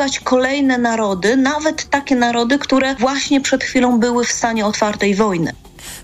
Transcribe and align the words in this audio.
przyciągać 0.00 0.20
kolejne 0.20 0.78
narody, 0.78 1.36
nawet 1.36 1.90
takie 1.90 2.16
narody, 2.16 2.58
które 2.58 2.94
właśnie 2.94 3.40
przed 3.40 3.64
chwilą 3.64 3.98
były 3.98 4.24
w 4.24 4.32
stanie 4.32 4.66
otwartej 4.66 5.14
wojny. 5.14 5.52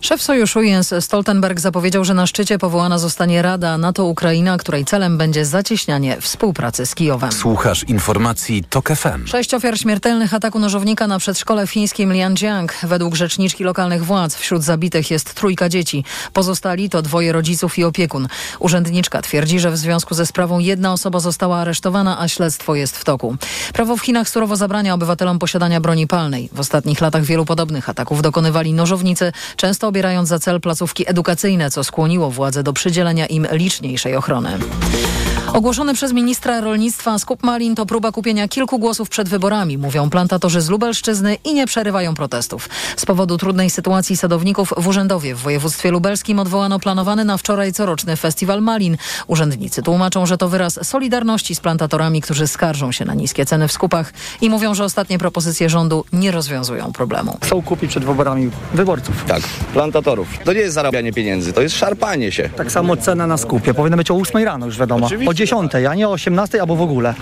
Szef 0.00 0.22
sojuszu 0.22 0.62
Jens 0.62 0.94
Stoltenberg 1.00 1.60
zapowiedział, 1.60 2.04
że 2.04 2.14
na 2.14 2.26
szczycie 2.26 2.58
powołana 2.58 2.98
zostanie 2.98 3.42
Rada 3.42 3.78
NATO-Ukraina, 3.78 4.56
której 4.56 4.84
celem 4.84 5.18
będzie 5.18 5.44
zacieśnianie 5.44 6.20
współpracy 6.20 6.86
z 6.86 6.94
Kijowem. 6.94 7.32
Słuchasz 7.32 7.84
informacji 7.84 8.64
TOK 8.70 8.88
FM. 8.88 9.26
Sześć 9.26 9.54
ofiar 9.54 9.78
śmiertelnych 9.78 10.34
ataku 10.34 10.58
nożownika 10.58 11.06
na 11.06 11.18
przedszkole 11.18 11.66
fińskim 11.66 12.12
Lianjiang. 12.12 12.74
Według 12.82 13.14
rzeczniczki 13.14 13.64
lokalnych 13.64 14.04
władz 14.04 14.36
wśród 14.36 14.62
zabitych 14.62 15.10
jest 15.10 15.34
trójka 15.34 15.68
dzieci. 15.68 16.04
Pozostali 16.32 16.90
to 16.90 17.02
dwoje 17.02 17.32
rodziców 17.32 17.78
i 17.78 17.84
opiekun. 17.84 18.28
Urzędniczka 18.58 19.22
twierdzi, 19.22 19.60
że 19.60 19.70
w 19.70 19.76
związku 19.76 20.14
ze 20.14 20.26
sprawą 20.26 20.58
jedna 20.58 20.92
osoba 20.92 21.20
została 21.20 21.58
aresztowana, 21.58 22.20
a 22.20 22.28
śledztwo 22.28 22.74
jest 22.74 22.96
w 22.96 23.04
toku. 23.04 23.36
Prawo 23.72 23.96
w 23.96 24.00
Chinach 24.00 24.28
surowo 24.28 24.56
zabrania 24.56 24.94
obywatelom 24.94 25.38
posiadania 25.38 25.80
broni 25.80 26.06
palnej. 26.06 26.48
W 26.52 26.60
ostatnich 26.60 27.00
latach 27.00 27.22
wielu 27.22 27.44
podobnych 27.44 27.88
ataków 27.88 28.22
dokonywali 28.22 28.72
nożownicy, 28.72 29.32
często 29.66 29.88
obierając 29.88 30.28
za 30.28 30.38
cel 30.38 30.60
placówki 30.60 31.10
edukacyjne, 31.10 31.70
co 31.70 31.84
skłoniło 31.84 32.30
władze 32.30 32.62
do 32.62 32.72
przydzielenia 32.72 33.26
im 33.26 33.46
liczniejszej 33.50 34.16
ochrony. 34.16 34.58
Ogłoszony 35.56 35.94
przez 35.94 36.12
ministra 36.12 36.60
rolnictwa 36.60 37.18
skup 37.18 37.42
malin 37.42 37.74
to 37.74 37.86
próba 37.86 38.12
kupienia 38.12 38.48
kilku 38.48 38.78
głosów 38.78 39.08
przed 39.08 39.28
wyborami, 39.28 39.78
mówią 39.78 40.10
plantatorzy 40.10 40.60
z 40.60 40.68
Lubelszczyzny 40.68 41.36
i 41.44 41.54
nie 41.54 41.66
przerywają 41.66 42.14
protestów. 42.14 42.68
Z 42.96 43.06
powodu 43.06 43.38
trudnej 43.38 43.70
sytuacji 43.70 44.16
sadowników 44.16 44.72
w 44.76 44.88
Urzędowie 44.88 45.34
w 45.34 45.38
województwie 45.38 45.90
lubelskim 45.90 46.38
odwołano 46.38 46.78
planowany 46.78 47.24
na 47.24 47.38
wczoraj 47.38 47.72
coroczny 47.72 48.16
festiwal 48.16 48.62
malin. 48.62 48.96
Urzędnicy 49.26 49.82
tłumaczą, 49.82 50.26
że 50.26 50.38
to 50.38 50.48
wyraz 50.48 50.86
solidarności 50.86 51.54
z 51.54 51.60
plantatorami, 51.60 52.20
którzy 52.20 52.46
skarżą 52.46 52.92
się 52.92 53.04
na 53.04 53.14
niskie 53.14 53.46
ceny 53.46 53.68
w 53.68 53.72
skupach 53.72 54.12
i 54.40 54.50
mówią, 54.50 54.74
że 54.74 54.84
ostatnie 54.84 55.18
propozycje 55.18 55.68
rządu 55.68 56.04
nie 56.12 56.30
rozwiązują 56.30 56.92
problemu. 56.92 57.38
Chcą 57.42 57.62
kupić 57.62 57.90
przed 57.90 58.04
wyborami 58.04 58.50
wyborców. 58.74 59.24
Tak, 59.28 59.42
plantatorów. 59.72 60.28
To 60.44 60.52
nie 60.52 60.60
jest 60.60 60.74
zarabianie 60.74 61.12
pieniędzy, 61.12 61.52
to 61.52 61.62
jest 61.62 61.76
szarpanie 61.76 62.32
się. 62.32 62.48
Tak 62.48 62.72
samo 62.72 62.96
cena 62.96 63.26
na 63.26 63.36
skupie 63.36 63.74
powinna 63.74 63.96
być 63.96 64.10
o 64.10 64.14
8 64.14 64.44
rano 64.44 64.66
już 64.66 64.78
wiadomo. 64.78 65.06
Oczywiście. 65.06 65.45
O 65.46 65.62
10, 65.62 65.74
a 65.74 65.94
nie 65.94 66.08
o 66.08 66.12
18 66.12 66.60
albo 66.60 66.76
w 66.76 66.80
ogóle. 66.80 67.14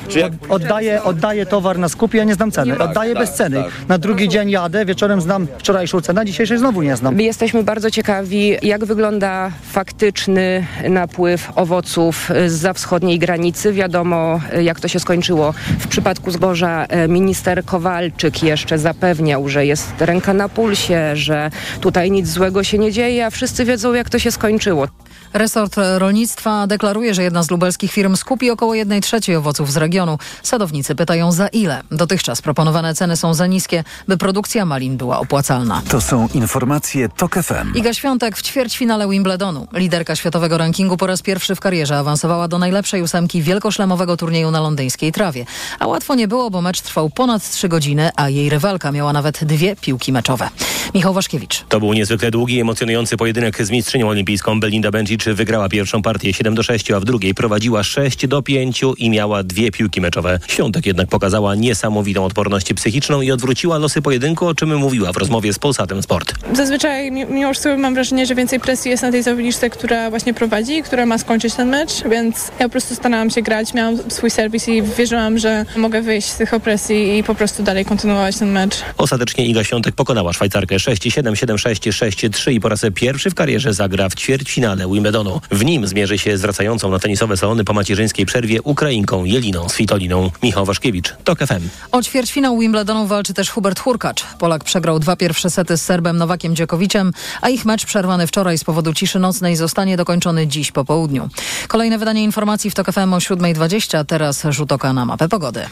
Od, 0.48 0.62
oddaję, 0.62 1.02
oddaję 1.02 1.46
towar 1.46 1.78
na 1.78 1.88
skupie, 1.88 2.18
ja 2.18 2.24
nie 2.24 2.34
znam 2.34 2.50
ceny. 2.50 2.78
Oddaję 2.78 3.14
tak, 3.14 3.22
bez 3.22 3.34
ceny. 3.34 3.56
tak. 3.62 3.88
Na 3.88 3.98
drugi 3.98 4.28
dzień 4.28 4.50
jadę, 4.50 4.84
wieczorem 4.84 5.20
znam 5.20 5.46
wczorajszą 5.58 6.00
cenę, 6.00 6.20
a 6.20 6.24
dzisiejszej 6.24 6.58
znowu 6.58 6.82
nie 6.82 6.96
znam. 6.96 7.14
My 7.14 7.22
jesteśmy 7.22 7.62
bardzo 7.62 7.90
ciekawi, 7.90 8.56
jak 8.62 8.84
wygląda 8.84 9.50
faktyczny 9.70 10.66
napływ 10.88 11.52
owoców 11.54 12.30
z 12.46 12.76
wschodniej 12.76 13.18
granicy. 13.18 13.72
Wiadomo, 13.72 14.40
jak 14.62 14.80
to 14.80 14.88
się 14.88 15.00
skończyło. 15.00 15.54
W 15.78 15.88
przypadku 15.88 16.30
zboża 16.30 16.86
e, 16.86 17.08
minister 17.08 17.64
Kowalczyk 17.64 18.42
jeszcze 18.42 18.78
zapewniał, 18.78 19.48
że 19.48 19.66
jest 19.66 19.92
ręka 20.00 20.34
na 20.34 20.48
pulsie, 20.48 21.16
że 21.16 21.50
tutaj 21.80 22.10
nic 22.10 22.28
złego 22.28 22.64
się 22.64 22.78
nie 22.78 22.92
dzieje, 22.92 23.26
a 23.26 23.30
wszyscy 23.30 23.64
wiedzą, 23.64 23.94
jak 23.94 24.10
to 24.10 24.18
się 24.18 24.30
skończyło. 24.30 24.88
Resort 25.34 25.76
rolnictwa 25.98 26.66
deklaruje, 26.66 27.14
że 27.14 27.22
jedna 27.22 27.42
z 27.42 27.50
lubelskich 27.50 27.92
firm 27.92 28.16
skupi 28.16 28.50
około 28.50 28.74
1 28.74 29.00
trzeciej 29.00 29.36
owoców 29.36 29.72
z 29.72 29.76
regionu. 29.76 30.18
Sadownicy 30.42 30.94
pytają 30.94 31.32
za 31.32 31.48
ile. 31.48 31.82
Dotychczas 31.90 32.42
proponowane 32.42 32.94
ceny 32.94 33.16
są 33.16 33.34
za 33.34 33.46
niskie, 33.46 33.84
by 34.08 34.16
produkcja 34.16 34.64
malin 34.64 34.96
była 34.96 35.18
opłacalna. 35.18 35.82
To 35.88 36.00
są 36.00 36.28
informacje 36.34 37.08
TOK 37.08 37.34
FM. 37.34 37.74
Iga 37.74 37.94
Świątek 37.94 38.36
w 38.36 38.42
ćwierćfinale 38.42 39.08
Wimbledonu. 39.08 39.66
Liderka 39.72 40.16
światowego 40.16 40.58
rankingu 40.58 40.96
po 40.96 41.06
raz 41.06 41.22
pierwszy 41.22 41.54
w 41.54 41.60
karierze 41.60 41.98
awansowała 41.98 42.48
do 42.48 42.58
najlepszej 42.58 43.02
ósemki 43.02 43.42
wielkoszlemowego 43.42 44.16
turnieju 44.16 44.50
na 44.50 44.60
londyńskiej 44.60 45.12
trawie. 45.12 45.46
A 45.78 45.86
łatwo 45.86 46.14
nie 46.14 46.28
było, 46.28 46.50
bo 46.50 46.60
mecz 46.60 46.80
trwał 46.80 47.10
ponad 47.10 47.50
3 47.50 47.68
godziny, 47.68 48.10
a 48.16 48.28
jej 48.28 48.50
rywalka 48.50 48.92
miała 48.92 49.12
nawet 49.12 49.44
dwie 49.44 49.76
piłki 49.76 50.12
meczowe. 50.12 50.48
Michał 50.94 51.14
Waszkiewicz. 51.14 51.64
To 51.68 51.80
był 51.80 51.92
niezwykle 51.92 52.30
długi 52.30 52.54
i 52.54 52.60
emocjonujący 52.60 53.16
pojedynek 53.16 53.64
z 53.66 53.70
mistrzynią 53.70 54.08
olimpijską 54.08 54.60
Belinda 54.60 54.90
Bencic. 54.90 55.23
Wygrała 55.26 55.68
pierwszą 55.68 56.02
partię 56.02 56.32
7 56.32 56.54
do 56.54 56.62
6, 56.62 56.90
a 56.90 57.00
w 57.00 57.04
drugiej 57.04 57.34
prowadziła 57.34 57.82
6 57.82 58.26
do 58.26 58.42
5 58.42 58.80
i 58.98 59.10
miała 59.10 59.42
dwie 59.42 59.70
piłki 59.70 60.00
meczowe. 60.00 60.38
Świątek 60.48 60.86
jednak 60.86 61.08
pokazała 61.08 61.54
niesamowitą 61.54 62.24
odporność 62.24 62.72
psychiczną 62.74 63.20
i 63.20 63.30
odwróciła 63.30 63.78
losy 63.78 64.02
pojedynku, 64.02 64.46
o 64.46 64.54
czym 64.54 64.76
mówiła 64.76 65.12
w 65.12 65.16
rozmowie 65.16 65.52
z 65.52 65.58
Polsatem 65.58 66.02
Sport. 66.02 66.34
Zazwyczaj 66.52 67.10
mi- 67.12 67.26
mimo 67.26 67.52
wszystko 67.52 67.76
mam 67.76 67.94
wrażenie, 67.94 68.26
że 68.26 68.34
więcej 68.34 68.60
presji 68.60 68.90
jest 68.90 69.02
na 69.02 69.10
tej 69.12 69.22
zawodniczce, 69.22 69.70
która 69.70 70.10
właśnie 70.10 70.34
prowadzi, 70.34 70.82
która 70.82 71.06
ma 71.06 71.18
skończyć 71.18 71.54
ten 71.54 71.68
mecz, 71.68 71.90
więc 72.10 72.36
ja 72.60 72.66
po 72.66 72.70
prostu 72.70 72.94
starałam 72.94 73.30
się 73.30 73.42
grać, 73.42 73.74
miałam 73.74 73.98
swój 74.10 74.30
serwis 74.30 74.68
i 74.68 74.82
wierzyłam, 74.82 75.38
że 75.38 75.64
mogę 75.76 76.02
wyjść 76.02 76.28
z 76.28 76.36
tych 76.36 76.54
opresji 76.54 77.18
i 77.18 77.22
po 77.24 77.34
prostu 77.34 77.62
dalej 77.62 77.84
kontynuować 77.84 78.36
ten 78.38 78.52
mecz. 78.52 78.74
Ostatecznie 78.98 79.46
Iga 79.46 79.64
Świątek 79.64 79.94
pokonała 79.94 80.32
Szwajcarkę 80.32 80.76
6-7, 80.76 81.22
7-6, 81.22 81.90
6-3 81.92 82.52
i 82.52 82.60
po 82.60 82.68
raz 82.68 82.82
pierwszy 82.94 83.30
w 83.30 83.34
karierze 83.34 83.74
zagra 83.74 84.08
w 84.08 84.14
ćwierćfinale 84.14 84.88
Wimbledonu. 85.04 85.40
W 85.50 85.64
nim 85.64 85.86
zmierzy 85.86 86.18
się 86.18 86.38
z 86.38 86.40
wracającą 86.40 86.90
na 86.90 86.98
tenisowe 86.98 87.36
salony 87.36 87.64
po 87.64 87.72
macierzyńskiej 87.72 88.26
przerwie 88.26 88.62
Ukrainką 88.62 89.24
Jeliną 89.24 89.68
Svitoliną. 89.68 90.30
Michał 90.42 90.64
Waszkiewicz, 90.64 91.14
TOK 91.24 91.38
FM. 91.38 91.68
O 91.92 92.02
ćwierćfinał 92.02 92.58
Wimbledonu 92.58 93.06
walczy 93.06 93.34
też 93.34 93.50
Hubert 93.50 93.80
Hurkacz. 93.80 94.24
Polak 94.38 94.64
przegrał 94.64 94.98
dwa 94.98 95.16
pierwsze 95.16 95.50
sety 95.50 95.76
z 95.76 95.82
Serbem 95.82 96.16
Nowakiem 96.16 96.56
Dziokowiciem, 96.56 97.12
a 97.40 97.48
ich 97.48 97.64
mecz 97.64 97.86
przerwany 97.86 98.26
wczoraj 98.26 98.58
z 98.58 98.64
powodu 98.64 98.92
ciszy 98.92 99.18
nocnej 99.18 99.56
zostanie 99.56 99.96
dokończony 99.96 100.46
dziś 100.46 100.72
po 100.72 100.84
południu. 100.84 101.28
Kolejne 101.68 101.98
wydanie 101.98 102.24
informacji 102.24 102.70
w 102.70 102.74
TOK 102.74 102.92
FM 102.92 103.12
o 103.14 103.18
7.20, 103.18 104.04
teraz 104.04 104.42
rzut 104.50 104.72
oka 104.72 104.92
na 104.92 105.04
mapę 105.04 105.28
pogody. 105.28 105.66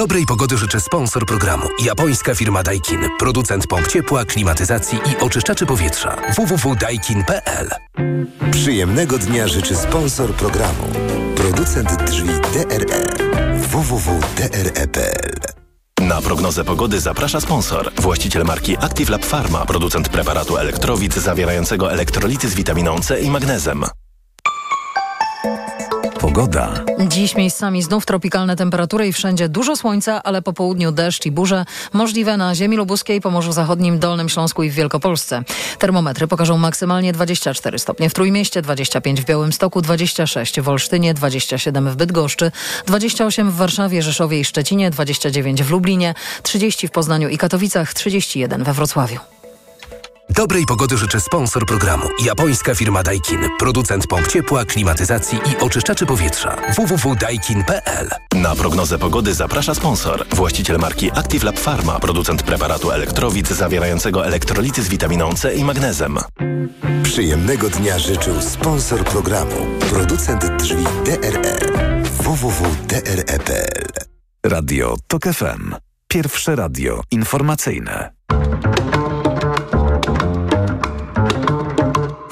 Dobrej 0.00 0.26
pogody 0.26 0.56
życzę 0.56 0.80
sponsor 0.80 1.26
programu. 1.26 1.68
Japońska 1.84 2.34
firma 2.34 2.62
Daikin. 2.62 3.00
Producent 3.18 3.66
pomp 3.66 3.88
ciepła, 3.88 4.24
klimatyzacji 4.24 4.98
i 4.98 5.16
oczyszczaczy 5.22 5.66
powietrza. 5.66 6.16
www.daikin.pl 6.36 7.70
Przyjemnego 8.50 9.18
dnia 9.18 9.48
życzy 9.48 9.76
sponsor 9.76 10.34
programu. 10.34 10.82
Producent 11.36 12.04
drzwi 12.04 12.28
DRE. 12.28 13.02
www.dre.pl 13.58 15.32
Na 16.00 16.20
prognozę 16.20 16.64
pogody 16.64 17.00
zaprasza 17.00 17.40
sponsor. 17.40 17.92
Właściciel 17.96 18.44
marki 18.44 18.76
Active 18.76 19.10
Lab 19.10 19.26
Pharma, 19.26 19.66
producent 19.66 20.08
preparatu 20.08 20.56
elektrowid 20.56 21.14
zawierającego 21.14 21.92
elektrolity 21.92 22.48
z 22.48 22.54
witaminą 22.54 23.00
C 23.00 23.20
i 23.20 23.30
magnezem. 23.30 23.84
Pogoda. 26.20 26.84
Dziś 27.08 27.34
miejscami 27.34 27.82
znów 27.82 28.06
tropikalne 28.06 28.56
temperatury 28.56 29.06
i 29.06 29.12
wszędzie 29.12 29.48
dużo 29.48 29.76
słońca, 29.76 30.22
ale 30.22 30.42
po 30.42 30.52
południu 30.52 30.92
deszcz 30.92 31.26
i 31.26 31.30
burze 31.30 31.64
możliwe 31.92 32.36
na 32.36 32.54
ziemi 32.54 32.76
lubuskiej, 32.76 33.20
Pomorzu 33.20 33.52
Zachodnim, 33.52 33.98
Dolnym 33.98 34.28
Śląsku 34.28 34.62
i 34.62 34.70
w 34.70 34.74
Wielkopolsce. 34.74 35.42
Termometry 35.78 36.26
pokażą 36.26 36.58
maksymalnie 36.58 37.12
24 37.12 37.78
stopnie 37.78 38.10
w 38.10 38.14
Trójmieście, 38.14 38.62
25 38.62 39.20
w 39.20 39.24
Białymstoku, 39.24 39.82
26 39.82 40.60
w 40.60 40.68
Olsztynie, 40.68 41.14
27 41.14 41.90
w 41.90 41.96
Bydgoszczy, 41.96 42.52
28 42.86 43.50
w 43.50 43.56
Warszawie, 43.56 44.02
Rzeszowie 44.02 44.40
i 44.40 44.44
Szczecinie, 44.44 44.90
29 44.90 45.62
w 45.62 45.70
Lublinie, 45.70 46.14
30 46.42 46.88
w 46.88 46.90
Poznaniu 46.90 47.28
i 47.28 47.38
Katowicach, 47.38 47.94
31 47.94 48.64
we 48.64 48.72
Wrocławiu. 48.72 49.39
Dobrej 50.30 50.66
pogody 50.66 50.96
życzę 50.96 51.20
sponsor 51.20 51.66
programu. 51.66 52.08
Japońska 52.24 52.74
firma 52.74 53.02
Daikin. 53.02 53.40
Producent 53.58 54.06
pomp 54.06 54.28
ciepła, 54.28 54.64
klimatyzacji 54.64 55.38
i 55.38 55.56
oczyszczaczy 55.62 56.06
powietrza. 56.06 56.56
www.daikin.pl 56.76 58.08
Na 58.34 58.54
prognozę 58.54 58.98
pogody 58.98 59.34
zaprasza 59.34 59.74
sponsor. 59.74 60.26
Właściciel 60.34 60.78
marki 60.78 61.10
Active 61.10 61.44
Lab 61.44 61.60
Pharma, 61.60 62.00
producent 62.00 62.42
preparatu 62.42 62.90
elektrowid 62.90 63.48
zawierającego 63.48 64.26
elektrolity 64.26 64.82
z 64.82 64.88
witaminą 64.88 65.32
C 65.32 65.54
i 65.54 65.64
magnezem. 65.64 66.18
Przyjemnego 67.02 67.68
dnia 67.68 67.98
życzył 67.98 68.42
sponsor 68.42 69.04
programu. 69.04 69.66
Producent 69.90 70.46
drzwi 70.56 70.84
DRE. 71.04 71.58
www.dre.pl 72.22 73.86
Radio 74.44 74.96
TOK 75.06 75.22
FM. 75.22 75.74
Pierwsze 76.08 76.56
radio 76.56 77.02
informacyjne. 77.10 78.10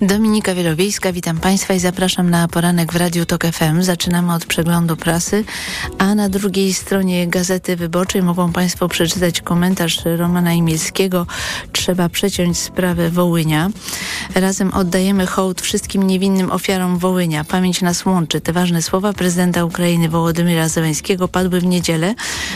Dominika 0.00 0.54
Wielowiejska, 0.54 1.12
witam 1.12 1.38
Państwa 1.38 1.74
i 1.74 1.78
zapraszam 1.78 2.30
na 2.30 2.48
poranek 2.48 2.92
w 2.92 2.96
Radiu 2.96 3.26
Tok 3.26 3.46
FM. 3.46 3.82
Zaczynamy 3.82 4.34
od 4.34 4.46
przeglądu 4.46 4.96
prasy, 4.96 5.44
a 5.98 6.14
na 6.14 6.28
drugiej 6.28 6.74
stronie 6.74 7.26
Gazety 7.26 7.76
Wyborczej 7.76 8.22
mogą 8.22 8.52
Państwo 8.52 8.88
przeczytać 8.88 9.40
komentarz 9.40 9.98
Romana 10.04 10.52
Imielskiego. 10.52 11.26
Trzeba 11.72 12.08
przeciąć 12.08 12.58
sprawę 12.58 13.10
Wołynia. 13.10 13.70
Razem 14.34 14.74
oddajemy 14.74 15.26
hołd 15.26 15.60
wszystkim 15.60 16.02
niewinnym 16.02 16.52
ofiarom 16.52 16.98
Wołynia. 16.98 17.44
Pamięć 17.44 17.82
nas 17.82 18.06
łączy. 18.06 18.40
Te 18.40 18.52
ważne 18.52 18.82
słowa 18.82 19.12
prezydenta 19.12 19.64
Ukrainy 19.64 20.08
Wołodymyra 20.08 20.68
Zełenskiego 20.68 21.28
padły 21.28 21.60
w 21.60 21.66
niedzielę 21.66 22.14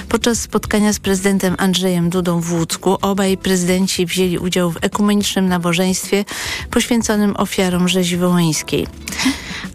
podczas 0.08 0.40
spotkania 0.40 0.92
z 0.92 0.98
prezydentem 0.98 1.54
Andrzejem 1.58 2.10
Dudą 2.10 2.40
w 2.40 2.52
Łódzku. 2.52 2.98
Obaj 3.02 3.36
prezydenci 3.36 4.06
wzięli 4.06 4.38
udział 4.38 4.70
w 4.70 4.84
ekumenicznym 4.84 5.48
nabożeństwie 5.48 6.24
poświęconym 6.70 7.29
ofiarom 7.36 7.88
rzezi 7.88 8.16
wołyńskiej. 8.16 8.86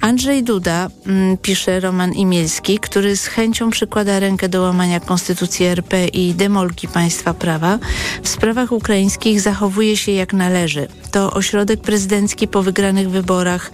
Andrzej 0.02 0.44
Duda, 0.44 0.90
mm, 1.06 1.38
pisze 1.38 1.80
Roman 1.80 2.14
Imielski, 2.14 2.80
który 2.80 3.18
z 3.18 3.26
chęcią 3.26 3.70
przykłada 3.70 4.20
rękę 4.20 4.50
do 4.50 4.62
łamania 4.62 5.00
Konstytucji 5.00 5.66
RP 5.66 6.08
i 6.08 6.34
demolki 6.34 6.88
państwa 6.88 7.34
prawa, 7.34 7.80
w 8.24 8.30
sprawach 8.30 8.72
ukraińskich 8.72 9.42
zachowuje 9.42 9.98
się 9.98 10.12
jak 10.12 10.34
należy. 10.34 10.88
To 11.12 11.32
ośrodek 11.34 11.82
prezydencki 11.82 12.48
po 12.48 12.64
wygranych 12.64 13.10
wyborach 13.10 13.72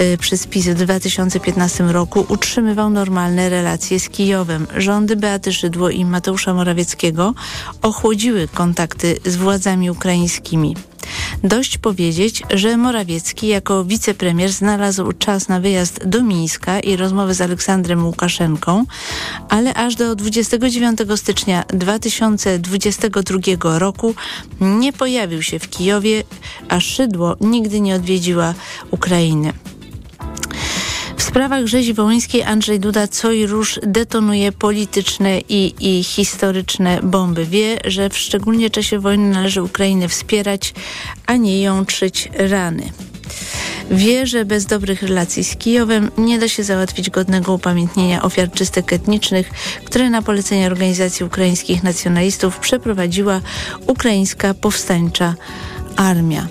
y, 0.00 0.18
przez 0.18 0.46
PiS 0.46 0.68
w 0.68 0.74
2015 0.74 1.84
roku 1.84 2.26
utrzymywał 2.28 2.90
normalne 2.90 3.48
relacje 3.48 4.00
z 4.00 4.08
Kijowem. 4.08 4.66
Rządy 4.76 5.16
Beaty 5.16 5.52
Szydło 5.52 5.90
i 5.90 6.04
Mateusza 6.04 6.54
Morawieckiego 6.54 7.34
ochłodziły 7.82 8.48
kontakty 8.48 9.18
z 9.24 9.36
władzami 9.36 9.90
ukraińskimi. 9.90 10.76
Dość 11.44 11.78
powiedzieć, 11.78 12.42
że 12.50 12.76
Morawiecki 12.76 13.46
jako 13.46 13.84
wicepremier 13.84 14.52
znalazł 14.52 15.12
czas 15.12 15.48
na 15.48 15.60
wyjazd 15.60 16.06
do 16.06 16.22
Mińska 16.22 16.80
i 16.80 16.96
rozmowę 16.96 17.34
z 17.34 17.40
Aleksandrem 17.40 18.06
Łukaszenką, 18.06 18.84
ale 19.48 19.74
aż 19.74 19.94
do 19.94 20.16
29 20.16 20.98
stycznia 21.16 21.64
2022 21.68 23.78
roku 23.78 24.14
nie 24.60 24.92
pojawił 24.92 25.42
się 25.42 25.58
w 25.58 25.70
Kijowie, 25.70 26.24
a 26.68 26.80
Szydło 26.80 27.36
nigdy 27.40 27.80
nie 27.80 27.94
odwiedziła 27.94 28.54
Ukrainy. 28.90 29.52
W 31.22 31.24
sprawach 31.24 31.66
rzezi 31.66 31.94
wołyńskiej 31.94 32.42
Andrzej 32.42 32.80
Duda 32.80 33.08
co 33.08 33.32
i 33.32 33.46
róż 33.46 33.80
detonuje 33.82 34.52
polityczne 34.52 35.40
i, 35.40 35.74
i 35.80 36.04
historyczne 36.04 37.00
bomby. 37.02 37.46
Wie, 37.46 37.78
że 37.84 38.10
w 38.10 38.18
szczególnie 38.18 38.70
czasie 38.70 38.98
wojny 38.98 39.30
należy 39.30 39.62
Ukrainę 39.62 40.08
wspierać, 40.08 40.74
a 41.26 41.36
nie 41.36 41.62
ją 41.62 41.86
trzyć 41.86 42.28
rany. 42.34 42.92
Wie, 43.90 44.26
że 44.26 44.44
bez 44.44 44.66
dobrych 44.66 45.02
relacji 45.02 45.44
z 45.44 45.56
Kijowem 45.56 46.10
nie 46.18 46.38
da 46.38 46.48
się 46.48 46.64
załatwić 46.64 47.10
godnego 47.10 47.52
upamiętnienia 47.52 48.22
ofiar 48.22 48.50
czystek 48.50 48.92
etnicznych, 48.92 49.50
które 49.84 50.10
na 50.10 50.22
polecenie 50.22 50.66
organizacji 50.66 51.26
ukraińskich 51.26 51.82
nacjonalistów 51.82 52.58
przeprowadziła 52.58 53.40
ukraińska 53.86 54.54
powstańcza 54.54 55.34
armia. 55.96 56.48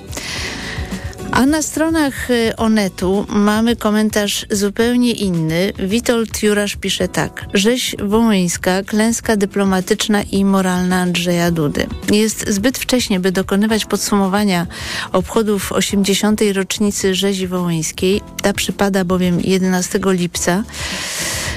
A 1.31 1.45
na 1.45 1.61
stronach 1.61 2.31
y, 2.31 2.55
Onetu 2.57 3.25
mamy 3.29 3.75
komentarz 3.75 4.45
zupełnie 4.49 5.11
inny. 5.11 5.73
Witold 5.79 6.43
Jurasz 6.43 6.75
pisze 6.75 7.07
tak. 7.07 7.45
Rzeź 7.53 7.95
wołyńska, 8.03 8.83
klęska 8.83 9.37
dyplomatyczna 9.37 10.21
i 10.23 10.45
moralna 10.45 11.01
Andrzeja 11.01 11.51
Dudy. 11.51 11.87
Jest 12.11 12.49
zbyt 12.49 12.77
wcześnie, 12.77 13.19
by 13.19 13.31
dokonywać 13.31 13.85
podsumowania 13.85 14.67
obchodów 15.11 15.71
80. 15.71 16.41
rocznicy 16.53 17.15
rzezi 17.15 17.47
wołyńskiej. 17.47 18.21
Ta 18.41 18.53
przypada 18.53 19.05
bowiem 19.05 19.41
11 19.41 19.99
lipca. 20.05 20.63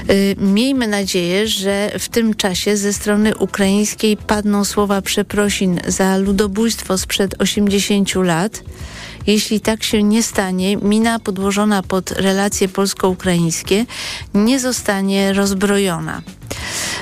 Y, 0.09 0.35
miejmy 0.39 0.87
nadzieję, 0.87 1.47
że 1.47 1.91
w 1.99 2.09
tym 2.09 2.33
czasie 2.33 2.77
ze 2.77 2.93
strony 2.93 3.35
ukraińskiej 3.35 4.17
padną 4.17 4.65
słowa 4.65 5.01
przeprosin 5.01 5.79
za 5.87 6.17
ludobójstwo 6.17 6.97
sprzed 6.97 7.41
80 7.41 8.15
lat. 8.15 8.63
Jeśli 9.27 9.59
tak 9.59 9.83
się 9.83 10.03
nie 10.03 10.23
stanie, 10.23 10.77
mina 10.77 11.19
podłożona 11.19 11.83
pod 11.83 12.11
relacje 12.11 12.67
polsko-ukraińskie 12.67 13.85
nie 14.33 14.59
zostanie 14.59 15.33
rozbrojona. 15.33 16.21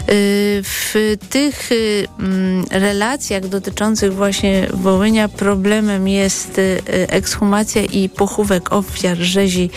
Y, 0.09 0.61
w 0.63 1.15
tych 1.29 1.71
y, 1.71 2.07
mm, 2.19 2.65
relacjach 2.71 3.47
dotyczących 3.47 4.13
właśnie 4.13 4.67
Wołynia 4.73 5.27
problemem 5.27 6.07
jest 6.07 6.57
y, 6.57 6.81
ekshumacja 6.89 7.81
i 7.81 8.09
pochówek 8.09 8.73
ofiar 8.73 9.17
rzezi 9.17 9.69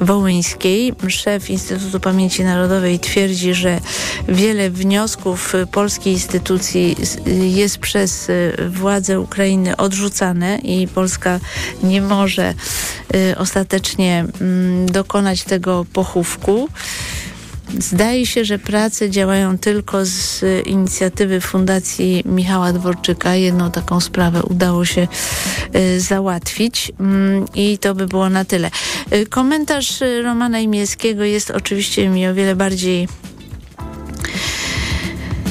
wołyńskiej. 0.00 0.92
Szef 1.08 1.50
Instytutu 1.50 2.00
Pamięci 2.00 2.44
Narodowej 2.44 2.98
twierdzi, 2.98 3.54
że 3.54 3.80
wiele 4.28 4.70
wniosków 4.70 5.52
polskiej 5.72 6.12
instytucji 6.12 6.96
jest 7.26 7.78
przez 7.78 8.28
władze 8.68 9.20
Ukrainy 9.20 9.76
odrzucane 9.76 10.58
i 10.58 10.88
Polska 10.88 11.40
nie 11.82 12.02
może 12.02 12.54
ostatecznie 13.36 14.24
mm, 14.40 14.86
dokonać 14.86 15.42
tego 15.42 15.86
pochówku. 15.92 16.68
Zdaje 17.78 18.26
się, 18.26 18.44
że 18.44 18.58
prace 18.58 19.10
działają 19.10 19.58
tylko 19.58 20.04
z 20.04 20.44
inicjatywy 20.66 21.40
Fundacji 21.40 22.22
Michała 22.26 22.72
Dworczyka. 22.72 23.34
Jedną 23.34 23.70
taką 23.70 24.00
sprawę 24.00 24.42
udało 24.42 24.84
się 24.84 25.08
y, 25.74 26.00
załatwić 26.00 26.92
mm, 27.00 27.44
i 27.54 27.78
to 27.78 27.94
by 27.94 28.06
było 28.06 28.28
na 28.28 28.44
tyle. 28.44 28.70
Y, 29.12 29.26
komentarz 29.26 30.00
Romana 30.22 30.60
Imielskiego 30.60 31.24
jest 31.24 31.50
oczywiście 31.50 32.08
mi 32.08 32.26
o 32.26 32.34
wiele 32.34 32.56
bardziej 32.56 33.08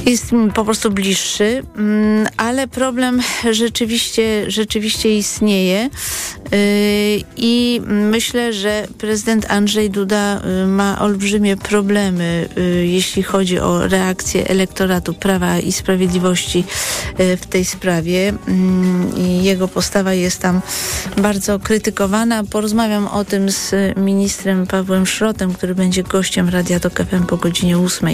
jest 0.06 0.32
po 0.54 0.66
prostu 0.66 0.92
bliższy, 0.92 1.64
mm, 1.78 2.28
ale 2.38 2.68
problem 2.68 3.22
rzeczywiście, 3.52 4.52
rzeczywiście 4.52 5.18
istnieje 5.18 5.90
y, 6.54 7.24
i 7.38 7.82
myślę, 7.86 8.54
że 8.54 8.88
prezydent 8.98 9.52
Andrzej 9.52 9.90
Duda 9.90 10.42
y, 10.64 10.68
ma 10.68 11.00
olbrzymie 11.00 11.58
problemy, 11.58 12.50
y, 12.58 12.88
jeśli 12.88 13.24
chodzi 13.24 13.60
o 13.60 13.88
reakcję 13.88 14.48
elektoratu 14.48 15.14
Prawa 15.14 15.60
i 15.60 15.72
Sprawiedliwości 15.72 16.64
w 17.18 17.46
tej 17.46 17.66
sprawie 17.66 18.34
mm, 18.48 19.12
jego 19.44 19.68
postawa 19.68 20.14
jest 20.14 20.40
tam 20.40 20.62
bardzo 21.18 21.60
krytykowana. 21.60 22.44
Porozmawiam 22.44 23.08
o 23.08 23.26
tym 23.26 23.52
z 23.52 23.74
ministrem 23.98 24.68
Pawłem 24.68 25.06
Szrotem, 25.06 25.54
który 25.54 25.76
będzie 25.76 26.04
gościem 26.04 26.50
Radia 26.50 26.80
Tok 26.80 27.04
FM 27.04 27.26
po 27.26 27.38
godzinie 27.38 27.78
8. 27.78 28.10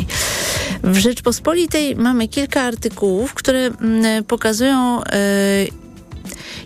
W 0.83 0.97
Rzeczpospolitej 0.97 1.76
mamy 1.95 2.27
kilka 2.27 2.61
artykułów, 2.61 3.33
które 3.33 3.59
mm, 3.59 4.23
pokazują 4.23 5.03
e, 5.03 5.86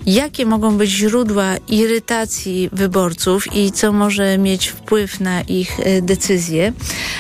jakie 0.06 0.46
mogą 0.46 0.78
być 0.78 0.90
źródła 0.90 1.58
irytacji 1.68 2.70
wyborców 2.72 3.56
i 3.56 3.72
co 3.72 3.94
może 3.94 4.38
mieć 4.38 4.68
wpływ 4.68 5.20
na 5.20 5.42
ich 5.42 5.80
e, 5.80 6.02
decyzje. 6.02 6.74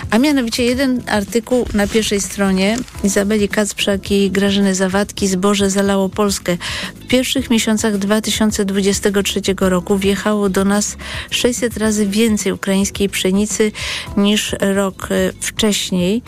A 0.09 0.17
mianowicie 0.17 0.63
jeden 0.63 1.01
artykuł 1.07 1.65
na 1.73 1.87
pierwszej 1.87 2.21
stronie 2.21 2.77
Izabeli 3.03 3.49
Kacprzak 3.49 4.11
i 4.11 4.31
Grażyny 4.31 4.75
Zawadki 4.75 5.27
Zboże 5.27 5.69
zalało 5.69 6.09
Polskę. 6.09 6.57
W 6.95 7.07
pierwszych 7.07 7.49
miesiącach 7.49 7.97
2023 7.97 9.41
roku 9.59 9.97
wjechało 9.97 10.49
do 10.49 10.65
nas 10.65 10.97
600 11.29 11.77
razy 11.77 12.07
więcej 12.07 12.51
ukraińskiej 12.51 13.09
pszenicy 13.09 13.71
niż 14.17 14.55
rok 14.59 15.07
e, 15.11 15.33
wcześniej. 15.41 16.21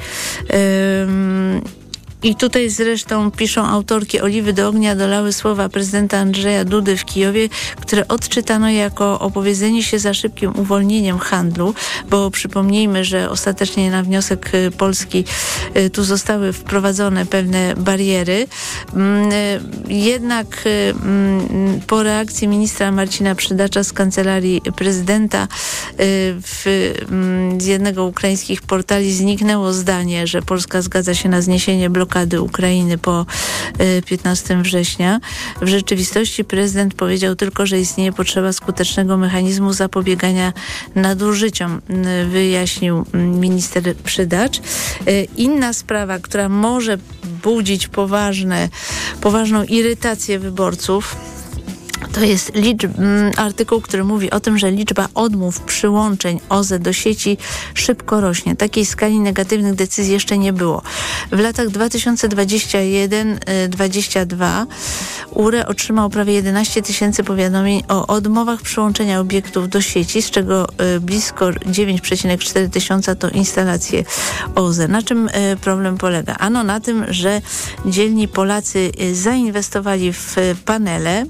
I 2.24 2.36
tutaj 2.36 2.70
zresztą 2.70 3.32
piszą 3.32 3.68
autorki 3.68 4.22
Oliwy 4.22 4.54
do 4.54 4.68
ognia 4.68 4.96
dolały 4.96 5.34
słowa 5.34 5.70
prezydenta 5.70 6.18
Andrzeja 6.18 6.66
Dudy 6.66 6.98
w 6.98 7.06
Kijowie, 7.06 7.50
które 7.82 8.08
odczytano 8.08 8.70
jako 8.70 9.20
opowiedzenie 9.20 9.84
się 9.84 10.00
za 10.00 10.14
szybkim 10.14 10.60
uwolnieniem 10.60 11.18
handlu, 11.18 11.74
bo 12.10 12.32
przypomnijmy, 12.32 13.06
że 13.06 13.30
ostatecznie 13.30 13.92
na 13.92 14.04
wniosek 14.04 14.52
y, 14.54 14.72
Polski 14.72 15.26
y, 15.78 15.90
tu 15.90 16.04
zostały 16.04 16.54
wprowadzone 16.54 17.26
pewne 17.26 17.74
bariery. 17.78 18.48
Mm, 18.94 19.32
y, 19.32 19.60
jednak 19.88 20.64
mm, 20.66 21.82
po 21.88 22.04
reakcji 22.04 22.48
ministra 22.48 22.92
Marcina 22.92 23.36
Przydacza 23.36 23.84
z 23.84 23.94
kancelarii 23.94 24.62
prezydenta 24.76 25.48
w, 25.98 26.64
mm, 27.12 27.62
z 27.62 27.66
jednego 27.66 28.06
ukraińskich 28.06 28.62
portali 28.62 29.14
zniknęło 29.14 29.74
zdanie, 29.74 30.28
że 30.28 30.42
Polska 30.42 30.82
zgadza 30.82 31.14
się 31.14 31.30
na 31.30 31.42
zniesienie 31.42 31.90
bloku 31.90 32.13
blokady 32.14 32.42
Ukrainy 32.42 32.98
po 32.98 33.26
15 34.06 34.54
y, 34.54 34.62
września. 34.62 35.20
W 35.62 35.68
rzeczywistości 35.68 36.44
prezydent 36.44 36.94
powiedział 36.94 37.36
tylko, 37.36 37.66
że 37.66 37.80
istnieje 37.80 38.12
potrzeba 38.12 38.54
skutecznego 38.54 39.18
mechanizmu 39.18 39.74
zapobiegania 39.74 40.54
nadużyciom, 40.96 41.82
y, 42.22 42.26
wyjaśnił 42.26 43.06
minister 43.14 43.96
Przydacz. 43.96 44.58
Y, 44.58 45.28
inna 45.38 45.74
sprawa, 45.74 46.20
która 46.20 46.50
może 46.50 46.98
budzić 47.44 47.88
poważne, 47.88 48.70
poważną 49.22 49.64
irytację 49.64 50.40
wyborców, 50.40 51.16
to 52.14 52.22
jest 52.22 52.52
mm, 52.56 53.32
artykuł, 53.38 53.82
który 53.82 54.04
mówi 54.04 54.32
o 54.32 54.40
tym, 54.40 54.58
że 54.58 54.72
liczba 54.72 55.08
odmów 55.16 55.62
przyłączeń 55.62 56.40
OZE 56.50 56.80
do 56.80 56.94
sieci 56.94 57.38
szybko 57.74 58.22
rośnie. 58.22 58.56
Takiej 58.56 58.86
skali 58.86 59.20
negatywnych 59.20 59.76
decyzji 59.76 60.14
jeszcze 60.14 60.38
nie 60.38 60.54
było. 60.54 60.82
W 61.32 61.40
latach 61.40 61.68
2021-2022 61.68 64.66
URE 65.32 65.68
otrzymał 65.68 66.10
prawie 66.10 66.34
11 66.34 66.82
tysięcy 66.82 67.24
powiadomień 67.24 67.84
o 67.88 68.08
odmowach 68.08 68.62
przyłączenia 68.62 69.20
obiektów 69.20 69.70
do 69.70 69.82
sieci, 69.82 70.22
z 70.22 70.32
czego 70.32 70.68
y, 70.96 71.00
blisko 71.00 71.46
9,4 71.46 72.70
tysiąca 72.70 73.16
to 73.16 73.30
instalacje 73.30 74.04
OZE. 74.56 74.88
Na 74.88 75.02
czym 75.02 75.28
y, 75.28 75.32
problem 75.62 75.98
polega? 75.98 76.36
Ano 76.40 76.64
na 76.64 76.80
tym, 76.80 77.06
że 77.10 77.42
dzielni 77.86 78.28
Polacy 78.28 78.92
y, 79.02 79.16
zainwestowali 79.16 80.14
w 80.14 80.36
panele, 80.66 81.26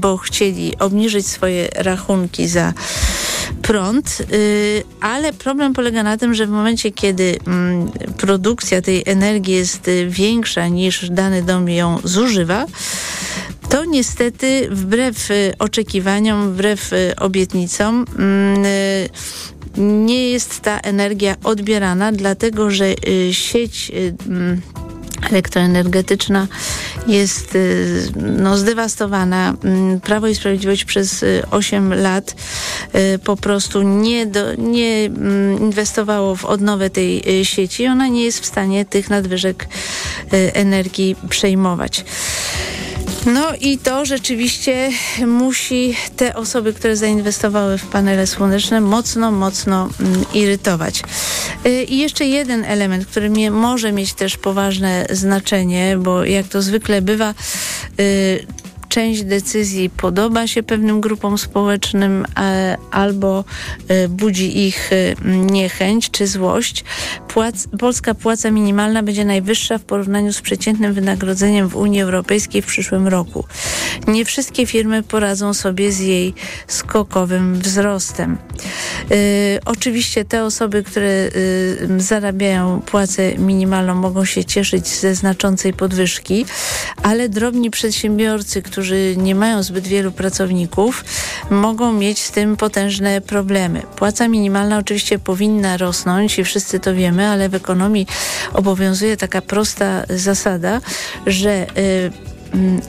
bo 0.00 0.16
chcieli 0.16 0.78
obniżyć 0.78 1.26
swoje 1.26 1.68
rachunki 1.74 2.48
za 2.48 2.72
prąd, 3.62 4.18
y, 4.32 4.82
ale 5.00 5.32
problem 5.32 5.72
polega 5.72 6.02
na 6.02 6.16
tym, 6.16 6.34
że 6.34 6.46
w 6.46 6.50
momencie, 6.50 6.90
kiedy 6.90 7.36
mm, 7.46 7.90
produkcja 8.18 8.82
tej 8.82 9.02
energii 9.06 9.54
jest 9.54 9.88
y, 9.88 10.06
większa 10.10 10.68
niż 10.68 11.10
dany 11.10 11.42
dom 11.42 11.68
ją 11.68 11.98
zużywa, 12.04 12.66
to 13.68 13.84
niestety 13.84 14.68
wbrew 14.70 15.30
y, 15.30 15.52
oczekiwaniom, 15.58 16.52
wbrew 16.52 16.90
obietnicom, 17.20 18.04
mm, 18.18 18.62
nie 19.76 20.30
jest 20.30 20.60
ta 20.60 20.80
energia 20.80 21.36
odbierana, 21.44 22.12
dlatego 22.12 22.70
że 22.70 22.94
sieć 23.32 23.92
elektroenergetyczna 25.30 26.46
jest 27.06 27.54
y, 27.54 28.12
no, 28.16 28.56
zdewastowana. 28.56 29.54
Mm, 29.64 30.00
Prawo 30.00 30.26
i 30.26 30.34
Sprawiedliwość 30.34 30.84
przez 30.84 31.24
8 31.50 31.92
y, 31.92 31.96
lat 31.96 32.34
y, 32.94 33.18
po 33.18 33.36
prostu 33.36 33.82
nie, 33.82 34.26
do, 34.26 34.54
nie 34.54 35.04
mm, 35.04 35.58
inwestowało 35.58 36.36
w 36.36 36.44
odnowę 36.44 36.90
tej 36.90 37.44
sieci. 37.44 37.86
Ona 37.86 38.08
nie 38.08 38.24
jest 38.24 38.40
w 38.40 38.46
stanie 38.46 38.84
tych 38.84 39.10
nadwyżek 39.10 39.68
energii 40.54 41.16
przejmować. 41.28 42.04
No 43.26 43.52
i 43.60 43.78
to 43.78 44.04
rzeczywiście 44.04 44.90
musi 45.26 45.96
te 46.16 46.34
osoby, 46.34 46.72
które 46.72 46.96
zainwestowały 46.96 47.78
w 47.78 47.86
panele 47.86 48.26
słoneczne 48.26 48.80
mocno, 48.80 49.30
mocno 49.30 49.88
mm, 50.00 50.24
irytować. 50.34 51.02
Y, 51.66 51.84
I 51.84 51.98
jeszcze 51.98 52.24
jeden 52.24 52.64
element, 52.64 53.06
który 53.06 53.50
może 53.50 53.92
mieć 53.92 54.12
też 54.12 54.36
poważne 54.36 55.06
znaczenie, 55.10 55.96
bo 55.98 56.24
jak 56.24 56.48
to 56.48 56.62
zwykle 56.62 57.02
bywa, 57.02 57.34
y, 58.00 58.46
część 58.92 59.22
decyzji 59.22 59.90
podoba 59.90 60.46
się 60.46 60.62
pewnym 60.62 61.00
grupom 61.00 61.38
społecznym 61.38 62.26
e, 62.38 62.76
albo 62.90 63.44
e, 63.88 64.08
budzi 64.08 64.66
ich 64.66 64.90
e, 64.92 65.14
niechęć 65.28 66.10
czy 66.10 66.26
złość. 66.26 66.84
Płac, 67.28 67.68
polska 67.78 68.14
płaca 68.14 68.50
minimalna 68.50 69.02
będzie 69.02 69.24
najwyższa 69.24 69.78
w 69.78 69.84
porównaniu 69.84 70.32
z 70.32 70.40
przeciętnym 70.40 70.92
wynagrodzeniem 70.92 71.68
w 71.68 71.76
Unii 71.76 72.00
Europejskiej 72.00 72.62
w 72.62 72.66
przyszłym 72.66 73.08
roku. 73.08 73.44
Nie 74.08 74.24
wszystkie 74.24 74.66
firmy 74.66 75.02
poradzą 75.02 75.54
sobie 75.54 75.92
z 75.92 76.00
jej 76.00 76.34
skokowym 76.66 77.54
wzrostem. 77.54 78.38
oczywiście 79.64 80.24
te 80.24 80.44
osoby, 80.44 80.82
które 80.82 81.28
zarabiają 81.98 82.80
płacę 82.80 83.38
minimalną 83.38 83.94
mogą 83.94 84.24
się 84.24 84.44
cieszyć 84.44 84.88
ze 84.88 85.14
znaczącej 85.14 85.72
podwyżki, 85.72 86.46
ale 87.02 87.28
drobni 87.28 87.70
przedsiębiorcy, 87.70 88.62
którzy 88.62 88.81
którzy 88.82 89.14
nie 89.16 89.34
mają 89.34 89.62
zbyt 89.62 89.86
wielu 89.86 90.12
pracowników, 90.12 91.04
mogą 91.50 91.92
mieć 91.92 92.22
z 92.22 92.30
tym 92.30 92.56
potężne 92.56 93.20
problemy. 93.20 93.82
Płaca 93.96 94.28
minimalna 94.28 94.78
oczywiście 94.78 95.18
powinna 95.18 95.76
rosnąć 95.76 96.38
i 96.38 96.44
wszyscy 96.44 96.80
to 96.80 96.94
wiemy, 96.94 97.28
ale 97.28 97.48
w 97.48 97.54
ekonomii 97.54 98.06
obowiązuje 98.52 99.16
taka 99.16 99.42
prosta 99.42 100.02
zasada, 100.08 100.80
że 101.26 101.66
y, 101.78 102.31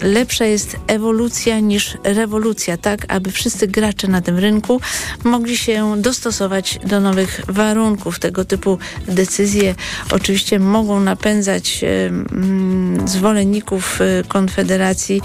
lepsza 0.02 0.46
jest 0.46 0.76
ewolucja 0.88 1.60
niż 1.60 1.98
rewolucja, 2.04 2.78
tak 2.78 3.06
aby 3.08 3.32
wszyscy 3.32 3.68
gracze 3.68 4.08
na 4.08 4.22
tym 4.22 4.38
rynku 4.38 4.82
mogli 5.24 5.58
się 5.58 6.02
dostosować 6.02 6.80
do 6.86 7.00
nowych 7.00 7.42
warunków. 7.48 8.20
Tego 8.20 8.46
typu 8.46 8.78
decyzje 9.08 9.76
oczywiście 10.12 10.60
mogą 10.60 11.00
napędzać 11.00 11.82
mm, 11.84 13.08
zwolenników 13.08 14.02
y, 14.02 14.24
Konfederacji, 14.28 15.22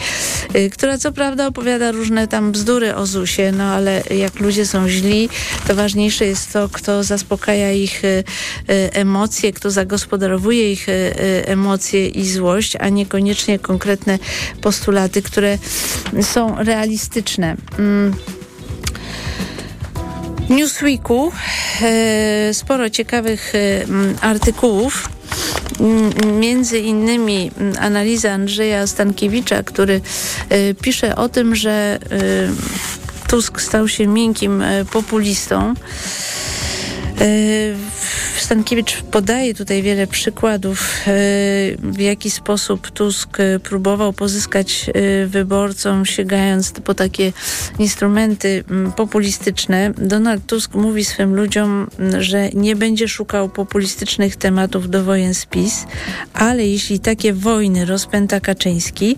y, 0.57 0.71
która 0.71 0.99
co 0.99 1.13
prawda 1.13 1.47
opowiada 1.47 1.93
różne 1.93 2.29
tam 2.29 2.53
bzdury 2.53 2.95
o 2.95 3.07
ZUS-ie, 3.07 3.53
no 3.53 3.65
ale 3.65 4.03
jak 4.11 4.41
ludzie 4.41 4.67
są 4.67 4.89
źli, 4.89 5.29
to 5.69 5.75
ważniejsze 5.75 6.27
jest 6.27 6.53
to, 6.53 6.69
kto 6.69 7.05
zaspokaja 7.05 7.73
ich 7.73 8.03
emocje, 8.93 9.53
kto 9.53 9.71
zagospodarowuje 9.71 10.73
ich 10.73 10.87
emocje 11.45 12.09
i 12.09 12.31
złość, 12.31 12.77
a 12.77 12.89
niekoniecznie 12.89 13.59
konkretne 13.59 14.19
postulaty, 14.61 15.23
które 15.23 15.59
są 16.23 16.65
realistyczne. 16.65 17.57
Mm. 17.79 18.15
Newsweeku 20.51 21.33
e, 21.83 22.55
sporo 22.55 22.91
ciekawych 22.91 23.53
e, 23.55 23.85
artykułów 24.21 25.09
między 26.41 26.79
innymi 26.79 27.51
analiza 27.81 28.33
Andrzeja 28.33 28.87
Stankiewicza, 28.87 29.63
który 29.63 30.01
e, 30.49 30.75
pisze 30.75 31.17
o 31.17 31.29
tym, 31.29 31.55
że 31.55 31.99
Tusk 33.29 33.61
stał 33.61 33.89
się 33.89 34.07
miękkim 34.07 34.63
populistą. 34.93 35.75
Stankiewicz 38.41 39.03
podaje 39.03 39.55
tutaj 39.55 39.83
wiele 39.83 40.07
przykładów, 40.07 40.81
e, 40.81 41.11
w 41.79 41.99
jaki 41.99 42.31
sposób 42.31 42.91
Tusk 42.91 43.41
e, 43.41 43.59
próbował 43.59 44.13
pozyskać 44.13 44.87
e, 44.95 45.27
wyborcom, 45.27 46.07
sięgając 46.07 46.73
po 46.73 46.95
takie 46.95 47.33
instrumenty 47.79 48.65
populistyczne. 48.97 49.93
Donald 49.99 50.47
Tusk 50.47 50.75
mówi 50.75 51.05
swym 51.05 51.35
ludziom, 51.35 51.91
że 52.19 52.49
nie 52.49 52.77
będzie 52.77 53.09
szukał 53.09 53.49
populistycznych 53.49 54.37
tematów 54.37 54.91
do 54.91 55.05
wojen 55.05 55.35
z 55.35 55.47
PiS, 55.47 55.87
ale 56.35 56.67
jeśli 56.67 57.01
takie 57.01 57.33
wojny 57.33 57.85
rozpęta 57.85 58.41
Kaczyński, 58.41 59.17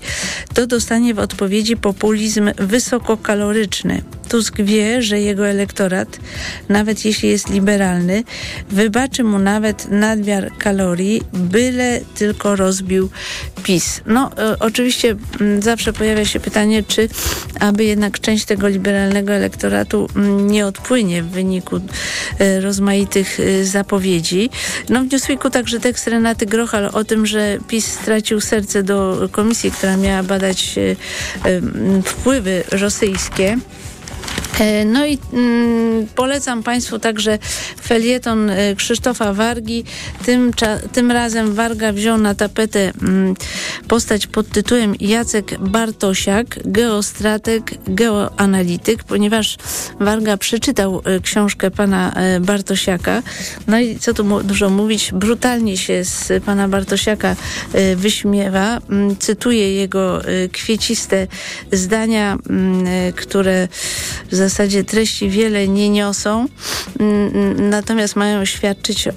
to 0.55 0.67
dostanie 0.67 1.15
w 1.15 1.19
odpowiedzi 1.19 1.77
populizm 1.77 2.51
wysokokaloryczny. 2.57 4.03
Tusk 4.29 4.57
wie, 4.63 5.03
że 5.03 5.21
jego 5.21 5.49
elektorat, 5.49 6.19
nawet 6.69 7.05
jeśli 7.05 7.29
jest 7.29 7.51
liberalny, 7.51 8.25
wybaczy 8.71 9.10
mu 9.19 9.39
nawet 9.39 9.91
nadmiar 9.91 10.51
kalorii, 10.59 11.23
byle 11.33 12.01
tylko 12.15 12.57
rozbił 12.57 13.11
PiS. 13.63 14.01
No, 14.07 14.31
e, 14.39 14.59
oczywiście 14.59 15.17
m, 15.41 15.63
zawsze 15.63 15.93
pojawia 15.93 16.25
się 16.25 16.41
pytanie, 16.41 16.83
czy 16.83 17.09
aby 17.61 17.85
jednak 17.85 18.21
część 18.21 18.45
tego 18.45 18.69
liberalnego 18.69 19.33
elektoratu 19.33 20.09
m, 20.17 20.51
nie 20.51 20.67
odpłynie 20.67 21.23
w 21.23 21.29
wyniku 21.29 21.81
e, 22.39 22.61
rozmaitych 22.61 23.41
e, 23.41 23.65
zapowiedzi. 23.65 24.51
No, 24.89 25.05
w 25.05 25.13
Newsweeku 25.13 25.51
także 25.51 25.81
tekst 25.81 26.07
Renaty 26.07 26.47
Grochal 26.47 26.91
o 26.93 27.05
tym, 27.05 27.27
że 27.27 27.59
PiS 27.69 27.87
stracił 27.87 28.41
serce 28.41 28.83
do 28.83 29.29
komisji, 29.33 29.71
która 29.71 29.97
miała 29.97 30.23
badać 30.23 30.79
e, 30.79 30.81
e, 31.51 31.61
wpływy 32.03 32.65
rosyjskie. 32.71 33.57
E, 34.61 34.85
no 34.85 35.07
i 35.07 35.19
mm, 35.33 36.07
polecam 36.15 36.63
Państwu 36.63 36.99
także 36.99 37.39
felieton 37.83 38.51
e, 38.51 38.75
Krzysztofa 38.75 39.33
Wargi. 39.33 39.85
Tym, 40.25 40.53
tym 40.93 41.11
razem 41.11 41.55
Warga 41.55 41.93
wziął 41.93 42.19
na 42.19 42.35
tapetę 42.35 42.93
mm, 43.03 43.35
postać 43.89 44.27
pod 44.27 44.49
tytułem 44.49 44.95
Jacek 45.01 45.59
Bartosiak, 45.59 46.59
geostrateg, 46.65 47.71
geoanalityk, 47.87 49.05
ponieważ 49.05 49.57
Warga 50.01 50.37
przeczytał 50.37 51.03
e, 51.05 51.21
książkę 51.21 51.71
pana 51.71 52.15
Bartosiaka. 52.41 53.23
No 53.67 53.81
i 53.81 53.99
co 53.99 54.15
tu 54.15 54.43
dużo 54.43 54.71
mówić, 54.71 55.11
brutalnie 55.13 55.77
się 55.77 56.05
z 56.05 56.45
pana 56.45 56.69
Bartosiaka 56.69 57.37
wyśmiewa. 57.97 58.79
Mm, 58.91 59.17
cytuję 59.17 59.75
jego 59.75 60.23
kwieciste 60.53 61.27
zdania, 61.73 62.39
które 63.17 63.69
w 64.31 64.35
zasadzie 64.35 64.50
treści 64.87 65.31
wiele 65.31 65.69
nie 65.69 65.91
niosą, 65.91 66.47
natomiast 67.59 68.17
mają 68.17 68.45
świadczyć 68.45 69.09
o, 69.09 69.13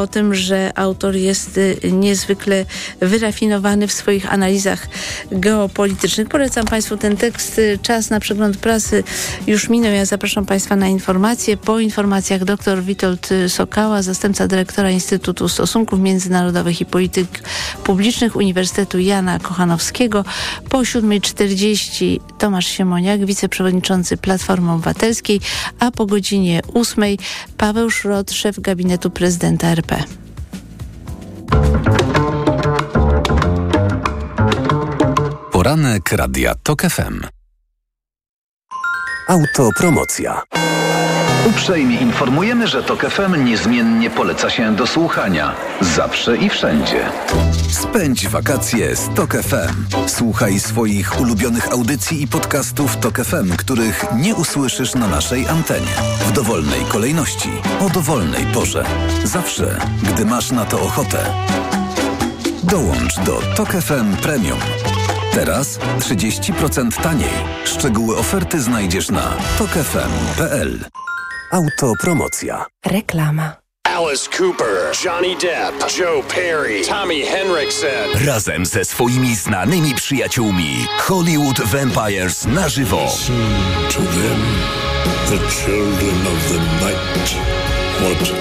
o 0.00 0.06
tym, 0.06 0.34
że 0.34 0.72
autor 0.74 1.16
jest 1.16 1.58
y, 1.58 1.78
niezwykle 1.92 2.64
wyrafinowany 3.00 3.88
w 3.88 3.92
swoich 3.92 4.32
analizach 4.32 4.88
geopolitycznych. 5.32 6.28
Polecam 6.28 6.66
Państwu 6.66 6.96
ten 6.96 7.16
tekst. 7.16 7.60
Czas 7.82 8.10
na 8.10 8.20
przegląd 8.20 8.56
prasy 8.56 9.04
już 9.46 9.68
minął. 9.68 9.92
Ja 9.92 10.04
zapraszam 10.04 10.46
Państwa 10.46 10.76
na 10.76 10.88
informacje. 10.88 11.56
Po 11.56 11.78
informacjach 11.78 12.44
dr 12.44 12.82
Witold 12.82 13.28
Sokała, 13.48 14.02
zastępca 14.02 14.46
dyrektora 14.46 14.90
Instytutu 14.90 15.48
Stosunków 15.48 16.00
Międzynarodowych 16.00 16.80
i 16.80 16.86
Polityk 16.86 17.42
Publicznych 17.84 18.36
Uniwersytetu 18.36 18.98
Jana 18.98 19.38
Kochanowskiego. 19.38 20.24
Po 20.68 20.78
7.40 20.78 22.20
Tomasz 22.38 22.66
Siemoniak, 22.66 23.24
wiceprzewodniczący 23.24 24.16
Platformy 24.16 24.69
Obywatelskiej, 24.74 25.40
a 25.78 25.90
po 25.90 26.06
godzinie 26.06 26.60
8 26.74 27.04
Paweł 27.56 27.90
Szrot, 27.90 28.30
szef 28.30 28.60
gabinetu 28.60 29.10
prezydenta 29.10 29.66
RP. 29.68 30.04
Poranek 35.52 36.12
Radia 36.12 36.54
TOK 36.62 36.82
FM. 36.82 37.20
Autopromocja. 39.28 40.42
Uprzejmie 41.48 41.96
informujemy, 41.96 42.66
że 42.68 42.82
TOK 42.82 43.00
FM 43.10 43.44
niezmiennie 43.44 44.10
poleca 44.10 44.50
się 44.50 44.76
do 44.76 44.86
słuchania. 44.86 45.54
Zawsze 45.80 46.36
i 46.36 46.48
wszędzie. 46.48 47.04
Spędź 47.70 48.28
wakacje 48.28 48.96
z 48.96 49.08
TOK 49.14 49.32
FM. 49.32 50.06
Słuchaj 50.06 50.60
swoich 50.60 51.20
ulubionych 51.20 51.72
audycji 51.72 52.22
i 52.22 52.28
podcastów 52.28 52.96
TOK 52.96 53.20
FM, 53.24 53.56
których 53.56 54.04
nie 54.16 54.34
usłyszysz 54.34 54.94
na 54.94 55.08
naszej 55.08 55.48
antenie. 55.48 55.94
W 56.28 56.32
dowolnej 56.32 56.80
kolejności, 56.88 57.50
o 57.80 57.88
dowolnej 57.90 58.46
porze. 58.46 58.84
Zawsze, 59.24 59.78
gdy 60.02 60.24
masz 60.24 60.50
na 60.50 60.64
to 60.64 60.80
ochotę. 60.80 61.18
Dołącz 62.62 63.16
do 63.16 63.40
TOK 63.56 63.70
FM 63.70 64.16
Premium. 64.22 64.58
Teraz 65.32 65.78
30% 65.98 67.02
taniej. 67.02 67.34
Szczegóły 67.64 68.16
oferty 68.16 68.60
znajdziesz 68.60 69.10
na 69.10 69.32
tokefm.pl. 69.58 70.84
Autopromocja. 71.50 72.66
Reklama. 72.86 73.56
Alice 73.84 74.28
Cooper, 74.28 74.92
Johnny 75.04 75.36
Depp, 75.36 75.98
Joe 75.98 76.22
Perry, 76.22 76.82
Tommy 76.88 77.26
Henriksen. 77.26 78.26
Razem 78.26 78.66
ze 78.66 78.84
swoimi 78.84 79.36
znanymi 79.36 79.94
przyjaciółmi 79.94 80.86
Hollywood 80.98 81.60
Vampires 81.60 82.44
na 82.46 82.68
żywo. 82.68 83.06
To 83.92 84.00
them, 84.00 84.42
the 85.26 85.48
children 85.48 86.26
of 86.26 86.48
the 86.48 86.86
night. 86.86 87.79
What 88.00 88.32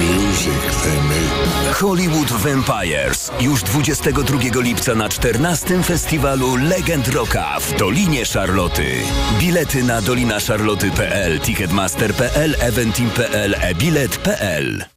music 0.00 0.62
they 0.82 0.98
make. 1.08 1.74
Hollywood 1.80 2.32
Vampires 2.32 3.32
już 3.40 3.62
22 3.62 4.60
lipca 4.60 4.94
na 4.94 5.08
14 5.08 5.82
festiwalu 5.82 6.56
Legend 6.56 7.08
Rocka 7.08 7.60
w 7.60 7.78
Dolinie 7.78 8.26
Szarloty. 8.26 8.92
Bilety 9.40 9.82
na 9.82 10.02
dolinaszarloty.pl, 10.02 11.40
ticketmaster.pl, 11.40 12.56
eventim.pl, 12.60 13.54
e-bilet.pl. 13.60 14.93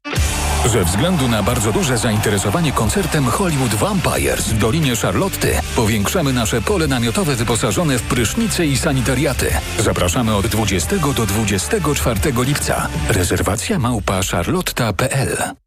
Ze 0.68 0.84
względu 0.84 1.28
na 1.28 1.44
bardzo 1.44 1.72
duże 1.72 1.98
zainteresowanie 1.98 2.72
koncertem 2.72 3.26
Hollywood 3.26 3.76
Vampires 3.76 4.50
w 4.50 4.58
Dolinie 4.58 4.96
Charlotty 4.96 5.56
powiększamy 5.76 6.34
nasze 6.34 6.62
pole 6.62 6.88
namiotowe 6.88 7.36
wyposażone 7.36 7.98
w 8.00 8.04
prysznice 8.04 8.66
i 8.66 8.78
sanitariaty. 8.78 9.50
Zapraszamy 9.80 10.36
od 10.36 10.48
20 10.48 10.96
do 10.98 11.26
24 11.26 12.20
lipca. 12.46 12.88
Rezerwacja 13.10 13.80
małpa 13.80 14.22
charlotta.pl 14.32 15.67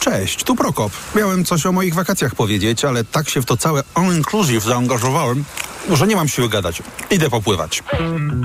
Cześć, 0.00 0.44
tu 0.44 0.56
Prokop. 0.56 0.92
Miałem 1.14 1.44
coś 1.44 1.66
o 1.66 1.72
moich 1.72 1.94
wakacjach 1.94 2.34
powiedzieć, 2.34 2.84
ale 2.84 3.04
tak 3.04 3.28
się 3.28 3.42
w 3.42 3.44
to 3.44 3.56
całe 3.56 3.82
all-inclusive 3.94 4.64
zaangażowałem, 4.64 5.44
że 5.92 6.06
nie 6.06 6.16
mam 6.16 6.28
siły 6.28 6.48
gadać. 6.48 6.82
Idę 7.10 7.30
popływać. 7.30 7.82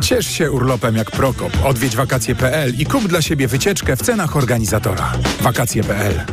Ciesz 0.01 0.27
się 0.27 0.51
urlopem 0.51 0.95
jak 0.95 1.11
Prokop. 1.11 1.53
Odwiedź 1.65 1.95
wakacje.pl 1.95 2.73
i 2.77 2.85
kup 2.85 3.07
dla 3.07 3.21
siebie 3.21 3.47
wycieczkę 3.47 3.95
w 3.95 4.01
cenach 4.01 4.35
organizatora. 4.37 5.11
Wakacje.pl 5.41 6.25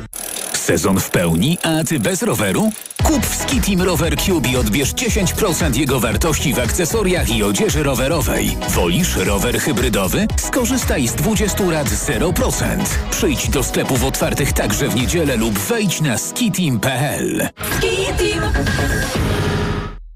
Sezon 0.69 1.01
w 1.01 1.11
pełni, 1.11 1.59
a 1.63 1.85
ty 1.85 2.01
bez 2.01 2.23
roweru? 2.23 2.71
Kup 3.03 3.27
w 3.27 3.35
Skitim 3.35 3.83
Rower 3.83 4.17
Cube 4.17 4.49
i 4.49 4.57
odbierz 4.57 4.95
10% 4.95 5.77
jego 5.77 6.01
wartości 6.01 6.55
w 6.55 6.59
akcesoriach 6.59 7.31
i 7.31 7.43
odzieży 7.43 7.83
rowerowej. 7.83 8.57
Wolisz 8.69 9.17
rower 9.17 9.61
hybrydowy? 9.61 10.27
Skorzystaj 10.37 11.09
z 11.09 11.15
20 11.15 11.65
lat 11.65 11.89
0%. 11.89 12.65
Przyjdź 13.11 13.49
do 13.49 13.63
sklepów 13.63 14.05
otwartych 14.05 14.53
także 14.53 14.89
w 14.89 14.95
niedzielę 14.97 15.37
lub 15.37 15.59
wejdź 15.59 16.01
na 16.01 16.19
skitim.pl. 16.19 17.49
Skitim! 17.79 18.41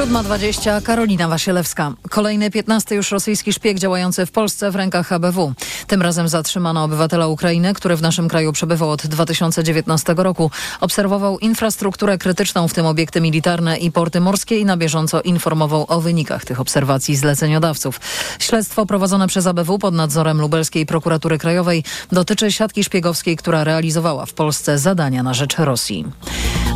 7.20 0.00 0.82
Karolina 0.82 1.28
Wasielewska. 1.28 1.92
Kolejny 2.10 2.50
15 2.50 2.94
już 2.94 3.10
rosyjski 3.10 3.52
szpieg 3.52 3.78
działający 3.78 4.26
w 4.26 4.30
Polsce 4.30 4.70
w 4.70 4.76
rękach 4.76 5.08
HBW. 5.08 5.52
Tym 5.86 6.02
razem 6.02 6.28
zatrzymano 6.28 6.84
obywatela 6.84 7.26
Ukrainy, 7.26 7.74
który 7.74 7.96
w 7.96 8.02
naszym 8.02 8.28
kraju 8.28 8.52
przebywał 8.52 8.90
od 8.90 9.06
2019 9.06 10.14
roku. 10.16 10.50
Obserwował 10.80 11.38
infrastrukturę 11.38 12.18
krytyczną, 12.18 12.68
w 12.68 12.74
tym 12.74 12.86
obiekty 12.86 13.20
militarne 13.20 13.76
i 13.78 13.92
porty 13.92 14.20
morskie 14.20 14.58
i 14.58 14.64
na 14.64 14.76
bieżąco 14.76 15.20
informował 15.20 15.84
o 15.88 16.00
wynikach 16.00 16.44
tych 16.44 16.60
obserwacji 16.60 17.16
zleceniodawców. 17.16 18.00
Śledztwo 18.38 18.86
prowadzone 18.86 19.26
przez 19.26 19.46
ABW 19.46 19.78
pod 19.78 19.94
nadzorem 19.94 20.40
lubelskiej 20.40 20.86
prokuratury 20.86 21.38
krajowej 21.38 21.84
dotyczy 22.12 22.52
siatki 22.52 22.84
szpiegowskiej, 22.84 23.36
która 23.36 23.64
realizowała 23.64 24.26
w 24.26 24.32
Polsce 24.32 24.78
zadania 24.78 25.22
na 25.22 25.34
rzecz 25.34 25.56
Rosji. 25.58 26.04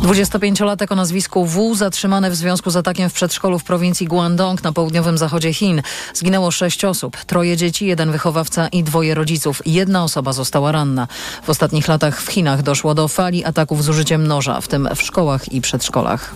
25-latek 0.01 0.91
o 0.91 0.95
nazwisku 0.95 1.45
W 1.45 1.75
zatrzymany 1.75 2.29
w 2.31 2.35
związku 2.35 2.69
z 2.69 2.75
atakiem 2.75 3.09
w 3.09 3.13
przedszkolu 3.15 3.59
w 3.59 3.63
prowincji 3.63 4.07
Guangdong 4.07 4.63
na 4.63 4.71
południowym 4.71 5.17
zachodzie 5.17 5.53
Chin. 5.53 5.81
Zginęło 6.13 6.51
sześć 6.51 6.85
osób, 6.85 7.17
troje 7.17 7.57
dzieci, 7.57 7.85
jeden 7.85 8.11
wychowawca 8.11 8.67
i 8.67 8.83
dwoje 8.83 9.15
rodziców. 9.15 9.61
Jedna 9.65 10.03
osoba 10.03 10.33
została 10.33 10.71
ranna. 10.71 11.07
W 11.43 11.49
ostatnich 11.49 11.87
latach 11.87 12.21
w 12.21 12.27
Chinach 12.31 12.61
doszło 12.63 12.95
do 12.95 13.07
fali 13.07 13.45
ataków 13.45 13.83
z 13.83 13.89
użyciem 13.89 14.27
noża, 14.27 14.61
w 14.61 14.67
tym 14.67 14.89
w 14.95 15.01
szkołach 15.01 15.53
i 15.53 15.61
przedszkolach. 15.61 16.35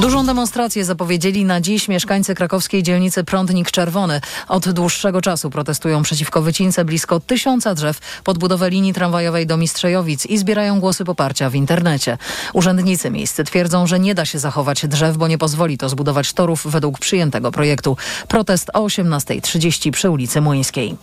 Dużą 0.00 0.26
demonstrację 0.26 0.84
zapowiedzieli 0.84 1.44
na 1.44 1.60
dziś 1.60 1.88
mieszkańcy 1.88 2.34
krakowskiej 2.34 2.82
dzielnicy 2.82 3.24
Prądnik 3.24 3.70
Czerwony. 3.70 4.20
Od 4.48 4.70
dłuższego 4.70 5.20
czasu 5.20 5.50
protestują 5.50 6.02
przeciwko 6.02 6.42
wycince 6.42 6.84
blisko 6.84 7.20
tysiąca 7.20 7.74
drzew 7.74 7.98
pod 8.24 8.38
budowę 8.38 8.70
linii 8.70 8.94
tramwajowej 8.94 9.46
do 9.46 9.56
Mistrzejowic 9.56 10.26
i 10.26 10.38
zbierają 10.38 10.80
głosy 10.80 11.04
poparcia 11.04 11.50
w 11.50 11.54
internecie. 11.54 12.18
Urzędnicy 12.52 13.10
miejscy 13.10 13.44
twierdzą, 13.44 13.86
że 13.86 14.00
nie 14.00 14.14
da 14.14 14.24
się 14.24 14.38
zachować 14.38 14.86
drzew, 14.86 15.16
bo 15.16 15.28
nie 15.28 15.38
pozwoli 15.38 15.67
to 15.76 15.88
zbudować 15.88 16.32
torów 16.32 16.66
według 16.66 16.98
przyjętego 16.98 17.52
projektu. 17.52 17.96
Protest 18.28 18.70
o 18.74 18.86
18.30 18.86 19.90
przy 19.90 20.10
ulicy 20.10 20.40
Młyńskiej. 20.40 20.96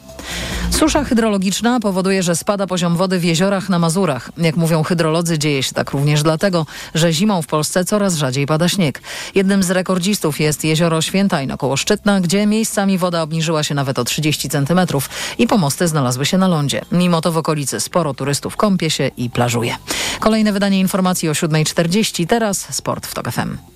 Susza 0.72 1.04
hydrologiczna 1.04 1.80
powoduje, 1.80 2.24
że 2.24 2.36
spada 2.36 2.68
poziom 2.68 2.96
wody 2.98 3.20
w 3.20 3.24
jeziorach 3.24 3.70
na 3.70 3.80
Mazurach. 3.80 4.32
Jak 4.38 4.56
mówią 4.56 4.84
hydrolodzy, 4.84 5.40
dzieje 5.40 5.64
się 5.64 5.74
tak 5.74 5.92
również 5.92 6.24
dlatego, 6.24 6.66
że 6.94 7.14
zimą 7.14 7.42
w 7.42 7.48
Polsce 7.48 7.86
coraz 7.86 8.16
rzadziej 8.16 8.46
pada 8.46 8.70
śnieg 8.70 8.86
śnieg. 8.86 9.02
Jednym 9.36 9.64
z 9.64 9.72
rekordzistów 9.72 10.40
jest 10.40 10.64
jezioro 10.64 11.02
Świętajno 11.02 11.58
koło 11.58 11.78
Szczytna, 11.78 12.22
gdzie 12.22 12.46
miejscami 12.46 12.98
woda 12.98 13.22
obniżyła 13.22 13.64
się 13.64 13.76
nawet 13.76 14.00
o 14.00 14.04
30 14.04 14.50
cm 14.50 14.80
i 15.38 15.48
pomosty 15.48 15.88
znalazły 15.88 16.26
się 16.26 16.38
na 16.38 16.48
lądzie. 16.48 16.82
Mimo 16.92 17.22
to 17.22 17.32
w 17.32 17.38
okolicy 17.38 17.80
sporo 17.80 18.14
turystów 18.14 18.56
kąpie 18.56 18.90
się 18.90 19.12
i 19.18 19.30
plażuje. 19.30 19.76
Kolejne 20.20 20.54
wydanie 20.54 20.80
informacji 20.80 21.30
o 21.30 21.34
7.40. 21.34 22.28
Teraz 22.28 22.76
sport 22.76 23.08
w 23.08 23.14
TOK 23.14 23.32
FM. 23.32 23.75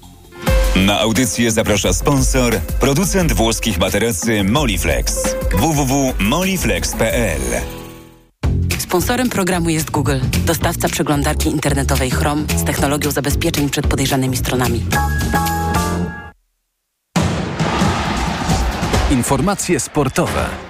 Na 0.75 0.99
audycję 0.99 1.51
zaprasza 1.51 1.93
sponsor, 1.93 2.59
producent 2.79 3.33
włoskich 3.33 3.79
materacy 3.79 4.43
Moliflex. 4.43 5.35
www.moliflex.pl 5.51 7.41
Sponsorem 8.79 9.29
programu 9.29 9.69
jest 9.69 9.91
Google, 9.91 10.19
dostawca 10.45 10.89
przeglądarki 10.89 11.49
internetowej 11.49 12.11
Chrome 12.11 12.43
z 12.57 12.63
technologią 12.63 13.11
zabezpieczeń 13.11 13.69
przed 13.69 13.87
podejrzanymi 13.87 14.37
stronami. 14.37 14.83
Informacje 19.11 19.79
sportowe. 19.79 20.68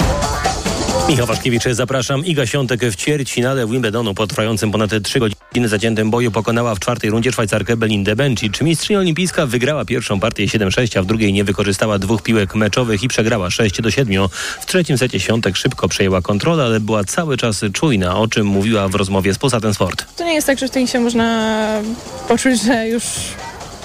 Michał 1.09 1.27
Waszkiewicz, 1.27 1.63
zapraszam. 1.71 2.25
Iga 2.25 2.45
Świątek 2.45 2.81
w 2.85 2.95
ćwierćfinale 2.95 3.67
Wimbledonu 3.67 4.13
po 4.13 4.27
trwającym 4.27 4.71
ponad 4.71 4.91
3 5.03 5.19
godziny 5.19 5.69
zaciętym 5.69 6.11
boju 6.11 6.31
pokonała 6.31 6.75
w 6.75 6.79
czwartej 6.79 7.09
rundzie 7.09 7.31
Szwajcarkę 7.31 7.77
Belindę 7.77 8.15
Bencic. 8.15 8.61
Mistrzyni 8.61 8.97
olimpijska 8.97 9.45
wygrała 9.45 9.85
pierwszą 9.85 10.19
partię 10.19 10.45
7-6, 10.45 10.99
a 10.99 11.01
w 11.01 11.05
drugiej 11.05 11.33
nie 11.33 11.43
wykorzystała 11.43 11.99
dwóch 11.99 12.23
piłek 12.23 12.55
meczowych 12.55 13.03
i 13.03 13.07
przegrała 13.07 13.49
6 13.49 13.81
do 13.81 13.91
7. 13.91 14.27
W 14.61 14.65
trzecim 14.65 14.97
secie 14.97 15.19
Świątek 15.19 15.57
szybko 15.57 15.87
przejęła 15.87 16.21
kontrolę, 16.21 16.63
ale 16.63 16.79
była 16.79 17.03
cały 17.03 17.37
czas 17.37 17.61
czujna, 17.73 18.17
o 18.17 18.27
czym 18.27 18.47
mówiła 18.47 18.87
w 18.87 18.95
rozmowie 18.95 19.33
z 19.33 19.37
Posatem 19.37 19.73
Sport. 19.73 20.05
To 20.15 20.25
nie 20.25 20.33
jest 20.33 20.47
tak, 20.47 20.59
że 20.59 20.67
w 20.67 20.71
tej 20.71 20.87
się 20.87 20.99
można 20.99 21.81
poczuć, 22.27 22.63
że 22.63 22.87
już 22.87 23.03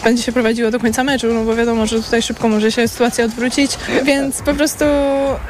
będzie 0.04 0.22
się 0.22 0.32
prowadziło 0.32 0.70
do 0.70 0.80
końca 0.80 1.04
meczu, 1.04 1.26
no 1.34 1.44
bo 1.44 1.56
wiadomo, 1.56 1.86
że 1.86 2.02
tutaj 2.02 2.22
szybko 2.22 2.48
może 2.48 2.72
się 2.72 2.88
sytuacja 2.88 3.24
odwrócić, 3.24 3.70
więc 4.04 4.42
po 4.42 4.54
prostu 4.54 4.84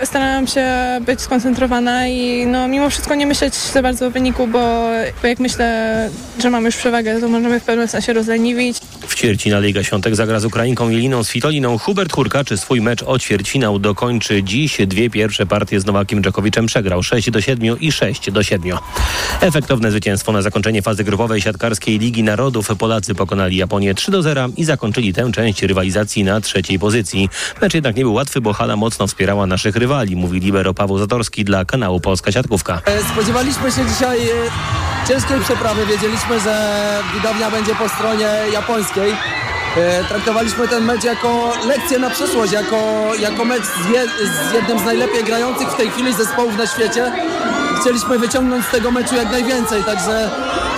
starałam 0.04 0.46
się 0.46 0.66
być 1.06 1.20
skoncentrowana 1.20 2.08
i 2.08 2.46
no 2.46 2.68
mimo 2.68 2.90
wszystko 2.90 3.14
nie 3.14 3.26
myśleć 3.26 3.54
za 3.54 3.82
bardzo 3.82 4.06
o 4.06 4.10
wyniku, 4.10 4.46
bo, 4.46 4.82
bo 5.22 5.28
jak 5.28 5.38
myślę, 5.38 6.10
że 6.38 6.50
mamy 6.50 6.68
już 6.68 6.76
przewagę, 6.76 7.20
to 7.20 7.28
możemy 7.28 7.60
w 7.60 7.64
pewnym 7.64 7.88
sensie 7.88 8.12
rozleniwić. 8.12 8.78
W 9.08 9.14
ćwierćfinale 9.14 9.66
Liga 9.66 9.82
Świątek 9.82 10.16
zagra 10.16 10.40
z 10.40 10.44
Ukrainką 10.44 10.88
Jeliną 10.88 11.24
Svitoliną. 11.24 11.78
Hubert 11.78 12.12
Hurkaczy 12.12 12.56
swój 12.56 12.80
mecz 12.80 13.02
o 13.02 13.18
ćwierćfinał 13.18 13.78
dokończy 13.78 14.42
dziś. 14.42 14.76
Dwie 14.86 15.10
pierwsze 15.10 15.46
partie 15.46 15.80
z 15.80 15.86
Nowakiem 15.86 16.22
Dżokowiczem 16.22 16.66
przegrał 16.66 17.02
6 17.02 17.30
do 17.30 17.40
7 17.40 17.80
i 17.80 17.92
6 17.92 18.30
do 18.30 18.42
7. 18.42 18.78
Efektowne 19.40 19.90
zwycięstwo 19.90 20.32
na 20.32 20.42
zakończenie 20.42 20.82
fazy 20.82 21.04
grupowej 21.04 21.40
siatkarskiej 21.40 21.98
Ligi 21.98 22.22
Narodów. 22.22 22.68
Polacy 22.78 23.14
pokonali 23.14 23.56
Japonię 23.56 23.94
3 23.94 24.10
do 24.10 24.22
0 24.22 24.43
i 24.56 24.64
zakończyli 24.64 25.12
tę 25.12 25.32
część 25.32 25.62
rywalizacji 25.62 26.24
na 26.24 26.40
trzeciej 26.40 26.78
pozycji. 26.78 27.28
Mecz 27.60 27.74
jednak 27.74 27.96
nie 27.96 28.02
był 28.02 28.14
łatwy, 28.14 28.40
bo 28.40 28.52
hala 28.52 28.76
mocno 28.76 29.06
wspierała 29.06 29.46
naszych 29.46 29.76
rywali, 29.76 30.16
mówi 30.16 30.40
libero 30.40 30.74
Paweł 30.74 30.98
Zatorski 30.98 31.44
dla 31.44 31.64
kanału 31.64 32.00
Polska 32.00 32.32
Siatkówka. 32.32 32.82
Spodziewaliśmy 33.12 33.72
się 33.72 33.86
dzisiaj 33.86 34.18
ciężkiej 35.08 35.40
przeprawy. 35.40 35.86
Wiedzieliśmy, 35.86 36.40
że 36.40 36.80
widownia 37.14 37.50
będzie 37.50 37.74
po 37.74 37.88
stronie 37.88 38.28
japońskiej. 38.52 39.12
Traktowaliśmy 40.08 40.68
ten 40.68 40.84
mecz 40.84 41.04
jako 41.04 41.52
lekcję 41.66 41.98
na 41.98 42.10
przyszłość, 42.10 42.52
jako, 42.52 43.10
jako 43.20 43.44
mecz 43.44 43.62
z, 43.62 43.90
je, 43.90 44.06
z 44.50 44.52
jednym 44.54 44.78
z 44.78 44.84
najlepiej 44.84 45.24
grających 45.24 45.68
w 45.68 45.76
tej 45.76 45.90
chwili 45.90 46.14
zespołów 46.14 46.56
na 46.58 46.66
świecie. 46.66 47.12
Chcieliśmy 47.80 48.18
wyciągnąć 48.18 48.66
z 48.66 48.70
tego 48.70 48.90
meczu 48.90 49.14
jak 49.14 49.30
najwięcej, 49.30 49.84
także 49.84 50.30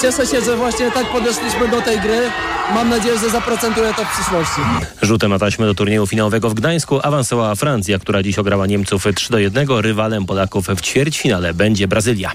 cieszę 0.02 0.26
się, 0.26 0.40
że 0.40 0.56
właśnie 0.56 0.90
tak 0.90 1.06
podeszliśmy 1.06 1.68
do 1.68 1.82
tej 1.82 2.00
gry. 2.00 2.30
Mam 2.74 2.88
nadzieję, 2.88 3.18
że 3.18 3.30
zaprocentuje 3.30 3.94
to 3.94 4.04
w 4.04 4.12
przyszłości. 4.12 4.60
Rzutem 5.02 5.30
na 5.30 5.38
taśmę 5.38 5.66
do 5.66 5.74
turnieju 5.74 6.06
finałowego 6.06 6.50
w 6.50 6.54
Gdańsku 6.54 7.00
awansowała 7.02 7.54
Francja, 7.54 7.98
która 7.98 8.22
dziś 8.22 8.38
ograła 8.38 8.66
Niemców 8.66 9.04
3 9.14 9.30
do 9.30 9.38
1. 9.38 9.68
Rywalem 9.68 10.26
Polaków 10.26 10.66
w 10.66 10.80
ćwierćfinale 10.80 11.54
będzie 11.54 11.88
Brazylia. 11.88 12.32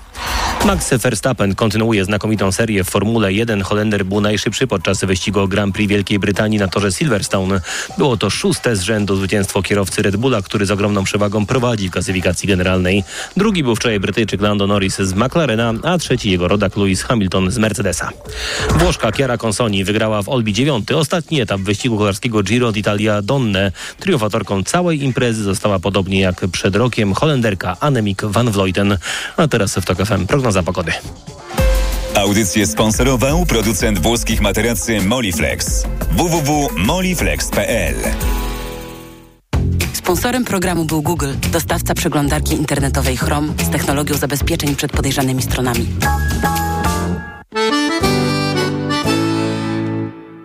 Max 0.65 0.89
Verstappen 0.89 1.55
kontynuuje 1.55 2.05
znakomitą 2.05 2.51
serię 2.51 2.83
w 2.83 2.89
Formule 2.89 3.33
1. 3.33 3.61
Holender 3.61 4.05
był 4.05 4.21
najszybszy 4.21 4.67
podczas 4.67 5.05
wyścigu 5.05 5.47
Grand 5.47 5.75
Prix 5.75 5.89
Wielkiej 5.89 6.19
Brytanii 6.19 6.59
na 6.59 6.67
torze 6.67 6.91
Silverstone. 6.91 7.61
Było 7.97 8.17
to 8.17 8.29
szóste 8.29 8.75
z 8.75 8.81
rzędu 8.81 9.15
zwycięstwo 9.15 9.61
kierowcy 9.61 10.01
Red 10.01 10.15
Bulla, 10.15 10.41
który 10.41 10.65
z 10.65 10.71
ogromną 10.71 11.03
przewagą 11.03 11.45
prowadzi 11.45 11.89
w 11.89 11.91
klasyfikacji 11.91 12.47
generalnej. 12.47 13.03
Drugi 13.37 13.63
był 13.63 13.75
wczoraj 13.75 13.99
Brytyjczyk 13.99 14.41
Lando 14.41 14.67
Norris 14.67 14.97
z 14.99 15.13
McLarena, 15.13 15.73
a 15.83 15.97
trzeci 15.97 16.31
jego 16.31 16.47
rodak 16.47 16.77
Lewis 16.77 17.03
Hamilton 17.03 17.51
z 17.51 17.57
Mercedesa. 17.57 18.09
Włoszka 18.69 19.11
Chiara 19.11 19.37
Consoni 19.37 19.83
wygrała 19.83 20.21
w 20.21 20.29
Olbi 20.29 20.53
9. 20.53 20.91
Ostatni 20.91 21.41
etap 21.41 21.61
wyścigu 21.61 21.97
kolarskiego 21.97 22.43
Giro 22.43 22.71
d'Italia 22.71 23.21
Donne. 23.21 23.71
Triumfatorką 23.99 24.63
całej 24.63 25.03
imprezy 25.03 25.43
została 25.43 25.79
podobnie 25.79 26.21
jak 26.21 26.47
przed 26.51 26.75
rokiem 26.75 27.13
Holenderka 27.13 27.77
Annemiek 27.79 28.25
van 28.25 28.51
Vleuten. 28.51 28.97
A 29.37 29.47
teraz 29.47 29.75
w 29.75 29.85
TOK 29.85 29.97
FM 30.05 30.27
prognoza 30.41 30.63
pogody. 30.63 30.91
Audycję 32.15 32.67
sponsorował 32.67 33.45
producent 33.45 33.99
włoskich 33.99 34.41
materacy 34.41 35.01
Moliflex. 35.01 35.83
www.moliflex.pl 36.11 37.95
Sponsorem 39.93 40.45
programu 40.45 40.85
był 40.85 41.01
Google, 41.01 41.33
dostawca 41.51 41.93
przeglądarki 41.93 42.53
internetowej 42.53 43.17
Chrome 43.17 43.53
z 43.63 43.69
technologią 43.69 44.17
zabezpieczeń 44.17 44.75
przed 44.75 44.91
podejrzanymi 44.91 45.41
stronami. 45.41 45.87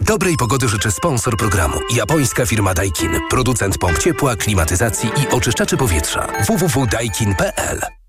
Dobrej 0.00 0.36
pogody 0.36 0.68
życzę 0.68 0.90
sponsor 0.90 1.36
programu. 1.36 1.78
Japońska 1.94 2.46
firma 2.46 2.74
Daikin. 2.74 3.20
Producent 3.30 3.78
pomp 3.78 3.98
ciepła, 3.98 4.36
klimatyzacji 4.36 5.10
i 5.22 5.28
oczyszczaczy 5.34 5.76
powietrza. 5.76 6.26
www.daikin.pl 6.46 8.05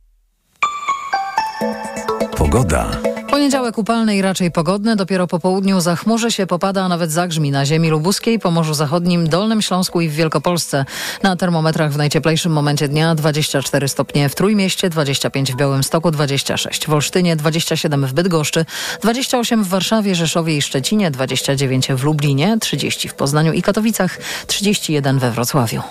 Pogoda. 2.52 2.92
Poniedziałek 3.30 3.78
upalny 3.78 4.18
i 4.18 4.22
raczej 4.22 4.52
pogodny. 4.52 4.96
Dopiero 4.96 5.28
po 5.28 5.40
południu 5.40 5.80
zachmurzy 5.80 6.32
się, 6.32 6.48
popada, 6.48 6.84
a 6.84 6.88
nawet 6.88 7.12
zagrzmi 7.12 7.52
na 7.52 7.66
ziemi 7.66 7.90
lubuskiej, 7.90 8.40
Pomorzu 8.40 8.74
Zachodnim, 8.74 9.30
Dolnym 9.30 9.62
Śląsku 9.62 10.02
i 10.02 10.10
w 10.10 10.14
Wielkopolsce. 10.14 10.86
Na 11.24 11.36
termometrach 11.36 11.92
w 11.92 11.98
najcieplejszym 11.98 12.52
momencie 12.52 12.88
dnia 12.88 13.16
24 13.16 13.88
stopnie 13.88 14.30
w 14.30 14.36
Trójmieście, 14.36 14.90
25 14.90 15.52
w 15.52 15.56
Białymstoku, 15.56 16.12
26 16.12 16.88
w 16.88 16.94
Olsztynie, 16.94 17.36
27 17.36 18.06
w 18.06 18.14
Bydgoszczy, 18.14 18.66
28 19.02 19.64
w 19.64 19.68
Warszawie, 19.68 20.16
Rzeszowie 20.16 20.58
i 20.58 20.62
Szczecinie, 20.62 21.12
29 21.12 21.88
w 21.88 22.04
Lublinie, 22.04 22.58
30 22.62 23.10
w 23.10 23.14
Poznaniu 23.14 23.54
i 23.54 23.62
Katowicach, 23.62 24.18
31 24.48 25.20
we 25.20 25.32
Wrocławiu. 25.32 25.82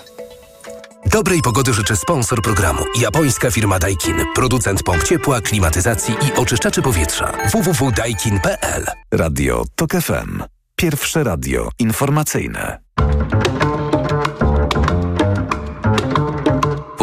Dobrej 1.05 1.41
pogody 1.41 1.73
życzę 1.73 1.95
sponsor 1.95 2.41
programu. 2.41 2.83
Japońska 2.99 3.51
firma 3.51 3.79
Daikin. 3.79 4.15
Producent 4.35 4.83
pomp 4.83 5.03
ciepła, 5.03 5.41
klimatyzacji 5.41 6.13
i 6.13 6.39
oczyszczaczy 6.39 6.81
powietrza. 6.81 7.31
www.daikin.pl 7.51 8.85
Radio 9.11 9.63
TOK 9.75 9.91
FM. 9.91 10.43
Pierwsze 10.75 11.23
radio 11.23 11.69
informacyjne. 11.79 12.79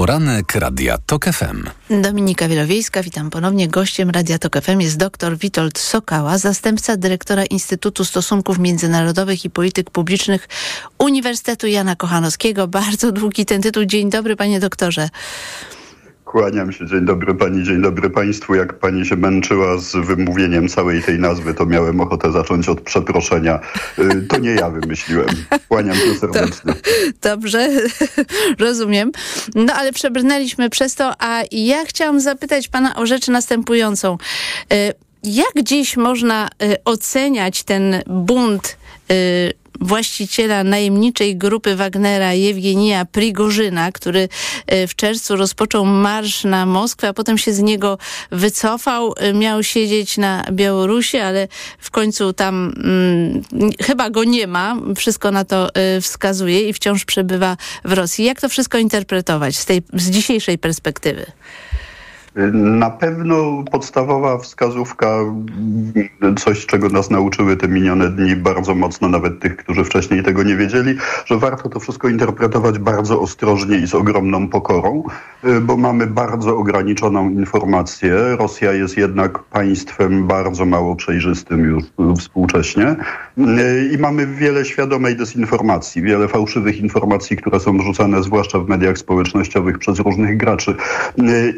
Poranek 0.05 0.55
Radia 0.55 0.99
TOK 0.99 1.25
FM. 1.25 1.64
Dominika 2.03 2.49
Wielowiejska, 2.49 3.03
witam 3.03 3.31
ponownie. 3.31 3.69
Gościem 3.69 4.11
Radia 4.11 4.38
TOK 4.38 4.61
FM 4.62 4.81
jest 4.81 4.97
dr 4.97 5.38
Witold 5.38 5.79
Sokała, 5.79 6.38
zastępca 6.38 6.97
dyrektora 6.97 7.45
Instytutu 7.45 8.05
Stosunków 8.05 8.59
Międzynarodowych 8.59 9.45
i 9.45 9.51
Polityk 9.51 9.90
Publicznych 9.90 10.49
Uniwersytetu 10.99 11.67
Jana 11.67 11.97
Kochanowskiego. 11.97 12.69
Bardzo 12.69 13.12
długi 13.12 13.47
ten 13.47 13.62
tytuł. 13.62 13.85
Dzień 13.85 14.11
dobry, 14.11 14.37
panie 14.37 14.61
doktorze. 14.61 15.09
Kłaniam 16.25 16.73
się, 16.73 16.87
dzień 16.87 17.05
dobry 17.05 17.35
pani, 17.35 17.65
dzień 17.65 17.83
dobry 17.83 18.11
państwu. 18.11 18.55
Jak 18.55 18.79
pani 18.79 19.07
się 19.07 19.17
męczyła 19.17 19.79
z 19.79 19.93
wymówieniem 20.07 20.69
całej 20.69 21.03
tej 21.03 21.19
nazwy, 21.19 21.55
to 21.55 21.67
miałem 21.67 22.01
ochotę 22.01 22.33
zacząć 22.33 22.69
od 22.69 22.81
przeproszenia. 22.81 23.61
To 24.29 24.39
nie 24.39 24.51
ja 24.51 24.71
wymyśliłem. 24.71 25.29
Kłaniam 25.69 25.97
się 25.97 26.15
serdecznie. 26.15 26.75
Dobrze, 27.23 27.69
rozumiem. 28.59 29.13
No 29.55 29.75
ale 29.75 29.93
przebrnęliśmy 29.93 30.71
przez 30.71 30.95
to, 30.95 31.13
a 31.19 31.43
ja 31.53 31.85
chciałam 31.85 32.21
zapytać 32.21 32.69
pana 32.69 32.97
o 32.97 33.07
rzecz 33.07 33.29
następującą. 33.29 34.19
Jak 35.23 35.63
dziś 35.63 35.97
można 35.97 36.49
oceniać 36.85 37.63
ten 37.63 38.03
bunt 38.07 38.77
właściciela 39.81 40.65
najemniczej 40.65 41.37
grupy 41.37 41.77
Wagnera 41.77 42.33
Jewgenija 42.33 43.05
Prigorzyna, 43.05 43.93
który 43.93 44.29
e, 44.67 44.87
w 44.87 44.97
czerwcu 44.97 45.37
rozpoczął 45.37 45.85
marsz 45.85 46.45
na 46.45 46.67
Moskwę, 46.67 47.09
a 47.09 47.13
potem 47.13 47.39
się 47.39 47.53
z 47.53 47.61
niego 47.61 47.99
wycofał. 48.31 49.15
E, 49.17 49.33
miał 49.33 49.63
siedzieć 49.63 50.19
na 50.19 50.45
Białorusi, 50.53 51.19
ale 51.19 51.49
w 51.79 51.91
końcu 51.91 52.33
tam 52.33 52.75
hmm, 52.83 53.43
chyba 53.83 54.11
go 54.11 54.25
nie 54.25 54.47
ma. 54.47 54.77
Wszystko 54.97 55.31
na 55.31 55.45
to 55.45 55.69
y, 55.97 56.01
wskazuje 56.01 56.69
i 56.69 56.73
wciąż 56.73 57.05
przebywa 57.05 57.57
w 57.85 57.93
Rosji. 57.93 58.25
Jak 58.25 58.41
to 58.41 58.49
wszystko 58.49 58.79
interpretować 58.79 59.57
z, 59.57 59.65
tej, 59.65 59.83
z 59.93 60.11
dzisiejszej 60.11 60.59
perspektywy? 60.59 61.27
Na 62.53 62.90
pewno 62.90 63.64
podstawowa 63.70 64.38
wskazówka, 64.38 65.18
coś 66.37 66.66
czego 66.66 66.88
nas 66.88 67.11
nauczyły 67.11 67.57
te 67.57 67.68
minione 67.68 68.09
dni 68.11 68.37
bardzo 68.37 68.75
mocno, 68.75 69.09
nawet 69.09 69.40
tych, 69.40 69.57
którzy 69.57 69.85
wcześniej 69.85 70.23
tego 70.23 70.42
nie 70.42 70.57
wiedzieli, 70.57 70.94
że 71.27 71.38
warto 71.38 71.68
to 71.68 71.81
wszystko 71.81 72.09
interpretować 72.09 72.79
bardzo 72.79 73.20
ostrożnie 73.20 73.79
i 73.79 73.87
z 73.87 73.94
ogromną 73.94 74.49
pokorą, 74.49 75.03
bo 75.62 75.77
mamy 75.77 76.07
bardzo 76.07 76.57
ograniczoną 76.57 77.31
informację. 77.31 78.14
Rosja 78.38 78.73
jest 78.73 78.97
jednak 78.97 79.38
państwem 79.38 80.27
bardzo 80.27 80.64
mało 80.64 80.97
przejrzystym 80.97 81.64
już 81.64 81.85
współcześnie 82.20 82.97
i 83.92 83.99
mamy 83.99 84.27
wiele 84.27 84.64
świadomej 84.64 85.16
dezinformacji, 85.16 86.03
wiele 86.03 86.29
fałszywych 86.29 86.81
informacji, 86.81 87.37
które 87.37 87.61
są 87.61 87.79
wrzucane 87.79 88.23
zwłaszcza 88.23 88.59
w 88.59 88.68
mediach 88.68 88.99
społecznościowych 88.99 89.79
przez 89.79 89.99
różnych 89.99 90.37
graczy. 90.37 90.75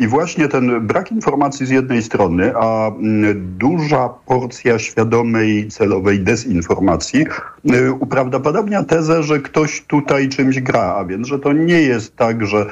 I 0.00 0.06
właśnie 0.06 0.48
ten 0.48 0.65
brak 0.80 1.12
informacji 1.12 1.66
z 1.66 1.70
jednej 1.70 2.02
strony, 2.02 2.52
a 2.56 2.88
mm, 2.88 3.56
duża 3.58 4.08
porcja 4.08 4.78
świadomej, 4.78 5.68
celowej 5.68 6.20
dezinformacji 6.20 7.26
y, 7.74 7.92
uprawdopodobnia 7.92 8.84
tezę, 8.84 9.22
że 9.22 9.40
ktoś 9.40 9.80
tutaj 9.80 10.28
czymś 10.28 10.60
gra, 10.60 10.94
a 10.98 11.04
więc, 11.04 11.28
że 11.28 11.38
to 11.38 11.52
nie 11.52 11.80
jest 11.82 12.16
tak, 12.16 12.46
że 12.46 12.66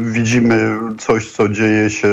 widzimy 0.00 0.78
coś, 0.98 1.30
co 1.30 1.48
dzieje 1.48 1.90
się 1.90 2.08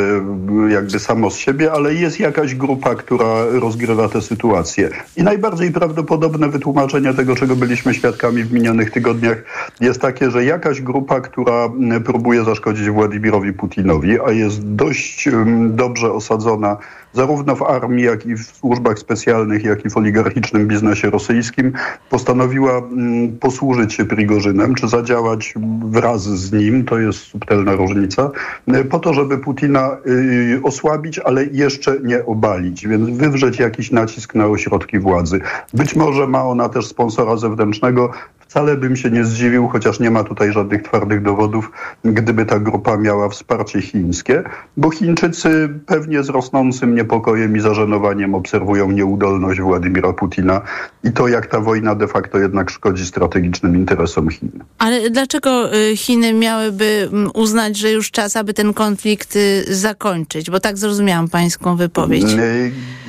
jakby 0.70 1.00
samo 1.00 1.32
z 1.32 1.38
siebie, 1.38 1.72
ale 1.72 1.94
jest 1.94 2.20
jakaś 2.20 2.56
grupa, 2.56 2.96
która 2.96 3.46
rozgrywa 3.46 4.10
tę 4.10 4.22
sytuację. 4.22 4.90
I 5.18 5.24
najbardziej 5.24 5.72
prawdopodobne 5.72 6.50
wytłumaczenie 6.50 7.14
tego, 7.14 7.36
czego 7.36 7.56
byliśmy 7.56 7.94
świadkami 7.94 8.44
w 8.44 8.54
minionych 8.54 8.92
tygodniach, 8.92 9.44
jest 9.82 10.02
takie, 10.02 10.32
że 10.32 10.46
jakaś 10.46 10.82
grupa, 10.82 11.22
która 11.22 11.70
próbuje 12.06 12.44
zaszkodzić 12.44 12.90
Władimirowi 12.90 13.54
Putinowi, 13.54 14.18
a 14.28 14.32
jest 14.32 14.74
dość 14.74 15.30
dobrze 15.70 16.14
osadzona 16.14 16.78
zarówno 17.14 17.56
w 17.56 17.64
armii, 17.64 18.06
jak 18.06 18.26
i 18.26 18.36
w 18.36 18.44
służbach 18.44 19.00
specjalnych, 19.00 19.64
jak 19.64 19.86
i 19.86 19.90
w 19.90 19.98
oligarchicznym 19.98 20.68
biznesie 20.68 21.10
rosyjskim, 21.10 21.74
postanowiła 22.10 22.78
mm, 22.78 23.38
posłużyć 23.38 23.94
się 23.94 24.06
Prigorzynem, 24.06 24.76
czy 24.76 24.88
zadziałać 24.88 25.54
wraz 25.86 26.24
z 26.24 26.52
nim, 26.52 26.86
to 26.86 27.00
jest 27.00 27.20
subtelna 27.20 27.76
różnica, 27.76 28.32
y, 28.76 28.86
po 28.86 29.00
to, 29.00 29.14
żeby 29.14 29.38
Putina 29.38 29.98
y, 30.08 30.62
osłabić, 30.64 31.20
ale 31.20 31.46
jeszcze 31.46 31.98
nie 32.04 32.26
obalić, 32.26 32.88
więc 32.88 33.10
wywrzeć 33.10 33.60
jakiś 33.60 33.92
nacisk 33.92 34.36
na 34.36 34.46
ośrodki 34.46 35.00
władzy. 35.00 35.40
Być 35.74 35.96
może 35.96 36.28
ma 36.28 36.44
ona 36.44 36.70
też 36.70 36.88
sponsora 36.88 37.38
zewnętrznego, 37.38 38.12
Wcale 38.50 38.78
bym 38.78 38.96
się 38.96 39.10
nie 39.12 39.26
zdziwił, 39.26 39.68
chociaż 39.68 40.00
nie 40.00 40.12
ma 40.12 40.24
tutaj 40.24 40.52
żadnych 40.52 40.84
twardych 40.84 41.22
dowodów, 41.22 41.72
gdyby 42.04 42.46
ta 42.46 42.60
grupa 42.60 42.98
miała 42.98 43.30
wsparcie 43.30 43.82
chińskie, 43.82 44.44
bo 44.78 44.90
Chińczycy 44.90 45.70
pewnie 45.86 46.24
z 46.24 46.30
rosnącym 46.30 46.96
niepokojem 46.96 47.58
i 47.58 47.60
zażenowaniem 47.60 48.36
obserwują 48.36 48.92
nieudolność 48.92 49.62
Władimira 49.62 50.14
Putina 50.14 50.62
i 51.04 51.12
to, 51.12 51.28
jak 51.28 51.48
ta 51.48 51.60
wojna 51.60 51.96
de 51.96 52.08
facto 52.08 52.38
jednak 52.38 52.70
szkodzi 52.70 53.06
strategicznym 53.06 53.76
interesom 53.76 54.30
Chin. 54.30 54.52
Ale 54.78 55.10
dlaczego 55.10 55.76
y, 55.76 55.98
Chiny 55.98 56.34
miałyby 56.34 57.10
mm, 57.12 57.32
uznać, 57.34 57.78
że 57.78 57.92
już 57.92 58.12
czas, 58.12 58.36
aby 58.36 58.54
ten 58.54 58.74
konflikt 58.74 59.36
y, 59.36 59.76
zakończyć? 59.76 60.52
Bo 60.52 60.60
tak 60.60 60.78
zrozumiałam 60.78 61.30
pańską 61.30 61.76
wypowiedź. 61.76 62.34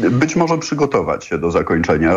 Y, 0.00 0.11
być 0.11 0.37
może 0.37 0.59
przygotować 0.59 1.24
się 1.24 1.38
do 1.38 1.50
zakończenia. 1.50 2.12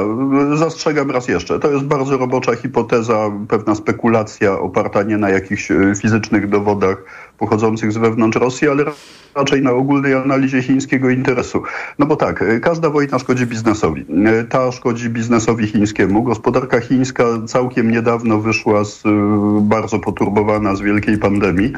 Zastrzegam 0.56 1.12
raz 1.12 1.28
jeszcze. 1.28 1.60
To 1.60 1.72
jest 1.72 1.86
bardzo 1.86 2.18
robocza 2.18 2.56
hipoteza 2.56 3.13
pewna 3.48 3.76
spekulacja 3.76 4.60
oparta 4.60 5.04
nie 5.04 5.18
na 5.18 5.30
jakichś 5.30 5.72
e, 5.72 5.96
fizycznych 5.96 6.50
dowodach 6.50 6.98
pochodzących 7.38 7.92
z 7.92 7.98
wewnątrz 7.98 8.38
Rosji, 8.38 8.70
ale 8.70 8.84
raczej 9.36 9.62
na 9.62 9.72
ogólnej 9.72 10.14
analizie 10.14 10.62
chińskiego 10.62 11.10
interesu. 11.10 11.64
No 12.00 12.06
bo 12.06 12.16
tak, 12.16 12.42
e, 12.42 12.60
każda 12.60 12.90
wojna 12.90 13.20
szkodzi 13.20 13.46
biznesowi. 13.46 14.06
E, 14.26 14.44
ta 14.44 14.72
szkodzi 14.72 15.10
biznesowi 15.10 15.68
chińskiemu. 15.68 16.24
Gospodarka 16.24 16.80
chińska 16.80 17.26
całkiem 17.48 17.92
niedawno 17.92 18.40
wyszła 18.40 18.84
z 18.84 19.04
bardzo 19.62 20.00
poturbowana 20.00 20.76
z 20.76 20.82
wielkiej 20.82 21.18
pandemii, 21.18 21.74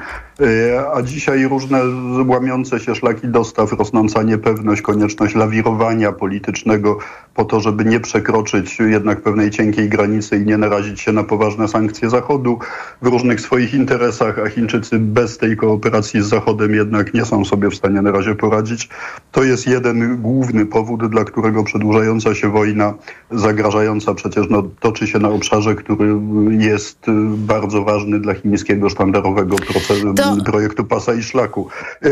a 0.94 1.02
dzisiaj 1.02 1.48
różne 1.48 1.82
łamiące 2.28 2.80
się 2.80 2.96
szlaki 2.96 3.28
dostaw, 3.28 3.72
rosnąca 3.72 4.24
niepewność, 4.24 4.82
konieczność 4.82 5.36
lawirowania 5.36 6.12
politycznego 6.12 6.98
po 7.34 7.46
to, 7.46 7.60
żeby 7.60 7.86
nie 7.86 8.00
przekroczyć 8.00 8.80
jednak 8.80 9.22
pewnej 9.22 9.52
cienkiej 9.52 9.90
granicy 9.90 10.38
i 10.38 10.46
nie 10.46 10.58
narazić 10.58 11.02
się 11.02 11.12
na 11.12 11.24
poważne 11.24 11.68
sankcje 11.68 12.10
Zachodu 12.10 12.60
w 13.02 13.08
różnych 13.08 13.42
swoich 13.42 13.74
interesach, 13.74 14.40
a 14.40 14.50
Chińczycy 14.50 15.00
bez 15.00 15.38
tej 15.38 15.45
kooperacji 15.56 16.22
z 16.22 16.26
Zachodem 16.26 16.76
jednak 16.76 17.14
nie 17.14 17.26
są 17.26 17.46
sobie 17.46 17.70
w 17.70 17.76
stanie 17.76 18.02
na 18.02 18.12
razie 18.12 18.36
poradzić. 18.36 18.90
To 19.32 19.44
jest 19.44 19.68
jeden 19.68 20.22
główny 20.22 20.66
powód, 20.66 21.08
dla 21.08 21.24
którego 21.24 21.64
przedłużająca 21.64 22.36
się 22.36 22.50
wojna, 22.50 22.94
zagrażająca 23.32 24.14
przecież 24.14 24.46
no, 24.50 24.64
toczy 24.80 25.08
się 25.08 25.20
na 25.20 25.30
obszarze, 25.30 25.76
który 25.76 26.16
jest 26.50 27.00
bardzo 27.28 27.84
ważny 27.84 28.20
dla 28.20 28.34
chińskiego 28.34 28.90
sztandarowego 28.90 29.56
procesu, 29.56 30.14
to... 30.14 30.38
projektu 30.46 30.86
pasa 30.86 31.14
i 31.14 31.24
szlaku. 31.24 31.68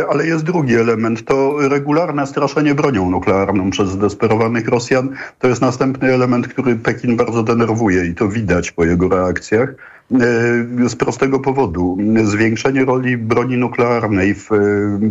Ale 0.10 0.28
jest 0.28 0.44
drugi 0.44 0.76
element, 0.76 1.26
to 1.26 1.56
regularne 1.70 2.28
straszenie 2.28 2.76
bronią 2.76 3.10
nuklearną 3.10 3.70
przez 3.70 3.90
zdesperowanych 3.90 4.68
Rosjan. 4.68 5.10
To 5.40 5.48
jest 5.48 5.62
następny 5.62 6.14
element, 6.14 6.48
który 6.48 6.76
Pekin 6.76 7.18
bardzo 7.18 7.44
denerwuje 7.44 8.06
i 8.06 8.16
to 8.16 8.28
widać 8.28 8.72
po 8.72 8.86
jego 8.86 9.10
reakcjach. 9.10 9.93
E, 10.14 10.90
z 10.90 10.96
prostego 10.96 11.40
powodu. 11.40 11.98
Zwiększenie 12.24 12.86
roli 12.86 13.18
broni 13.18 13.58
nuklearnej 13.58 14.36
w 14.36 14.52
e, 14.52 14.58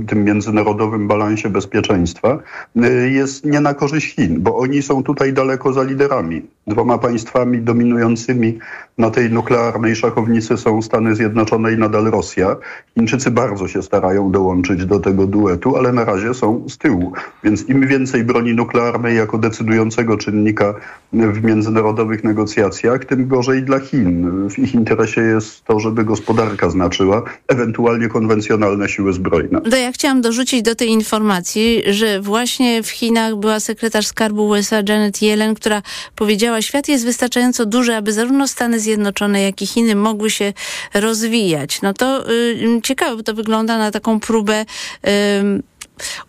tym 0.07 0.25
międzynarodowym 0.25 1.09
balansie 1.09 1.51
bezpieczeństwa 1.51 2.39
e, 2.77 2.91
jest 3.11 3.45
nie 3.45 3.61
na 3.61 3.75
korzyść 3.75 4.15
Chin, 4.15 4.41
bo 4.41 4.59
oni 4.59 4.83
są 4.83 5.03
tutaj 5.03 5.33
daleko 5.33 5.73
za 5.73 5.83
liderami. 5.83 6.43
Dwoma 6.67 6.99
państwami 6.99 7.59
dominującymi 7.59 8.59
na 8.99 9.11
tej 9.11 9.31
nuklearnej 9.31 9.97
szachownicy 9.97 10.57
są 10.57 10.83
Stany 10.83 11.15
Zjednoczone 11.15 11.73
i 11.73 11.79
nadal 11.79 12.05
Rosja. 12.05 12.57
Chińczycy 12.95 13.31
bardzo 13.31 13.69
się 13.69 13.83
starają 13.83 14.31
dołączyć 14.31 14.87
do 14.87 15.01
tego 15.01 15.27
duetu, 15.27 15.77
ale 15.77 15.93
na 15.93 16.05
razie 16.05 16.35
są 16.35 16.65
z 16.69 16.79
tyłu. 16.79 17.13
Więc 17.45 17.69
im 17.69 17.87
więcej 17.87 18.25
broni 18.25 18.55
nuklearnej 18.55 19.17
jako 19.17 19.39
decydującego 19.39 20.17
czynnika 20.17 20.75
w 21.13 21.45
międzynarodowych 21.45 22.25
negocjacjach, 22.25 23.05
tym 23.05 23.29
gorzej 23.29 23.63
dla 23.63 23.81
Chin. 23.81 24.49
W 24.49 24.59
ich 24.59 24.75
interesie 24.75 24.92
jest 25.21 25.65
to, 25.65 25.81
żeby 25.81 26.05
gospodarka 26.05 26.71
znaczyła, 26.71 27.23
ewentualnie 27.49 28.09
konwencjonalne 28.09 28.89
siły 28.89 29.13
zbrojne. 29.13 29.61
To 29.61 29.77
ja 29.77 29.93
chciałam 29.93 30.21
dorzucić 30.21 30.63
do 30.63 30.75
tej 30.75 30.89
informacji, 30.89 31.83
że 31.87 32.21
właśnie 32.21 32.83
w 32.83 32.91
Chinach 32.91 33.37
była 33.37 33.61
sekretarz 33.61 34.07
skarbu 34.07 34.49
USA 34.49 34.77
Janet 34.89 35.23
Yellen, 35.23 35.55
która 35.55 35.83
powiedziała, 36.17 36.63
świat 36.63 36.89
jest 36.89 37.05
wystarczająco 37.05 37.67
duży, 37.67 37.95
aby 37.95 38.13
zarówno 38.13 38.49
Stany 38.49 38.81
Zjednoczone, 38.81 39.43
jak 39.43 39.63
i 39.63 39.67
Chiny 39.67 39.95
mogły 39.95 40.31
się 40.31 40.53
rozwijać. 40.95 41.83
No 41.83 41.95
to 41.95 42.31
y, 42.31 42.81
ciekawe, 42.83 43.17
bo 43.17 43.23
to 43.23 43.35
wygląda 43.35 43.79
na 43.79 43.91
taką 43.91 44.21
próbę 44.21 44.65
y, 45.07 45.63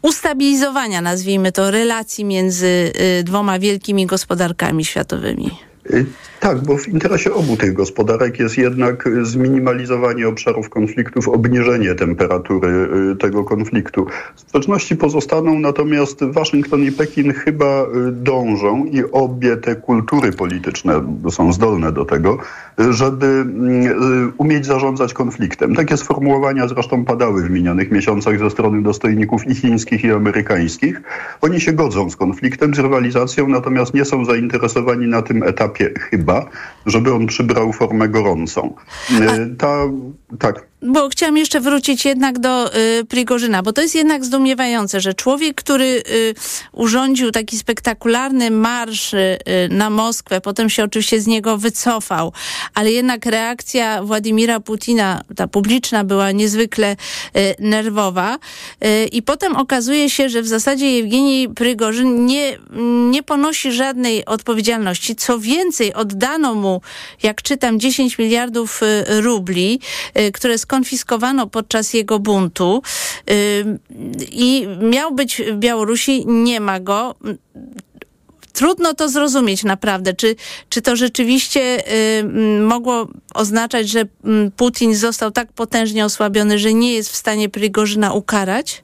ustabilizowania, 0.02 1.02
nazwijmy 1.02 1.52
to, 1.52 1.72
relacji 1.72 2.26
między 2.26 2.92
y, 3.20 3.24
dwoma 3.24 3.60
wielkimi 3.60 4.06
gospodarkami 4.06 4.86
światowymi. 4.86 5.52
Y, 6.44 6.46
tak, 6.46 6.62
bo 6.62 6.78
w 6.78 6.88
interesie 6.88 7.34
obu 7.34 7.58
tych 7.58 7.74
gospodarek 7.74 8.40
jest 8.40 8.58
jednak 8.58 9.10
zminimalizowanie 9.22 10.28
obszarów 10.28 10.70
konfliktów, 10.70 11.28
obniżenie 11.28 11.96
temperatury 11.96 12.88
y, 13.12 13.16
tego 13.16 13.44
konfliktu. 13.44 14.06
Sprzeczności 14.36 14.96
pozostaną, 14.96 15.60
natomiast 15.60 16.24
Waszyngton 16.24 16.84
i 16.84 16.92
Pekin 16.92 17.34
chyba 17.34 17.84
y, 17.84 18.12
dążą 18.12 18.86
i 18.86 19.04
obie 19.12 19.58
te 19.58 19.76
kultury 19.76 20.32
polityczne 20.32 21.04
są 21.30 21.54
zdolne 21.54 21.92
do 21.92 22.06
tego, 22.06 22.38
żeby 22.90 23.46
umieć 24.38 24.66
zarządzać 24.66 25.14
konfliktem. 25.14 25.76
Takie 25.76 25.98
sformułowania 25.98 26.68
zresztą 26.68 27.06
padały 27.06 27.44
w 27.44 27.50
minionych 27.50 27.92
miesiącach 27.92 28.40
ze 28.40 28.50
strony 28.50 28.82
dostojników 28.82 29.48
i 29.48 29.56
chińskich, 29.56 30.04
i 30.04 30.12
amerykańskich. 30.12 31.02
Oni 31.42 31.62
się 31.62 31.74
godzą 31.74 32.10
z 32.10 32.16
konfliktem, 32.16 32.76
z 32.76 32.80
rywalizacją, 32.80 33.48
natomiast 33.48 33.94
nie 33.94 34.06
są 34.06 34.26
zainteresowani 34.26 35.08
na 35.08 35.22
tym 35.22 35.44
etapie 35.44 35.94
chyba, 36.00 36.33
żeby 36.86 37.14
on 37.14 37.28
przybrał 37.28 37.74
formę 37.74 38.10
gorącą. 38.10 38.74
Ta, 39.58 39.78
tak. 40.40 40.73
Bo 40.84 41.10
chciałam 41.10 41.38
jeszcze 41.38 41.60
wrócić 41.60 42.06
jednak 42.06 42.40
do 42.40 42.76
y, 42.76 43.06
Prigorzyna, 43.06 43.64
bo 43.64 43.74
to 43.74 43.82
jest 43.82 43.96
jednak 43.96 44.26
zdumiewające, 44.26 45.02
że 45.02 45.14
człowiek, 45.14 45.56
który 45.56 45.86
y, 45.86 46.36
urządził 46.72 47.32
taki 47.32 47.58
spektakularny 47.58 48.52
marsz 48.52 49.14
y, 49.14 49.38
na 49.70 49.90
Moskwę, 49.90 50.42
potem 50.42 50.70
się 50.70 50.84
oczywiście 50.84 51.22
z 51.22 51.28
niego 51.28 51.58
wycofał, 51.58 52.34
ale 52.74 52.92
jednak 52.92 53.26
reakcja 53.26 54.04
Władimira 54.04 54.60
Putina, 54.60 55.22
ta 55.36 55.48
publiczna, 55.48 56.04
była 56.04 56.32
niezwykle 56.32 56.96
y, 57.38 57.56
nerwowa 57.60 58.36
y, 58.86 59.06
i 59.06 59.22
potem 59.22 59.56
okazuje 59.56 60.10
się, 60.10 60.30
że 60.30 60.42
w 60.42 60.48
zasadzie 60.48 60.92
Jewgenij 60.92 61.50
Prygorzyn 61.50 62.26
nie, 62.26 62.58
nie 63.10 63.24
ponosi 63.24 63.72
żadnej 63.72 64.26
odpowiedzialności. 64.26 65.16
Co 65.16 65.40
więcej, 65.40 65.94
oddano 65.94 66.56
mu, 66.56 66.82
jak 67.24 67.42
czytam, 67.42 67.80
10 67.80 68.18
miliardów 68.18 68.82
y, 68.84 69.22
rubli, 69.22 69.80
y, 70.20 70.32
które 70.32 70.58
skonfiskowano 70.74 71.48
podczas 71.48 71.94
jego 71.94 72.20
buntu 72.20 72.82
i 74.32 74.68
miał 74.82 75.12
być 75.12 75.42
w 75.52 75.58
Białorusi, 75.58 76.26
nie 76.28 76.60
ma 76.60 76.80
go 76.80 77.16
trudno 78.54 78.94
to 78.94 79.10
zrozumieć 79.10 79.64
naprawdę. 79.64 80.14
Czy, 80.14 80.36
czy 80.70 80.82
to 80.82 80.96
rzeczywiście 80.96 81.84
y, 82.20 82.24
mogło 82.60 83.08
oznaczać, 83.34 83.90
że 83.90 84.06
Putin 84.58 84.96
został 84.96 85.32
tak 85.32 85.54
potężnie 85.54 86.06
osłabiony, 86.06 86.60
że 86.60 86.74
nie 86.74 86.94
jest 86.94 87.10
w 87.10 87.16
stanie 87.16 87.50
Prigorzyna 87.50 88.14
ukarać? 88.14 88.84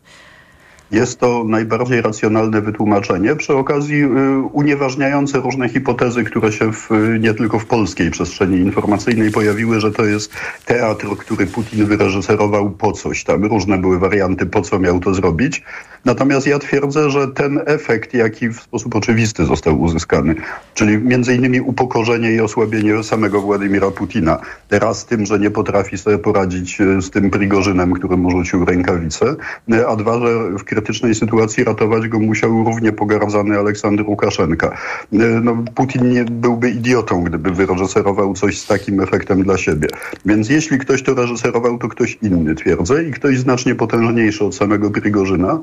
Jest 0.91 1.19
to 1.19 1.43
najbardziej 1.43 2.01
racjonalne 2.01 2.61
wytłumaczenie, 2.61 3.35
przy 3.35 3.53
okazji 3.53 4.03
y, 4.03 4.07
unieważniające 4.51 5.39
różne 5.39 5.69
hipotezy, 5.69 6.23
które 6.23 6.51
się 6.51 6.73
w, 6.73 6.89
nie 7.19 7.33
tylko 7.33 7.59
w 7.59 7.65
polskiej 7.65 8.11
przestrzeni 8.11 8.57
informacyjnej 8.57 9.31
pojawiły, 9.31 9.79
że 9.79 9.91
to 9.91 10.05
jest 10.05 10.33
teatr, 10.65 11.07
który 11.17 11.47
Putin 11.47 11.85
wyreżyserował 11.85 12.69
po 12.69 12.91
coś 12.91 13.23
tam. 13.23 13.45
Różne 13.45 13.77
były 13.77 13.99
warianty, 13.99 14.45
po 14.45 14.61
co 14.61 14.79
miał 14.79 14.99
to 14.99 15.13
zrobić. 15.13 15.63
Natomiast 16.05 16.47
ja 16.47 16.59
twierdzę, 16.59 17.09
że 17.09 17.27
ten 17.27 17.61
efekt, 17.65 18.13
jaki 18.13 18.49
w 18.49 18.61
sposób 18.61 18.95
oczywisty 18.95 19.45
został 19.45 19.81
uzyskany, 19.81 20.35
czyli 20.73 20.97
między 20.97 21.35
innymi 21.35 21.61
upokorzenie 21.61 22.31
i 22.31 22.41
osłabienie 22.41 23.03
samego 23.03 23.41
Władimira 23.41 23.91
Putina, 23.91 24.39
raz 24.69 25.05
tym, 25.05 25.25
że 25.25 25.39
nie 25.39 25.51
potrafi 25.51 25.97
sobie 25.97 26.17
poradzić 26.17 26.81
y, 26.81 27.01
z 27.01 27.09
tym 27.09 27.29
Prigorzynem, 27.29 27.93
który 27.93 28.17
mu 28.17 28.31
rzucił 28.31 28.65
rękawice, 28.65 29.35
y, 29.73 29.87
a 29.87 29.95
dwa, 29.95 30.19
że 30.19 30.57
w 30.57 30.63
krytycznej 30.79 31.15
sytuacji 31.15 31.63
ratować 31.63 32.07
go 32.07 32.19
musiał 32.19 32.63
równie 32.63 32.91
pogardzany 32.91 33.59
Aleksander 33.59 34.05
Łukaszenka. 34.09 34.77
Y, 35.13 35.17
no, 35.43 35.63
Putin 35.75 36.09
nie 36.09 36.23
byłby 36.23 36.69
idiotą, 36.69 37.23
gdyby 37.23 37.51
wyreżyserował 37.51 38.33
coś 38.33 38.59
z 38.59 38.67
takim 38.67 39.01
efektem 39.01 39.43
dla 39.43 39.57
siebie. 39.57 39.87
Więc 40.25 40.49
jeśli 40.49 40.77
ktoś 40.77 41.03
to 41.03 41.13
reżyserował, 41.13 41.77
to 41.77 41.87
ktoś 41.87 42.17
inny, 42.21 42.55
twierdzę, 42.55 43.03
i 43.03 43.11
ktoś 43.11 43.39
znacznie 43.39 43.75
potężniejszy 43.75 44.45
od 44.45 44.55
samego 44.55 44.89
Prigorzyna, 44.89 45.59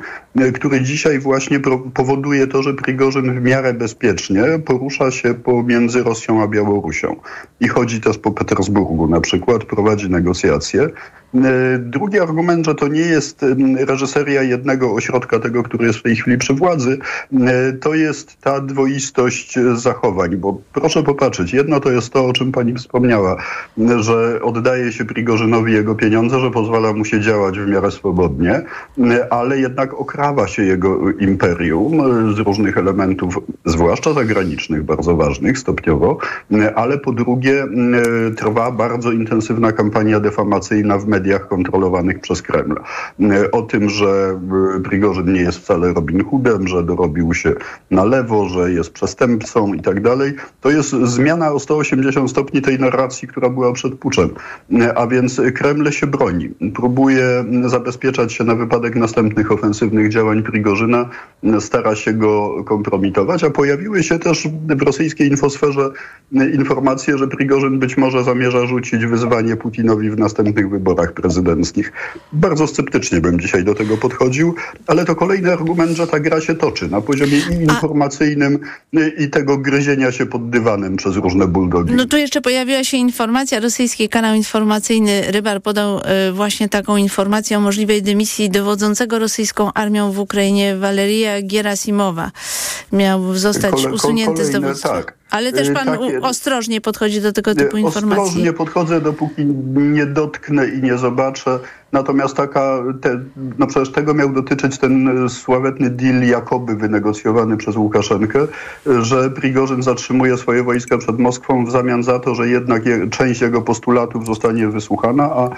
który 0.55 0.81
dzisiaj 0.81 1.19
właśnie 1.19 1.61
powoduje 1.95 2.47
to, 2.47 2.63
że 2.63 2.75
Prigorzyn 2.75 3.41
w 3.41 3.43
miarę 3.43 3.75
bezpiecznie 3.75 4.43
porusza 4.65 5.11
się 5.11 5.35
pomiędzy 5.35 6.03
Rosją 6.03 6.43
a 6.43 6.49
Białorusią. 6.49 7.17
I 7.61 7.69
chodzi 7.69 8.01
też 8.01 8.19
po 8.19 8.31
Petersburgu 8.33 9.09
na 9.09 9.21
przykład, 9.21 9.65
prowadzi 9.65 10.11
negocjacje. 10.11 10.89
E, 11.35 11.79
drugi 11.79 12.21
argument, 12.21 12.67
że 12.67 12.75
to 12.75 12.89
nie 12.89 13.01
jest 13.01 13.45
reżyseria 13.77 14.43
jednego 14.43 14.95
ośrodka, 14.95 15.06
tego, 15.43 15.63
który 15.63 15.87
jest 15.87 15.99
w 15.99 16.03
tej 16.03 16.17
chwili 16.17 16.39
przy 16.39 16.55
władzy, 16.55 16.99
e, 17.33 17.73
to 17.73 17.95
jest 17.95 18.41
ta 18.41 18.61
dwoistość 18.61 19.59
zachowań, 19.75 20.37
bo 20.37 20.61
proszę 20.73 21.03
popatrzeć, 21.03 21.53
jedno 21.53 21.81
to 21.81 21.91
jest 21.91 22.13
to, 22.13 22.27
o 22.27 22.33
czym 22.33 22.53
pani 22.53 22.75
wspomniała, 22.75 23.37
że 23.97 24.43
oddaje 24.43 24.93
się 24.93 25.05
Prigorzynowi 25.05 25.73
jego 25.73 25.95
pieniądze, 25.95 26.41
że 26.41 26.51
pozwala 26.51 26.93
mu 26.93 27.05
się 27.05 27.21
działać 27.21 27.59
w 27.59 27.69
miarę 27.69 27.91
swobodnie, 27.91 28.63
e, 28.99 29.33
ale 29.33 29.59
jednak 29.59 29.95
okrawa 29.95 30.49
się 30.49 30.63
jego 30.63 31.11
imperium 31.11 32.03
z 32.35 32.39
różnych 32.39 32.79
elementów, 32.79 33.39
zwłaszcza 33.65 34.13
zagranicznych, 34.13 34.83
bardzo 34.85 35.17
ważnych 35.17 35.59
stopniowo, 35.59 36.19
ale 36.75 36.99
po 36.99 37.13
drugie 37.13 37.67
trwa 38.37 38.71
bardzo 38.71 39.13
intensywna 39.13 39.73
kampania 39.73 40.21
defamacyjna 40.21 40.99
w 40.99 41.07
mediach, 41.07 41.49
kontrolowanych 41.49 42.21
przez 42.21 42.43
Kreml. 42.43 42.77
O 43.53 43.63
tym, 43.63 43.89
że 43.89 44.41
Prigorzyn 44.97 45.33
nie 45.33 45.41
jest 45.41 45.59
wcale 45.59 45.93
Robin 45.93 46.25
Hoodem, 46.25 46.69
że 46.69 46.83
dorobił 46.83 47.35
się 47.35 47.55
na 47.91 48.05
lewo, 48.05 48.49
że 48.49 48.73
jest 48.73 48.91
przestępcą 48.91 49.75
i 49.75 49.81
tak 49.81 50.03
dalej, 50.03 50.35
to 50.61 50.71
jest 50.71 50.91
zmiana 50.91 51.53
o 51.53 51.59
180 51.59 52.31
stopni 52.31 52.63
tej 52.63 52.79
narracji, 52.79 53.29
która 53.29 53.49
była 53.49 53.73
przed 53.73 53.95
puczem. 53.95 54.31
A 54.95 55.07
więc 55.07 55.41
Kreml 55.55 55.91
się 55.91 56.07
broni. 56.07 56.51
Próbuje 56.75 57.45
zabezpieczać 57.67 58.33
się 58.33 58.45
na 58.45 58.55
wypadek 58.55 58.97
następnych 58.97 59.53
ofensywnych 59.53 60.09
działań 60.09 60.43
Prigorzyna, 60.43 61.09
stara 61.61 61.95
się 61.97 62.13
go 62.13 62.65
kompromitować, 62.65 63.45
a 63.45 63.51
pojawiły 63.51 64.03
się 64.03 64.19
też 64.19 64.49
w 64.69 64.83
rosyjskiej 64.83 65.29
infosferze 65.29 65.91
informacje, 66.33 67.19
że 67.19 67.29
Prigorzyn 67.29 67.79
być 67.79 67.97
może 67.97 68.25
zamierza 68.25 68.67
rzucić 68.67 69.07
wyzwanie 69.07 69.57
Putinowi 69.57 70.11
w 70.11 70.19
następnych 70.19 70.71
wyborach 70.71 71.13
prezydenckich. 71.13 71.93
Bardzo 72.33 72.67
sceptycznie 72.67 73.21
bym 73.21 73.41
dzisiaj 73.41 73.65
do 73.65 73.75
tego 73.75 73.97
podchodził, 73.97 74.55
ale 74.87 75.05
to 75.05 75.15
kolejny 75.15 75.53
argument, 75.53 75.97
że 75.97 76.07
ta 76.07 76.21
gra 76.21 76.41
się 76.41 76.55
toczy 76.55 76.89
na 76.89 77.01
poziomie 77.01 77.39
i 77.39 77.63
informacyjnym 77.63 78.59
i 79.19 79.31
tego 79.31 79.59
gryzienia 79.59 80.13
się 80.13 80.27
pod 80.27 80.51
dywanem 80.51 80.97
przez 80.97 81.17
różne 81.17 81.47
buldogi. 81.47 81.95
No 81.95 82.07
tu 82.07 82.17
jeszcze 82.17 82.41
pojawiła 82.41 82.85
się 82.85 82.97
informacja, 82.97 83.61
rosyjski 83.61 84.09
kanał 84.09 84.35
informacyjny 84.35 85.23
Rybar 85.33 85.63
podał 85.63 85.99
y, 85.99 86.33
właśnie 86.33 86.69
taką 86.69 86.97
informację 86.97 87.59
o 87.59 87.61
możliwej 87.61 88.03
dymisji 88.03 88.51
dowodzącego 88.51 89.19
rosyjską 89.19 89.73
armią 89.73 90.13
w 90.13 90.19
Ukrainie 90.19 90.77
Waleria 90.77 91.43
Gierasimowa. 91.43 92.31
Miał 92.93 93.35
zostać 93.35 93.71
Kole, 93.71 93.95
usunięty 93.95 94.33
kolejne, 94.33 94.59
z 94.59 94.61
dowództwa. 94.61 94.89
Tak. 94.89 95.15
Ale 95.31 95.53
też 95.53 95.69
y, 95.69 95.73
pan 95.73 95.87
tak 95.87 95.99
ostrożnie 96.23 96.81
podchodzi 96.81 97.21
do 97.21 97.33
tego 97.33 97.55
typu 97.55 97.77
informacji. 97.77 98.25
Ostrożnie 98.25 98.53
podchodzę, 98.53 99.01
dopóki 99.01 99.47
nie 99.77 100.07
dotknę 100.07 100.69
i 100.69 100.83
nie 100.83 100.99
zobaczę. 100.99 101.59
Natomiast 101.93 102.37
taka, 102.37 102.83
te, 103.01 103.21
no 103.59 103.67
przecież 103.67 103.93
tego 103.93 104.15
miał 104.15 104.33
dotyczyć 104.33 104.79
ten 104.79 105.29
sławetny 105.29 105.91
deal 105.91 106.23
jakoby 106.23 106.77
wynegocjowany 106.77 107.57
przez 107.57 107.77
Łukaszenkę, 107.77 108.47
że 109.01 109.31
Prigorzyn 109.31 109.83
zatrzymuje 109.83 110.37
swoje 110.37 110.63
wojska 110.63 110.99
przed 110.99 111.19
Moskwą 111.19 111.65
w 111.65 111.71
zamian 111.71 112.03
za 112.03 112.19
to, 112.19 112.35
że 112.35 112.49
jednak 112.49 112.87
je, 112.87 113.09
część 113.11 113.41
jego 113.41 113.63
postulatów 113.63 114.27
zostanie 114.27 114.69
wysłuchana, 114.69 115.25
a 115.25 115.51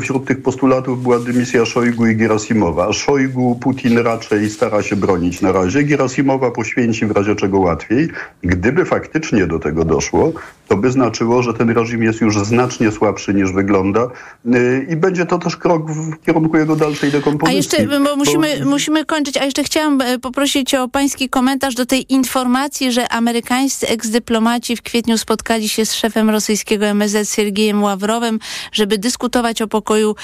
wśród 0.00 0.24
tych 0.24 0.42
postulatów 0.42 1.02
była 1.02 1.18
dymisja 1.18 1.66
Szojgu 1.66 2.06
i 2.06 2.16
Gerasimowa. 2.16 2.92
Szojgu 2.92 3.54
Putin 3.54 3.98
raczej 3.98 4.50
stara 4.50 4.82
się 4.82 4.96
bronić 4.96 5.40
na 5.40 5.52
razie. 5.52 5.82
Gerasimowa 5.82 6.50
poświęci 6.50 7.06
w 7.06 7.10
razie 7.10 7.34
czego 7.34 7.58
łatwiej. 7.58 8.08
Gdyby 8.42 8.84
faktycznie 8.84 9.09
do 9.48 9.58
tego 9.58 9.84
doszło, 9.84 10.32
to 10.68 10.76
by 10.76 10.90
znaczyło, 10.90 11.42
że 11.42 11.54
ten 11.54 11.70
reżim 11.70 12.02
jest 12.02 12.20
już 12.20 12.38
znacznie 12.38 12.92
słabszy 12.92 13.34
niż 13.34 13.52
wygląda 13.52 14.08
y, 14.46 14.86
i 14.90 14.96
będzie 14.96 15.26
to 15.26 15.38
też 15.38 15.56
krok 15.56 15.90
w 15.90 16.24
kierunku 16.24 16.56
jego 16.56 16.76
dalszej 16.76 17.10
dekompozycji. 17.10 17.54
A 17.54 17.56
jeszcze, 17.56 18.00
bo 18.00 18.16
musimy, 18.16 18.60
bo... 18.64 18.70
musimy 18.70 19.04
kończyć, 19.04 19.36
a 19.36 19.44
jeszcze 19.44 19.64
chciałam 19.64 20.00
e, 20.00 20.18
poprosić 20.18 20.74
o 20.74 20.88
pański 20.88 21.28
komentarz 21.28 21.74
do 21.74 21.86
tej 21.86 22.12
informacji, 22.12 22.92
że 22.92 23.08
amerykańscy 23.08 23.88
eksdyplomaci 23.88 24.76
w 24.76 24.82
kwietniu 24.82 25.18
spotkali 25.18 25.68
się 25.68 25.86
z 25.86 25.94
szefem 25.94 26.30
rosyjskiego 26.30 26.86
MSZ 26.86 27.34
Siergiejem 27.34 27.82
Ławrowem, 27.82 28.38
żeby 28.72 28.98
dyskutować 28.98 29.62
o 29.62 29.68
pokoju 29.68 30.14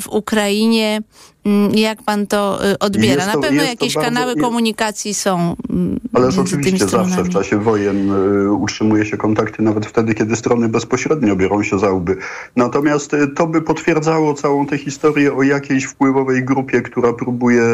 w 0.00 0.08
Ukrainie. 0.08 1.00
Mm, 1.44 1.74
jak 1.74 2.02
pan 2.02 2.26
to 2.26 2.70
y, 2.72 2.78
odbiera? 2.78 3.26
To, 3.26 3.40
Na 3.40 3.42
pewno 3.42 3.62
jakieś 3.62 3.94
bardzo, 3.94 4.10
kanały 4.10 4.36
komunikacji 4.36 5.14
są. 5.14 5.56
Mm, 5.70 6.00
Ależ 6.12 6.38
oczywiście 6.38 6.88
zawsze 6.88 7.22
w 7.22 7.28
czasie 7.28 7.58
wojen 7.58 8.12
y, 8.12 8.52
utrzymuje 8.52 9.06
się 9.06 9.16
kontakty, 9.16 9.62
nawet 9.62 9.86
wtedy, 9.86 10.14
kiedy 10.14 10.36
strony 10.36 10.68
bezpośrednio 10.68 11.36
biorą 11.36 11.62
się 11.62 11.78
za 11.78 11.90
łby. 11.90 12.16
Natomiast 12.56 13.14
y, 13.14 13.28
to 13.28 13.46
by 13.46 13.62
potwierdzało 13.62 14.34
całą 14.34 14.66
tę 14.66 14.78
historię 14.78 15.34
o 15.34 15.42
jakiejś 15.42 15.84
wpływowej 15.84 16.44
grupie, 16.44 16.82
która 16.82 17.12
próbuje 17.12 17.64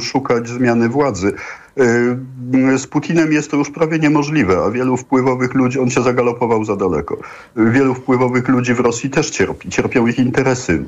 szukać 0.00 0.48
zmiany 0.48 0.88
władzy. 0.88 1.32
Y, 1.80 2.78
z 2.78 2.86
Putinem 2.86 3.32
jest 3.32 3.50
to 3.50 3.56
już 3.56 3.70
prawie 3.70 3.98
niemożliwe, 3.98 4.58
a 4.66 4.70
wielu 4.70 4.96
wpływowych 4.96 5.54
ludzi, 5.54 5.80
on 5.80 5.90
się 5.90 6.02
zagalopował 6.02 6.64
za 6.64 6.76
daleko. 6.76 7.16
Wielu 7.56 7.94
wpływowych 7.94 8.48
ludzi 8.48 8.74
w 8.74 8.80
Rosji 8.80 9.10
też 9.10 9.30
cierpi. 9.30 9.68
Cierpią 9.68 10.06
ich 10.06 10.18
interesy 10.18 10.84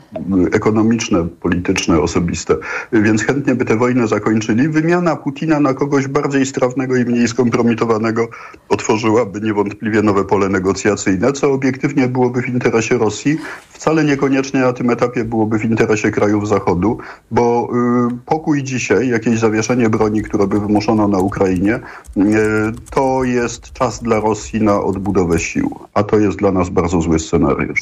ekonomiczne, 0.52 1.26
polityczne, 1.40 2.00
osobiste. 2.00 2.56
Więc 2.92 3.22
chętnie 3.22 3.54
by 3.54 3.64
tę 3.64 3.76
wojnę 3.76 4.08
zakończyli. 4.08 4.68
Wymiana 4.68 5.16
Putina 5.16 5.60
na 5.60 5.74
kogoś 5.74 6.08
bardziej 6.08 6.46
strawnego 6.46 6.96
i 6.96 7.04
mniej 7.04 7.28
skompromitowanego 7.28 8.28
otworzyłaby 8.68 9.40
niewątpliwie 9.40 10.02
nowe 10.02 10.24
pole 10.24 10.48
negocjacyjne, 10.48 11.32
co 11.32 11.52
obiektywnie 11.52 12.08
byłoby 12.08 12.42
w 12.42 12.48
interesie 12.48 12.98
Rosji. 12.98 13.38
Wcale 13.70 14.04
niekoniecznie 14.04 14.60
na 14.60 14.72
tym 14.72 14.90
etapie 14.90 15.24
byłoby 15.24 15.58
w 15.58 15.64
interesie 15.64 16.10
krajów 16.10 16.48
Zachodu, 16.48 16.98
bo 17.30 17.68
y, 18.12 18.16
pokój 18.26 18.62
dzisiaj, 18.62 19.08
jakieś 19.08 19.38
zawieszenie 19.38 19.90
broni, 19.90 20.22
które 20.22 20.46
by 20.46 20.60
wymuszono 20.74 21.08
na 21.08 21.18
Ukrainie, 21.18 21.74
y, 21.74 22.20
to 22.90 23.24
jest 23.24 23.72
czas 23.72 24.02
dla 24.02 24.20
Rosji 24.20 24.62
na 24.62 24.82
odbudowę 24.82 25.38
sił, 25.38 25.78
a 25.94 26.02
to 26.02 26.18
jest 26.18 26.38
dla 26.38 26.52
nas 26.52 26.68
bardzo 26.68 27.00
zły 27.00 27.18
scenariusz. 27.18 27.80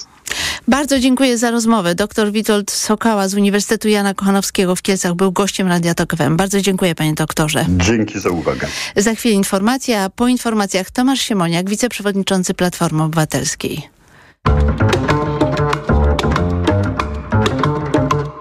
Bardzo 0.68 0.98
dziękuję 1.00 1.38
za 1.38 1.50
rozmowę. 1.50 1.94
Dr 1.94 2.32
Witold 2.32 2.70
Sokała 2.70 3.28
z 3.28 3.34
Uniwersytetu 3.34 3.88
Jana 3.88 4.14
Kochanowskiego 4.14 4.76
w 4.76 4.82
Kielcach 4.82 5.14
był 5.14 5.32
gościem 5.32 5.68
Radia 5.68 5.94
Tok 5.94 6.16
FM. 6.16 6.36
Bardzo 6.36 6.60
dziękuję 6.60 6.94
panie 6.94 7.14
doktorze. 7.14 7.66
Dzięki 7.68 8.20
za 8.20 8.30
uwagę. 8.30 8.66
Za 8.96 9.14
chwilę 9.14 9.34
informacja, 9.34 10.04
a 10.04 10.10
po 10.10 10.28
informacjach 10.28 10.90
Tomasz 10.90 11.20
Siemoniak, 11.20 11.70
wiceprzewodniczący 11.70 12.54
Platformy 12.54 13.02
Obywatelskiej. 13.02 13.88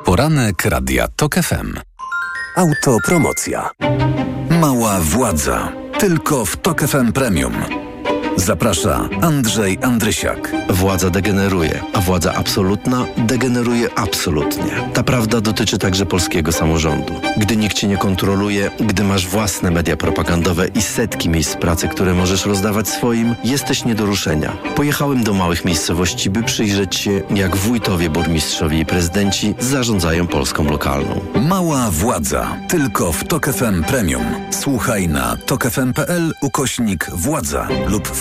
Poranek 0.05 0.65
Radia 0.65 1.07
TOK 1.07 1.35
FM. 1.35 1.79
Autopromocja. 2.55 3.69
Mała 4.61 4.99
władza. 4.99 5.71
Tylko 5.99 6.45
w 6.45 6.57
TOK 6.57 6.81
FM 6.81 7.11
Premium. 7.11 7.53
Zaprasza 8.35 9.09
Andrzej 9.21 9.79
Andrysiak. 9.81 10.51
Władza 10.69 11.09
degeneruje, 11.09 11.83
a 11.93 12.01
władza 12.01 12.33
absolutna 12.33 13.05
degeneruje 13.17 13.89
absolutnie. 13.95 14.71
Ta 14.93 15.03
prawda 15.03 15.41
dotyczy 15.41 15.77
także 15.77 16.05
polskiego 16.05 16.51
samorządu. 16.51 17.13
Gdy 17.37 17.57
nikt 17.57 17.75
cię 17.75 17.87
nie 17.87 17.97
kontroluje, 17.97 18.71
gdy 18.79 19.03
masz 19.03 19.27
własne 19.27 19.71
media 19.71 19.97
propagandowe 19.97 20.67
i 20.67 20.81
setki 20.81 21.29
miejsc 21.29 21.55
pracy, 21.55 21.87
które 21.87 22.13
możesz 22.13 22.45
rozdawać 22.45 22.89
swoim, 22.89 23.35
jesteś 23.43 23.85
nie 23.85 23.95
do 23.95 24.05
ruszenia. 24.05 24.57
Pojechałem 24.75 25.23
do 25.23 25.33
małych 25.33 25.65
miejscowości, 25.65 26.29
by 26.29 26.43
przyjrzeć 26.43 26.95
się, 26.95 27.21
jak 27.35 27.55
wójtowie, 27.55 28.09
burmistrzowie 28.09 28.79
i 28.79 28.85
prezydenci 28.85 29.53
zarządzają 29.59 30.27
Polską 30.27 30.63
lokalną. 30.63 31.21
Mała 31.41 31.91
władza. 31.91 32.57
Tylko 32.69 33.11
w 33.11 33.23
TOK 33.23 33.45
FM 33.45 33.83
Premium. 33.83 34.23
Słuchaj 34.49 35.07
na 35.07 35.37
tokefm.pl 35.45 36.33
ukośnik 36.41 37.09
władza 37.13 37.67
lub 37.87 38.07
w 38.07 38.20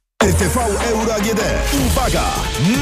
RTV 0.21 0.57
Euro 0.91 1.13
AGD. 1.13 1.41
Uwaga! 1.87 2.23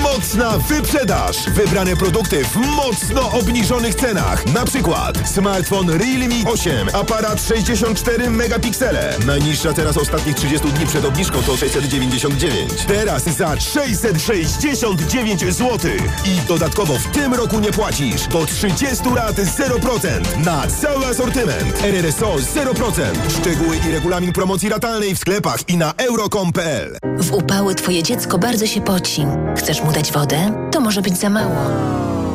Mocna 0.02 0.58
wyprzedaż! 0.58 1.50
Wybrane 1.50 1.96
produkty 1.96 2.44
w 2.44 2.56
mocno 2.56 3.32
obniżonych 3.32 3.96
cenach. 3.96 4.46
Na 4.54 4.66
przykład 4.66 5.30
smartfon 5.30 5.90
Realme 5.90 6.52
8, 6.52 6.90
aparat 6.94 7.42
64 7.42 8.30
megapiksele. 8.30 9.16
Najniższa 9.26 9.74
teraz 9.74 9.98
ostatnich 9.98 10.36
30 10.36 10.68
dni 10.68 10.88
przed 10.88 11.06
obniżką 11.06 11.42
to 11.42 11.58
699. 11.58 12.72
Teraz 12.88 13.24
za 13.24 13.60
669 13.60 15.42
zł. 15.42 15.92
I 16.26 16.48
dodatkowo 16.48 16.94
w 16.98 17.12
tym 17.12 17.34
roku 17.34 17.60
nie 17.60 17.72
płacisz. 17.72 18.28
Do 18.28 18.46
30 18.46 19.10
lat 19.16 19.36
0% 19.36 20.46
na 20.46 20.68
cały 20.68 21.06
asortyment. 21.06 21.84
RRSO 21.84 22.36
0%. 22.36 23.02
Szczegóły 23.40 23.78
i 23.90 23.92
regulamin 23.92 24.34
promocji 24.34 24.70
ratalnej 24.70 25.16
w 25.16 25.20
sklepach 25.20 25.70
i 25.70 25.78
na 25.78 25.94
euro.com.pl. 25.98 27.00
W 27.30 27.34
upały 27.34 27.76
twoje 27.76 28.04
dziecko 28.04 28.38
bardzo 28.38 28.68
się 28.68 28.82
poci. 28.82 29.26
Chcesz 29.58 29.84
mu 29.84 29.92
dać 29.92 30.12
wodę? 30.12 30.70
To 30.72 30.80
może 30.80 31.02
być 31.02 31.18
za 31.18 31.30
mało. 31.30 31.56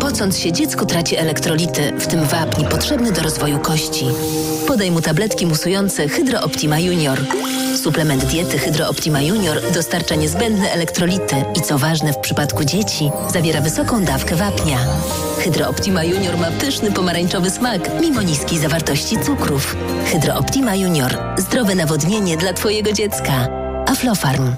Pocąc 0.01 0.39
się, 0.39 0.53
dziecko 0.53 0.87
traci 0.87 1.17
elektrolity, 1.17 1.93
w 1.99 2.07
tym 2.07 2.25
wapń 2.25 2.65
potrzebny 2.65 3.13
do 3.13 3.23
rozwoju 3.23 3.59
kości. 3.59 4.07
Podaj 4.67 4.91
mu 4.91 5.01
tabletki 5.01 5.47
musujące 5.47 6.09
Hydro 6.09 6.41
Optima 6.41 6.79
Junior. 6.79 7.19
Suplement 7.83 8.25
diety 8.25 8.59
Hydro 8.59 8.89
Optima 8.89 9.23
Junior 9.23 9.61
dostarcza 9.73 10.15
niezbędne 10.15 10.73
elektrolity 10.73 11.37
i 11.57 11.61
co 11.61 11.79
ważne 11.79 12.13
w 12.13 12.19
przypadku 12.19 12.65
dzieci, 12.65 13.11
zawiera 13.33 13.61
wysoką 13.61 14.05
dawkę 14.05 14.37
wapnia. 14.37 14.79
Hydro 15.39 15.69
Optima 15.69 16.05
Junior 16.05 16.39
ma 16.39 16.51
pyszny 16.51 16.93
pomarańczowy 16.93 17.51
smak, 17.51 17.91
mimo 18.01 18.23
niskiej 18.23 18.59
zawartości 18.59 19.17
cukrów. 19.19 19.77
Hydro 20.13 20.35
Optima 20.35 20.75
Junior. 20.75 21.19
Zdrowe 21.39 21.75
nawodnienie 21.75 22.37
dla 22.37 22.53
twojego 22.53 22.93
dziecka. 22.93 23.49
Aflofarm. 23.87 24.55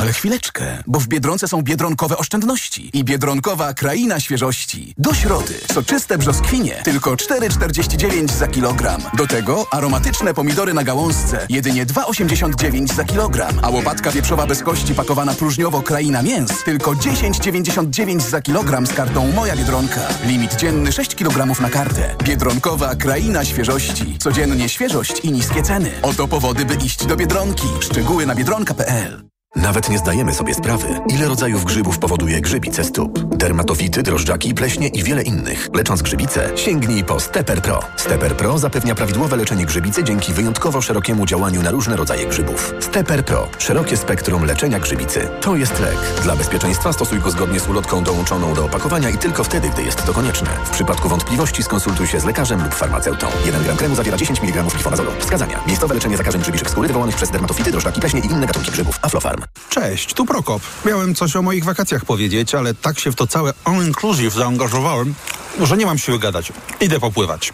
Ale 0.00 0.12
chwileczkę, 0.12 0.82
bo 0.86 1.00
w 1.00 1.08
Biedronce 1.08 1.48
są 1.48 1.62
biedronkowe 1.62 2.16
oszczędności 2.16 2.90
i 2.92 3.04
biedronkowa 3.04 3.74
kraina 3.74 4.20
świeżości. 4.20 4.94
Do 4.98 5.14
środy 5.14 5.54
soczyste 5.72 6.18
brzoskwinie 6.18 6.80
tylko 6.84 7.14
4,49 7.14 8.30
za 8.30 8.48
kilogram. 8.48 9.02
Do 9.16 9.26
tego 9.26 9.66
aromatyczne 9.70 10.34
pomidory 10.34 10.74
na 10.74 10.84
gałązce 10.84 11.46
jedynie 11.48 11.86
2,89 11.86 12.94
za 12.94 13.04
kilogram. 13.04 13.60
A 13.62 13.70
łopatka 13.70 14.10
wieprzowa 14.10 14.46
bez 14.46 14.62
kości 14.62 14.94
pakowana 14.94 15.34
próżniowo 15.34 15.82
kraina 15.82 16.22
mięs 16.22 16.64
tylko 16.64 16.90
10,99 16.92 18.20
za 18.20 18.40
kilogram 18.40 18.86
z 18.86 18.92
kartą 18.92 19.32
Moja 19.32 19.56
Biedronka. 19.56 20.00
Limit 20.24 20.56
dzienny 20.56 20.92
6 20.92 21.14
kg 21.14 21.60
na 21.60 21.70
kartę. 21.70 22.16
Biedronkowa 22.24 22.94
kraina 22.94 23.44
świeżości. 23.44 24.18
Codziennie 24.18 24.68
świeżość 24.68 25.20
i 25.20 25.32
niskie 25.32 25.62
ceny. 25.62 25.90
Oto 26.02 26.28
powody, 26.28 26.64
by 26.64 26.74
iść 26.74 27.06
do 27.06 27.16
Biedronki. 27.16 27.68
Szczegóły 27.80 28.26
na 28.26 28.34
biedronka.pl 28.34 29.37
Nawet 29.56 29.88
nie 29.88 29.98
zdajemy 29.98 30.34
sobie 30.34 30.54
sprawy, 30.54 31.00
ile 31.08 31.28
rodzajów 31.28 31.64
grzybów 31.64 31.98
powoduje 31.98 32.40
grzybice 32.40 32.84
stóp. 32.84 33.18
Dermatofity, 33.36 34.02
drożdżaki, 34.02 34.54
pleśnie 34.54 34.88
i 34.88 35.02
wiele 35.02 35.22
innych. 35.22 35.68
Lecząc 35.74 36.02
grzybice, 36.02 36.50
sięgnij 36.56 37.04
po 37.04 37.20
Steper 37.20 37.62
Pro. 37.62 37.80
Steper 37.96 38.36
Pro 38.36 38.58
zapewnia 38.58 38.94
prawidłowe 38.94 39.36
leczenie 39.36 39.66
grzybicy 39.66 40.04
dzięki 40.04 40.32
wyjątkowo 40.32 40.82
szerokiemu 40.82 41.26
działaniu 41.26 41.62
na 41.62 41.70
różne 41.70 41.96
rodzaje 41.96 42.26
grzybów. 42.26 42.74
Steper 42.80 43.24
Pro. 43.24 43.48
Szerokie 43.58 43.96
spektrum 43.96 44.44
leczenia 44.44 44.80
grzybicy. 44.80 45.28
To 45.40 45.56
jest 45.56 45.80
lek. 45.80 45.96
Dla 46.22 46.36
bezpieczeństwa 46.36 46.92
stosuj 46.92 47.18
go 47.18 47.30
zgodnie 47.30 47.60
z 47.60 47.68
ulotką 47.68 48.04
dołączoną 48.04 48.54
do 48.54 48.64
opakowania 48.64 49.10
i 49.10 49.18
tylko 49.18 49.44
wtedy, 49.44 49.68
gdy 49.68 49.82
jest 49.82 50.04
to 50.04 50.14
konieczne. 50.14 50.48
W 50.64 50.70
przypadku 50.70 51.08
wątpliwości 51.08 51.62
skonsultuj 51.62 52.06
się 52.06 52.20
z 52.20 52.24
lekarzem 52.24 52.64
lub 52.64 52.74
farmaceutą. 52.74 53.26
1 53.46 53.62
gram 53.62 53.76
kremu 53.76 53.94
zawiera 53.94 54.16
10 54.16 54.42
mg 54.42 54.62
glifonazolu. 54.62 55.10
Wskazania. 55.18 55.60
Miejscowe 55.66 55.94
leczenie 55.94 56.16
zakażeń 56.16 56.40
grzybiczych 56.40 56.70
skóry 56.70 56.88
wywołanych 56.88 57.16
przez 57.16 57.30
dermatofity, 57.30 57.70
drożdżaki, 57.70 58.00
pleśnie 58.00 58.20
i 58.20 58.26
inne 58.26 58.46
gatunki 58.46 58.70
grzybów. 58.70 58.98
Aflofarm. 59.02 59.37
Cześć, 59.68 60.14
tu 60.14 60.26
Prokop. 60.26 60.62
Miałem 60.84 61.14
coś 61.14 61.36
o 61.36 61.42
moich 61.42 61.64
wakacjach 61.64 62.04
powiedzieć, 62.04 62.54
ale 62.54 62.74
tak 62.74 62.98
się 62.98 63.12
w 63.12 63.14
to 63.16 63.26
całe 63.26 63.52
all-inclusive 63.64 64.30
zaangażowałem, 64.34 65.14
że 65.62 65.76
nie 65.76 65.86
mam 65.86 65.98
siły 65.98 66.18
gadać. 66.18 66.52
Idę 66.80 67.00
popływać. 67.00 67.52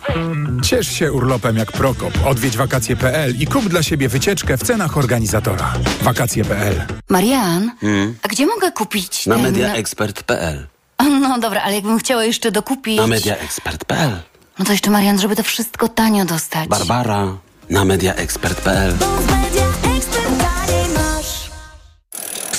Ciesz 0.62 0.88
się 0.92 1.12
urlopem 1.12 1.56
jak 1.56 1.72
Prokop. 1.72 2.12
Odwiedź 2.26 2.56
wakacje.pl 2.56 3.34
i 3.38 3.46
kup 3.46 3.64
dla 3.68 3.82
siebie 3.82 4.08
wycieczkę 4.08 4.56
w 4.58 4.62
cenach 4.62 4.96
organizatora. 4.98 5.72
Wakacje.pl 6.02 6.82
Marian, 7.08 7.70
Hmm? 7.80 8.14
a 8.22 8.28
gdzie 8.28 8.46
mogę 8.46 8.72
kupić 8.72 9.26
Na 9.26 9.34
ten... 9.34 9.44
mediaexpert.pl 9.44 10.66
No 11.20 11.38
dobra, 11.38 11.62
ale 11.62 11.74
jakbym 11.74 11.98
chciała 11.98 12.24
jeszcze 12.24 12.50
dokupić... 12.52 12.96
Na 12.98 13.06
mediaexpert.pl 13.06 14.10
No 14.58 14.64
to 14.64 14.72
jeszcze 14.72 14.90
Marian, 14.90 15.20
żeby 15.20 15.36
to 15.36 15.42
wszystko 15.42 15.88
tanio 15.88 16.24
dostać. 16.24 16.68
Barbara 16.68 17.26
na 17.70 17.84
mediaexpert.pl 17.84 18.94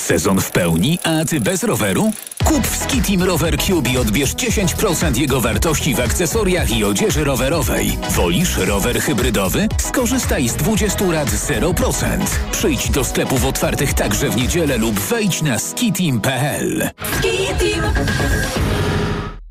Sezon 0.06 0.40
w 0.40 0.50
pełni, 0.50 0.98
a 1.04 1.24
ty 1.24 1.40
bez 1.40 1.62
roweru? 1.62 2.12
Kup 2.44 2.66
w 2.66 2.76
Skitim 2.76 3.22
Rower 3.22 3.58
Cube 3.58 3.90
i 3.90 3.98
odbierz 3.98 4.34
10% 4.34 5.16
jego 5.18 5.40
wartości 5.40 5.94
w 5.94 6.00
akcesoriach 6.00 6.70
i 6.70 6.84
odzieży 6.84 7.24
rowerowej. 7.24 7.98
Wolisz 8.10 8.56
rower 8.56 9.00
hybrydowy? 9.00 9.68
Skorzystaj 9.78 10.48
z 10.48 10.56
20 10.56 11.04
lat 11.04 11.28
0%. 11.28 12.04
Przyjdź 12.52 12.90
do 12.90 13.04
sklepów 13.04 13.44
otwartych 13.44 13.94
także 13.94 14.30
w 14.30 14.36
niedzielę 14.36 14.76
lub 14.78 15.00
wejdź 15.00 15.42
na 15.42 15.58
skitim.pl. 15.58 16.90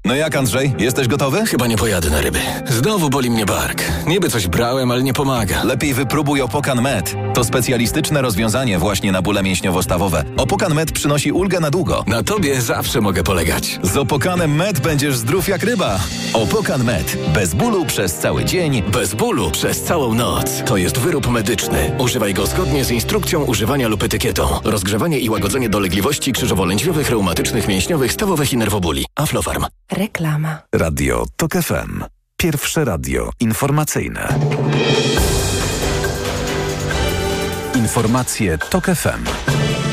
No 0.05 0.15
jak 0.15 0.35
Andrzej, 0.35 0.75
jesteś 0.79 1.07
gotowy? 1.07 1.45
Chyba 1.45 1.67
nie 1.67 1.77
pojadę 1.77 2.09
na 2.09 2.21
ryby. 2.21 2.39
Znowu 2.69 3.09
boli 3.09 3.29
mnie 3.29 3.45
bark. 3.45 3.83
Niby 4.07 4.29
coś 4.29 4.47
brałem, 4.47 4.91
ale 4.91 5.03
nie 5.03 5.13
pomaga. 5.13 5.63
Lepiej 5.63 5.93
wypróbuj 5.93 6.41
Opokan 6.41 6.81
Med. 6.81 7.15
To 7.35 7.43
specjalistyczne 7.43 8.21
rozwiązanie 8.21 8.79
właśnie 8.79 9.11
na 9.11 9.21
bóle 9.21 9.43
mięśniowo-stawowe. 9.43 10.23
Opokan 10.37 10.73
Med 10.73 10.91
przynosi 10.91 11.31
ulgę 11.31 11.59
na 11.59 11.71
długo. 11.71 12.03
Na 12.07 12.23
tobie 12.23 12.61
zawsze 12.61 13.01
mogę 13.01 13.23
polegać. 13.23 13.79
Z 13.83 13.97
Opokanem 13.97 14.55
Med 14.55 14.79
będziesz 14.79 15.15
zdrów 15.15 15.47
jak 15.47 15.63
ryba. 15.63 15.99
Opokan 16.33 16.83
Med. 16.83 17.17
Bez 17.33 17.53
bólu 17.53 17.85
przez 17.85 18.15
cały 18.17 18.45
dzień. 18.45 18.83
Bez 18.83 19.15
bólu 19.15 19.51
przez 19.51 19.83
całą 19.83 20.13
noc. 20.13 20.63
To 20.65 20.77
jest 20.77 20.97
wyrób 20.97 21.27
medyczny. 21.27 21.91
Używaj 21.97 22.33
go 22.33 22.45
zgodnie 22.45 22.85
z 22.85 22.91
instrukcją 22.91 23.43
używania 23.43 23.87
lub 23.87 24.03
etykietą. 24.03 24.47
Rozgrzewanie 24.63 25.19
i 25.19 25.29
łagodzenie 25.29 25.69
dolegliwości 25.69 26.33
krzyżowo-lędźwiowych, 26.33 27.09
reumatycznych, 27.09 27.67
mięśniowych, 27.67 28.11
stawowych 28.11 28.53
i 28.53 28.57
nerwobóli. 28.57 29.05
Aflofarm. 29.15 29.65
Reklama. 29.91 30.57
Radio 30.75 31.25
TOK 31.35 31.53
FM. 31.53 32.03
Pierwsze 32.37 32.85
radio 32.85 33.29
informacyjne. 33.39 34.39
Informacje 37.85 38.57
TOK 38.57 38.85
FM. 38.95 39.84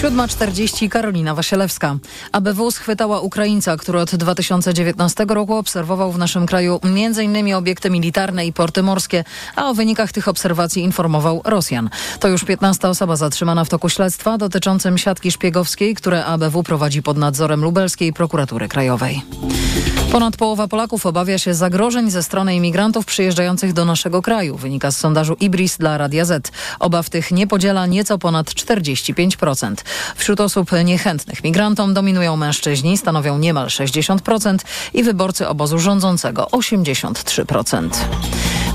7.40 0.00 0.88
Karolina 0.88 1.34
Wasielewska. 1.34 1.96
ABW 2.32 2.70
schwytała 2.70 3.20
Ukraińca, 3.20 3.76
który 3.76 4.00
od 4.00 4.14
2019 4.14 5.26
roku 5.28 5.54
obserwował 5.54 6.12
w 6.12 6.18
naszym 6.18 6.46
kraju 6.46 6.80
m.in. 6.82 7.54
obiekty 7.54 7.90
militarne 7.90 8.46
i 8.46 8.52
porty 8.52 8.82
morskie, 8.82 9.24
a 9.56 9.70
o 9.70 9.74
wynikach 9.74 10.12
tych 10.12 10.28
obserwacji 10.28 10.82
informował 10.82 11.42
Rosjan. 11.44 11.90
To 12.20 12.28
już 12.28 12.44
15 12.44 12.88
osoba 12.88 13.16
zatrzymana 13.16 13.64
w 13.64 13.68
toku 13.68 13.88
śledztwa 13.88 14.38
dotyczącym 14.38 14.98
siatki 14.98 15.30
szpiegowskiej, 15.30 15.94
które 15.94 16.24
ABW 16.24 16.62
prowadzi 16.62 17.02
pod 17.02 17.16
nadzorem 17.16 17.62
lubelskiej 17.62 18.12
prokuratury 18.12 18.68
krajowej. 18.68 19.22
Ponad 20.12 20.36
połowa 20.36 20.68
Polaków 20.68 21.06
obawia 21.06 21.38
się 21.38 21.54
zagrożeń 21.54 22.10
ze 22.10 22.22
strony 22.22 22.54
imigrantów 22.54 23.06
przyjeżdżających 23.06 23.72
do 23.72 23.84
naszego 23.84 24.22
kraju, 24.22 24.56
wynika 24.56 24.90
z 24.90 24.96
sondażu 24.96 25.36
Ibris 25.40 25.78
dla 25.78 25.98
Radia 25.98 26.24
Z. 26.24 26.52
Obaw 26.78 27.10
tych 27.10 27.30
nie 27.30 27.46
podziela 27.46 27.86
nieco 27.86 28.18
ponad 28.18 28.46
45%. 28.46 29.74
Wśród 30.16 30.40
osób 30.40 30.70
niechętnych 30.84 31.44
migrantom 31.44 31.94
dominują 31.94 32.36
mężczyźni, 32.36 32.98
stanowią 32.98 33.38
niemal 33.38 33.66
60% 33.66 34.58
i 34.94 35.02
wyborcy 35.02 35.48
obozu 35.48 35.78
rządzącego 35.78 36.48
83%. 36.52 37.90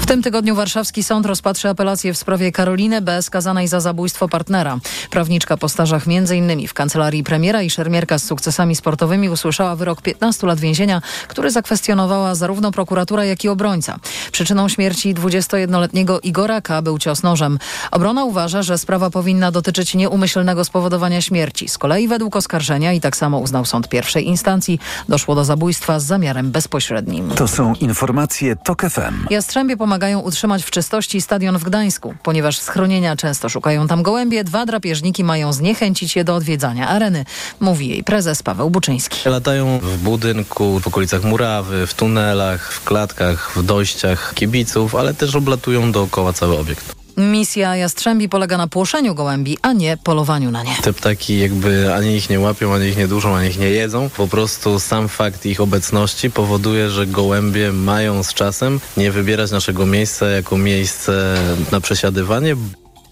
W 0.06 0.08
tym 0.08 0.22
tygodniu 0.22 0.56
warszawski 0.56 1.04
sąd 1.04 1.26
rozpatrzy 1.26 1.70
apelację 1.70 2.14
w 2.14 2.18
sprawie 2.18 2.52
Karoliny 2.52 3.02
B. 3.02 3.22
skazanej 3.22 3.68
za 3.68 3.80
zabójstwo 3.80 4.28
partnera. 4.28 4.78
Prawniczka 5.10 5.58
po 5.58 5.70
stażach 5.70 6.04
m.in. 6.08 6.68
w 6.68 6.74
kancelarii 6.74 7.24
premiera 7.24 7.62
i 7.62 7.70
szermierka 7.70 8.20
z 8.20 8.24
sukcesami 8.24 8.76
sportowymi 8.76 9.30
usłyszała 9.30 9.76
wyrok 9.76 10.02
15 10.02 10.48
lat 10.48 10.60
więzienia, 10.60 11.02
który 11.28 11.52
zakwestionowała 11.52 12.36
zarówno 12.36 12.72
prokuratura, 12.72 13.26
jak 13.26 13.44
i 13.44 13.50
obrońca. 13.50 14.00
Przyczyną 14.32 14.70
śmierci 14.70 15.16
21-letniego 15.16 16.20
Igora 16.20 16.62
K. 16.62 16.82
był 16.82 16.98
cios 17.00 17.24
nożem. 17.24 17.60
Obrona 17.92 18.24
uważa, 18.26 18.64
że 18.64 18.78
sprawa 18.78 19.10
powinna 19.10 19.52
dotyczyć 19.52 19.96
nieumyślnego 19.96 20.66
spowodowania 20.66 21.22
śmierci. 21.22 21.70
Z 21.70 21.78
kolei 21.78 22.08
według 22.08 22.36
oskarżenia, 22.36 22.94
i 22.94 23.02
tak 23.02 23.18
samo 23.18 23.40
uznał 23.40 23.66
sąd 23.66 23.90
pierwszej 23.90 24.28
instancji, 24.28 24.80
doszło 25.10 25.36
do 25.36 25.46
zabójstwa 25.46 26.00
z 26.00 26.04
zamiarem 26.04 26.52
bezpośrednim. 26.52 27.30
To 27.30 27.48
są 27.48 27.74
informacje 27.74 28.56
TOK 28.56 28.82
FM. 28.82 29.28
Jastrzębie 29.30 29.78
pomagają 29.96 30.20
utrzymać 30.20 30.64
w 30.64 30.72
czystości 30.72 31.22
stadion 31.22 31.58
w 31.58 31.64
Gdańsku. 31.64 32.16
Ponieważ 32.24 32.60
schronienia 32.60 33.16
często 33.16 33.50
szukają 33.50 33.88
tam 33.88 34.04
gołębie, 34.04 34.44
dwa 34.44 34.66
drapieżniki 34.66 35.24
mają 35.24 35.54
zniechęcić 35.54 36.16
je 36.16 36.24
do 36.24 36.36
odwiedzania 36.36 36.88
areny, 36.88 37.26
mówi 37.60 37.88
jej 37.88 38.04
prezes 38.04 38.44
Paweł 38.44 38.70
Buczyński. 38.70 39.30
Latają 39.30 39.80
w 39.80 39.98
budynku, 39.98 40.80
w 40.80 40.88
okolicach 40.88 41.24
murawy, 41.24 41.88
w 41.88 41.94
tunelach, 41.94 42.74
w 42.74 42.84
klatkach, 42.84 43.52
w 43.56 43.64
dojściach 43.64 44.34
kibiców, 44.34 44.96
ale 44.96 45.14
też 45.14 45.36
oblatują 45.36 45.92
dookoła 45.92 46.34
cały 46.34 46.58
obiekt. 46.58 47.05
Misja 47.18 47.76
Jastrzębi 47.76 48.30
polega 48.30 48.58
na 48.58 48.68
płoszeniu 48.68 49.16
gołębi, 49.16 49.58
a 49.62 49.74
nie 49.74 49.98
polowaniu 49.98 50.52
na 50.52 50.64
nie. 50.64 50.76
Te 50.84 50.94
ptaki 50.94 51.40
jakby 51.40 51.94
ani 51.94 52.16
ich 52.16 52.30
nie 52.30 52.40
łapią, 52.40 52.74
ani 52.74 52.86
ich 52.86 52.98
nie 52.98 53.08
duszą, 53.08 53.36
ani 53.36 53.50
ich 53.50 53.60
nie 53.60 53.70
jedzą. 53.70 54.10
Po 54.10 54.28
prostu 54.28 54.80
sam 54.80 55.10
fakt 55.10 55.46
ich 55.46 55.62
obecności 55.62 56.32
powoduje, 56.32 56.90
że 56.90 57.08
gołębie 57.08 57.72
mają 57.72 58.24
z 58.24 58.34
czasem 58.34 58.80
nie 58.98 59.12
wybierać 59.12 59.52
naszego 59.52 59.86
miejsca 59.86 60.28
jako 60.28 60.58
miejsce 60.58 61.38
na 61.72 61.82
przesiadywanie. 61.82 62.56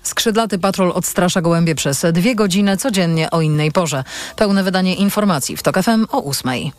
Skrzydlaty 0.03 0.59
patrol 0.59 0.91
odstrasza 0.95 1.41
gołębie 1.41 1.75
przez 1.75 2.05
dwie 2.11 2.35
godziny 2.35 2.77
codziennie 2.77 3.31
o 3.31 3.41
innej 3.41 3.71
porze. 3.71 4.03
Pełne 4.35 4.63
wydanie 4.63 4.95
informacji 4.95 5.57
w 5.57 5.63
TOK 5.63 5.83
FM 5.83 6.05
o 6.11 6.19
ósmej. 6.19 6.71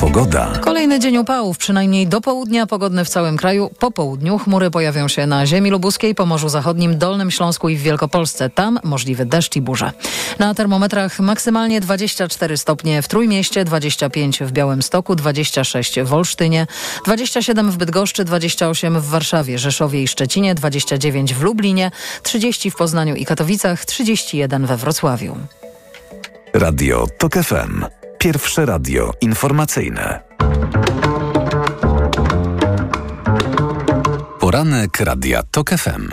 Pogoda. 0.00 0.52
Kolejny 0.60 0.98
dzień 0.98 1.16
upałów, 1.16 1.58
przynajmniej 1.58 2.06
do 2.06 2.20
południa 2.20 2.66
pogodny 2.66 3.04
w 3.04 3.08
całym 3.08 3.36
kraju. 3.36 3.70
Po 3.78 3.90
południu 3.90 4.38
chmury 4.38 4.70
pojawią 4.70 5.08
się 5.08 5.26
na 5.26 5.46
ziemi 5.46 5.70
lubuskiej, 5.70 6.14
Pomorzu 6.14 6.48
Zachodnim, 6.48 6.98
Dolnym 6.98 7.30
Śląsku 7.30 7.68
i 7.68 7.76
w 7.76 7.82
Wielkopolsce. 7.82 8.50
Tam 8.50 8.80
możliwy 8.84 9.26
deszcz 9.26 9.56
i 9.56 9.60
burze. 9.60 9.92
Na 10.38 10.54
termometrach 10.54 11.20
maksymalnie 11.20 11.80
24 11.80 12.56
stopnie 12.56 13.02
w 13.02 13.08
Trójmieście, 13.08 13.64
25 13.64 14.40
w 14.40 14.52
Białymstoku, 14.52 15.16
26 15.16 16.00
w 16.00 16.14
Olsztynie, 16.14 16.66
27 17.04 17.70
w 17.70 17.76
Bydgoszczy, 17.76 18.24
28 18.24 19.00
w 19.00 19.06
Warszawie, 19.06 19.58
Rzeszowie 19.58 20.02
i 20.02 20.08
Szczecinie, 20.08 20.54
29 20.54 21.34
w 21.34 21.42
Lublinie, 21.42 21.90
30 22.22 22.70
w 22.70 22.76
Poznaniu 22.76 23.14
i 23.14 23.26
Katowicach, 23.26 23.84
31 23.84 24.66
we 24.66 24.76
Wrocławiu. 24.76 25.36
Radio 26.54 27.06
TOK 27.18 27.34
FM. 27.34 27.99
Pierwsze 28.20 28.66
radio 28.66 29.12
informacyjne. 29.20 30.20
Poranek 34.40 35.00
Radia 35.00 35.42
TOK 35.50 35.70
FM. 35.70 36.08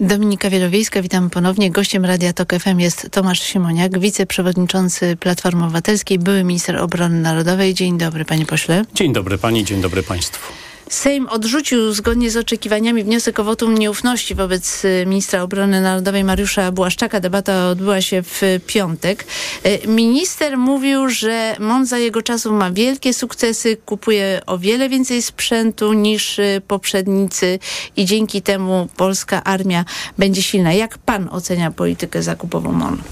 Dominika 0.00 0.50
Wielowiejska, 0.50 1.02
witam 1.02 1.30
ponownie. 1.30 1.70
Gościem 1.70 2.04
Radia 2.04 2.32
TOK 2.32 2.52
FM 2.52 2.78
jest 2.80 3.08
Tomasz 3.10 3.40
Simoniak, 3.40 3.98
wiceprzewodniczący 3.98 5.16
Platformy 5.16 5.64
Obywatelskiej, 5.64 6.18
były 6.18 6.44
minister 6.44 6.76
obrony 6.76 7.20
narodowej. 7.20 7.74
Dzień 7.74 7.98
dobry, 7.98 8.24
panie 8.24 8.46
pośle. 8.46 8.84
Dzień 8.94 9.12
dobry 9.12 9.38
pani, 9.38 9.64
dzień 9.64 9.80
dobry 9.80 10.02
państwu. 10.02 10.52
Sejm 10.90 11.28
odrzucił 11.28 11.92
zgodnie 11.92 12.30
z 12.30 12.36
oczekiwaniami 12.36 13.04
wniosek 13.04 13.38
o 13.38 13.44
wotum 13.44 13.74
nieufności 13.74 14.34
wobec 14.34 14.84
y, 14.84 15.04
ministra 15.06 15.42
obrony 15.42 15.80
narodowej 15.80 16.24
Mariusza 16.24 16.72
Błaszczaka. 16.72 17.20
Debata 17.20 17.68
odbyła 17.68 18.00
się 18.00 18.22
w 18.22 18.42
piątek. 18.66 19.26
Y, 19.66 19.88
minister 19.88 20.58
mówił, 20.58 21.08
że 21.08 21.56
MON 21.60 21.86
za 21.86 21.98
jego 21.98 22.22
czasów 22.22 22.52
ma 22.52 22.70
wielkie 22.70 23.14
sukcesy, 23.14 23.76
kupuje 23.76 24.40
o 24.46 24.58
wiele 24.58 24.88
więcej 24.88 25.22
sprzętu 25.22 25.92
niż 25.92 26.38
y, 26.38 26.62
poprzednicy 26.68 27.58
i 27.96 28.04
dzięki 28.04 28.42
temu 28.42 28.88
polska 28.96 29.44
armia 29.44 29.84
będzie 30.18 30.42
silna. 30.42 30.72
Jak 30.72 30.98
pan 30.98 31.28
ocenia 31.32 31.70
politykę 31.70 32.22
zakupową 32.22 32.72
MON? 32.72 33.02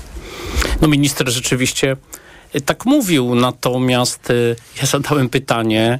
No 0.80 0.88
minister 0.88 1.30
rzeczywiście 1.30 1.96
tak 2.64 2.86
mówił, 2.86 3.34
natomiast 3.34 4.32
ja 4.80 4.86
zadałem 4.86 5.28
pytanie, 5.28 5.98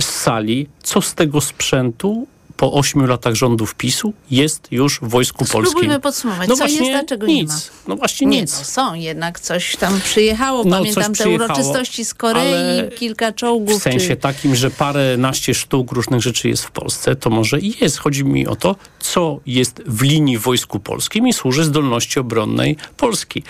z 0.00 0.04
sali, 0.04 0.66
co 0.82 1.02
z 1.02 1.14
tego 1.14 1.40
sprzętu 1.40 2.26
po 2.58 2.72
ośmiu 2.72 3.06
latach 3.06 3.34
rządów 3.34 3.74
PiSu 3.74 4.12
jest 4.30 4.68
już 4.70 5.00
w 5.00 5.08
Wojsku 5.08 5.44
to 5.44 5.52
Polskim. 5.52 5.70
Spróbujmy 5.70 6.00
podsumować. 6.00 6.48
No 6.48 6.54
co 6.54 6.58
właśnie 6.58 6.78
jest, 6.78 6.90
dlaczego 6.90 7.26
nic. 7.26 7.50
nie 7.50 7.54
ma? 7.54 7.60
No 7.88 7.96
właśnie 7.96 8.26
nie, 8.26 8.40
nic. 8.40 8.58
No, 8.58 8.64
są 8.64 8.94
jednak 8.94 9.40
coś 9.40 9.76
tam 9.76 10.00
przyjechało. 10.00 10.64
No, 10.64 10.78
Pamiętam 10.78 11.04
te 11.04 11.12
przyjechało, 11.12 11.44
uroczystości 11.44 12.04
z 12.04 12.14
Korei, 12.14 12.90
kilka 12.96 13.32
czołgów. 13.32 13.80
W 13.80 13.82
sensie 13.82 14.08
czy... 14.08 14.16
takim, 14.16 14.56
że 14.56 14.70
parę 14.70 15.16
naście 15.16 15.54
sztuk 15.54 15.92
różnych 15.92 16.20
rzeczy 16.20 16.48
jest 16.48 16.64
w 16.64 16.70
Polsce, 16.70 17.16
to 17.16 17.30
może 17.30 17.60
i 17.60 17.74
jest. 17.80 17.98
Chodzi 17.98 18.24
mi 18.24 18.46
o 18.46 18.56
to, 18.56 18.76
co 19.12 19.40
jest 19.46 19.82
w 19.86 20.02
linii 20.02 20.38
w 20.38 20.42
Wojsku 20.42 20.80
Polskim 20.80 21.28
i 21.28 21.32
służy 21.32 21.64
zdolności 21.64 22.20
obronnej 22.20 22.76
Polski. 22.96 23.42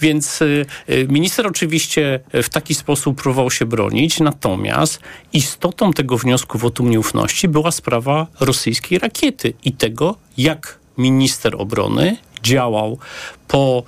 Więc 0.00 0.42
y, 0.42 0.66
y, 0.88 1.06
minister 1.10 1.46
oczywiście 1.46 2.20
w 2.32 2.48
taki 2.48 2.74
sposób 2.74 3.22
próbował 3.22 3.50
się 3.50 3.66
bronić, 3.66 4.20
natomiast 4.20 5.00
istotą 5.32 5.92
tego 5.92 6.18
wniosku 6.18 6.58
wotum 6.58 6.90
nieufności 6.90 7.48
była 7.48 7.70
sprawa 7.70 8.26
rosyjskiej 8.40 8.98
rakiety 8.98 9.52
i 9.64 9.72
tego, 9.72 10.16
jak 10.38 10.78
minister 10.98 11.54
obrony 11.58 12.16
działał 12.42 12.98
po 13.48 13.82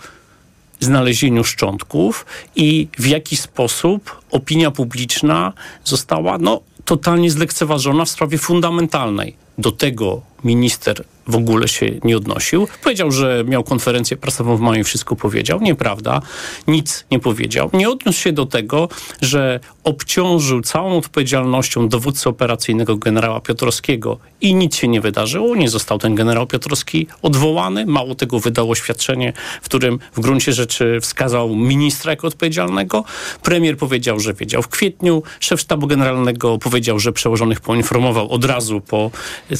znalezieniu 0.81 1.45
szczątków 1.45 2.27
i 2.57 2.89
w 2.99 3.07
jaki 3.07 3.37
sposób 3.37 4.21
opinia 4.31 4.71
publiczna 4.71 5.53
została 5.85 6.39
no, 6.39 6.61
totalnie 6.85 7.31
zlekceważona 7.31 8.05
w 8.05 8.09
sprawie 8.09 8.39
fundamentalnej. 8.39 9.37
Do 9.59 9.73
tego 9.73 10.28
minister 10.45 11.05
w 11.29 11.37
ogóle 11.37 11.69
się 11.69 11.87
nie 12.05 12.17
odnosił. 12.17 12.69
Powiedział, 12.83 13.11
że 13.11 13.45
miał 13.47 13.65
konferencję 13.65 14.17
prasową 14.17 14.57
w 14.57 14.61
maju 14.61 14.81
i 14.81 14.85
wszystko 14.85 15.17
powiedział. 15.17 15.61
Nieprawda. 15.61 16.21
Nic 16.67 17.05
nie 17.11 17.19
powiedział. 17.19 17.71
Nie 17.73 17.91
odniósł 17.91 18.21
się 18.21 18.33
do 18.33 18.47
tego, 18.47 18.89
że 19.23 19.61
obciążył 19.85 20.61
całą 20.61 20.97
odpowiedzialnością 20.99 21.89
dowódcę 21.89 22.31
operacyjnego 22.31 22.97
generała 22.97 23.41
Piotrowskiego 23.41 24.19
i 24.41 24.55
nic 24.55 24.77
się 24.77 24.89
nie 24.89 25.01
wydarzyło. 25.01 25.57
Nie 25.57 25.69
został 25.69 25.99
ten 25.99 26.15
generał 26.15 26.47
Piotrowski 26.47 27.07
odwołany. 27.23 27.87
Mało 27.87 28.15
tego 28.15 28.41
wydał 28.41 28.71
oświadczenie, 28.71 29.33
w 29.63 29.65
którym 29.65 29.99
w 30.15 30.21
gruncie 30.21 30.53
rzeczy 30.53 30.99
wskazał 31.01 31.57
ministra 31.57 32.13
jako 32.13 32.27
odpowiedzialnego. 32.27 33.05
Premier 33.43 33.77
powiedział, 33.77 34.21
że 34.21 34.35
wiedział 34.35 34.63
w 34.63 34.69
kwietniu. 34.69 35.23
Szef 35.41 35.61
sztabu 35.61 35.87
generalnego 35.87 36.59
powiedział, 36.59 36.99
że 36.99 37.13
przełożonych 37.13 37.61
poinformował 37.61 38.31
od 38.31 38.45
razu 38.45 38.81
po 38.81 39.11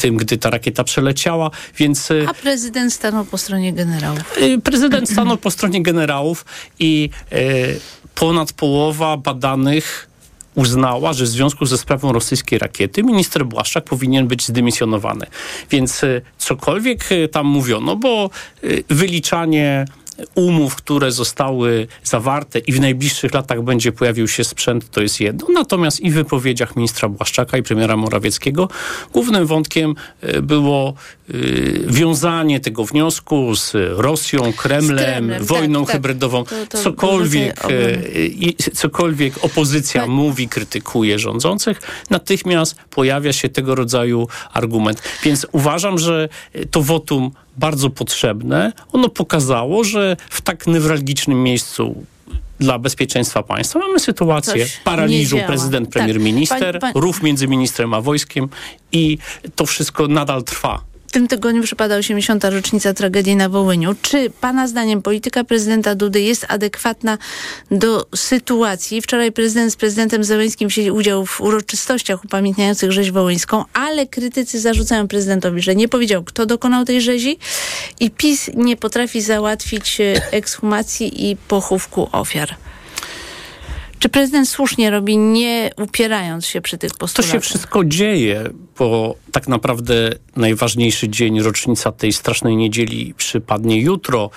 tym, 0.01 0.17
gdy 0.17 0.39
ta 0.39 0.51
rakieta 0.51 0.68
przeleciała, 0.85 1.51
więc... 1.77 2.09
A 2.29 2.35
prezydent 2.35 2.93
stanął 2.93 3.25
po 3.25 3.39
stronie 3.39 3.73
generałów. 3.73 4.39
Prezydent 4.65 5.11
stanął 5.11 5.37
po 5.37 5.51
stronie 5.51 5.83
generałów 5.83 6.45
i 6.79 7.11
y, 7.33 7.81
ponad 8.15 8.53
połowa 8.53 9.17
badanych 9.17 10.09
uznała, 10.55 11.13
że 11.13 11.25
w 11.25 11.29
związku 11.29 11.67
ze 11.67 11.79
sprawą 11.79 12.13
rosyjskiej 12.13 12.59
rakiety 12.59 13.03
minister 13.03 13.47
Błaszczak 13.47 13.85
powinien 13.85 14.27
być 14.27 14.47
zdymisjonowany. 14.47 15.27
Więc 15.71 16.05
y, 16.05 16.23
cokolwiek 16.39 17.13
y, 17.13 17.29
tam 17.29 17.47
mówiono, 17.47 17.97
bo 17.97 18.31
wyliczanie 18.89 19.85
umów, 20.35 20.77
które 20.77 21.13
zostały 21.13 21.87
zawarte 22.05 22.59
i 22.59 22.73
w 22.73 22.81
najbliższych 22.81 23.35
latach 23.35 23.63
będzie 23.63 23.93
pojawił 23.93 24.29
się 24.29 24.45
sprzęt, 24.45 24.91
to 24.91 25.01
jest 25.03 25.21
jedno. 25.21 25.47
Natomiast 25.55 26.01
i 26.01 26.11
w 26.11 26.15
wypowiedziach 26.15 26.77
ministra 26.77 27.09
Błaszczaka 27.09 27.59
i 27.59 27.63
premiera 27.63 27.97
Morawieckiego 27.97 28.69
głównym 29.13 29.47
wątkiem 29.47 29.95
e, 30.21 30.43
było 30.43 30.95
y, 31.31 31.85
wiązanie 31.87 32.61
tego 32.61 32.85
wniosku 32.85 33.57
z 33.57 33.73
Rosją, 33.91 34.53
Kremlem, 34.53 34.97
Kremlem, 34.97 35.45
wojną 35.45 35.81
tak, 35.81 35.87
tak. 35.87 35.97
hybrydową. 35.97 36.45
To- 36.45 36.67
to 36.69 36.79
cokolwiek, 36.79 37.65
e, 37.65 38.73
cokolwiek 38.75 39.45
opozycja 39.45 40.07
mówi, 40.07 40.49
krytykuje 40.49 41.19
rządzących, 41.19 41.81
natychmiast 42.11 42.77
pojawia 42.91 43.33
się 43.33 43.49
tego 43.49 43.75
rodzaju 43.75 44.29
argument. 44.53 45.03
Więc 45.25 45.47
uważam, 45.53 45.99
że 45.99 46.29
to 46.71 46.83
wotum 46.83 47.31
bardzo 47.59 47.91
potrzebne. 47.91 48.73
Ono 48.93 49.09
pokazało, 49.09 49.85
że 49.85 50.17
w 50.31 50.41
tak 50.41 50.67
newralgicznym 50.67 51.43
miejscu 51.43 52.05
dla 52.61 52.79
bezpieczeństwa 52.79 53.43
państwa 53.43 53.79
mamy 53.79 54.01
sytuację 54.01 54.53
Coś 54.67 54.77
paraliżu 54.77 55.39
prezydent, 55.47 55.87
Tak. 55.89 55.93
premier, 55.93 56.21
minister, 56.21 56.79
Pań- 56.79 56.81
pań- 56.81 57.03
rów 57.03 57.23
między 57.23 57.49
ministrem 57.49 57.95
a 57.95 58.01
wojskiem 58.01 58.49
i 58.93 59.19
to 59.57 59.67
wszystko 59.67 60.09
nadal 60.09 60.43
trwa. 60.45 60.81
W 61.09 61.13
tym 61.13 61.29
tygodniu 61.29 61.63
przypada 61.63 61.97
80. 61.97 62.45
rocznica 62.45 62.95
tragedii 62.95 63.37
na 63.37 63.49
Wołyniu. 63.49 63.95
Czy 64.03 64.31
Pana 64.31 64.69
zdaniem 64.69 65.03
polityka 65.03 65.45
prezydenta 65.45 65.95
Dudy 65.95 66.21
jest 66.21 66.47
adekwatna 66.49 67.19
do 67.71 68.07
sytuacji? 68.15 69.03
Wczoraj 69.03 69.33
prezydent 69.33 69.73
z 69.73 69.77
prezydentem 69.77 70.25
Zełenskim 70.25 70.69
wzięli 70.69 70.91
udział 70.91 71.27
w 71.27 71.41
uroczystościach 71.41 72.25
upamiętniających 72.25 72.93
rzeź 72.93 73.11
wołyńską, 73.11 73.65
ale 73.73 74.07
krytycy 74.07 74.61
zarzucają 74.61 75.09
prezydentowi, 75.09 75.63
że 75.63 75.75
nie 75.75 75.89
powiedział, 75.89 76.25
kto 76.25 76.47
dokonał 76.47 76.85
tej 76.85 77.01
rzezi 77.01 77.39
i 78.01 78.11
PiS 78.11 78.51
nie 78.55 78.77
potrafi 78.77 79.23
załatwić 79.23 80.01
e, 80.01 80.33
ekshumacji 80.33 81.31
i 81.31 81.37
pochówku 81.37 82.09
ofiar. 82.13 82.68
Czy 83.99 84.09
prezydent 84.09 84.49
słusznie 84.49 84.91
robi, 84.91 85.19
nie 85.19 85.71
upierając 85.77 86.47
się 86.47 86.61
przy 86.61 86.79
tych 86.79 86.93
To 86.93 86.99
postulatach? 86.99 87.33
się 87.33 87.41
wszystko 87.41 87.85
dzieje, 87.85 88.45
bo 88.79 89.15
tak 89.33 89.49
naprawdę 89.49 90.11
najważniejszy 90.37 91.09
dzień, 91.09 91.41
rocznica 91.41 91.93
tej 91.93 92.13
strasznej 92.13 92.57
niedzieli 92.57 93.15
przypadnie 93.17 93.81
jutro. 93.81 94.31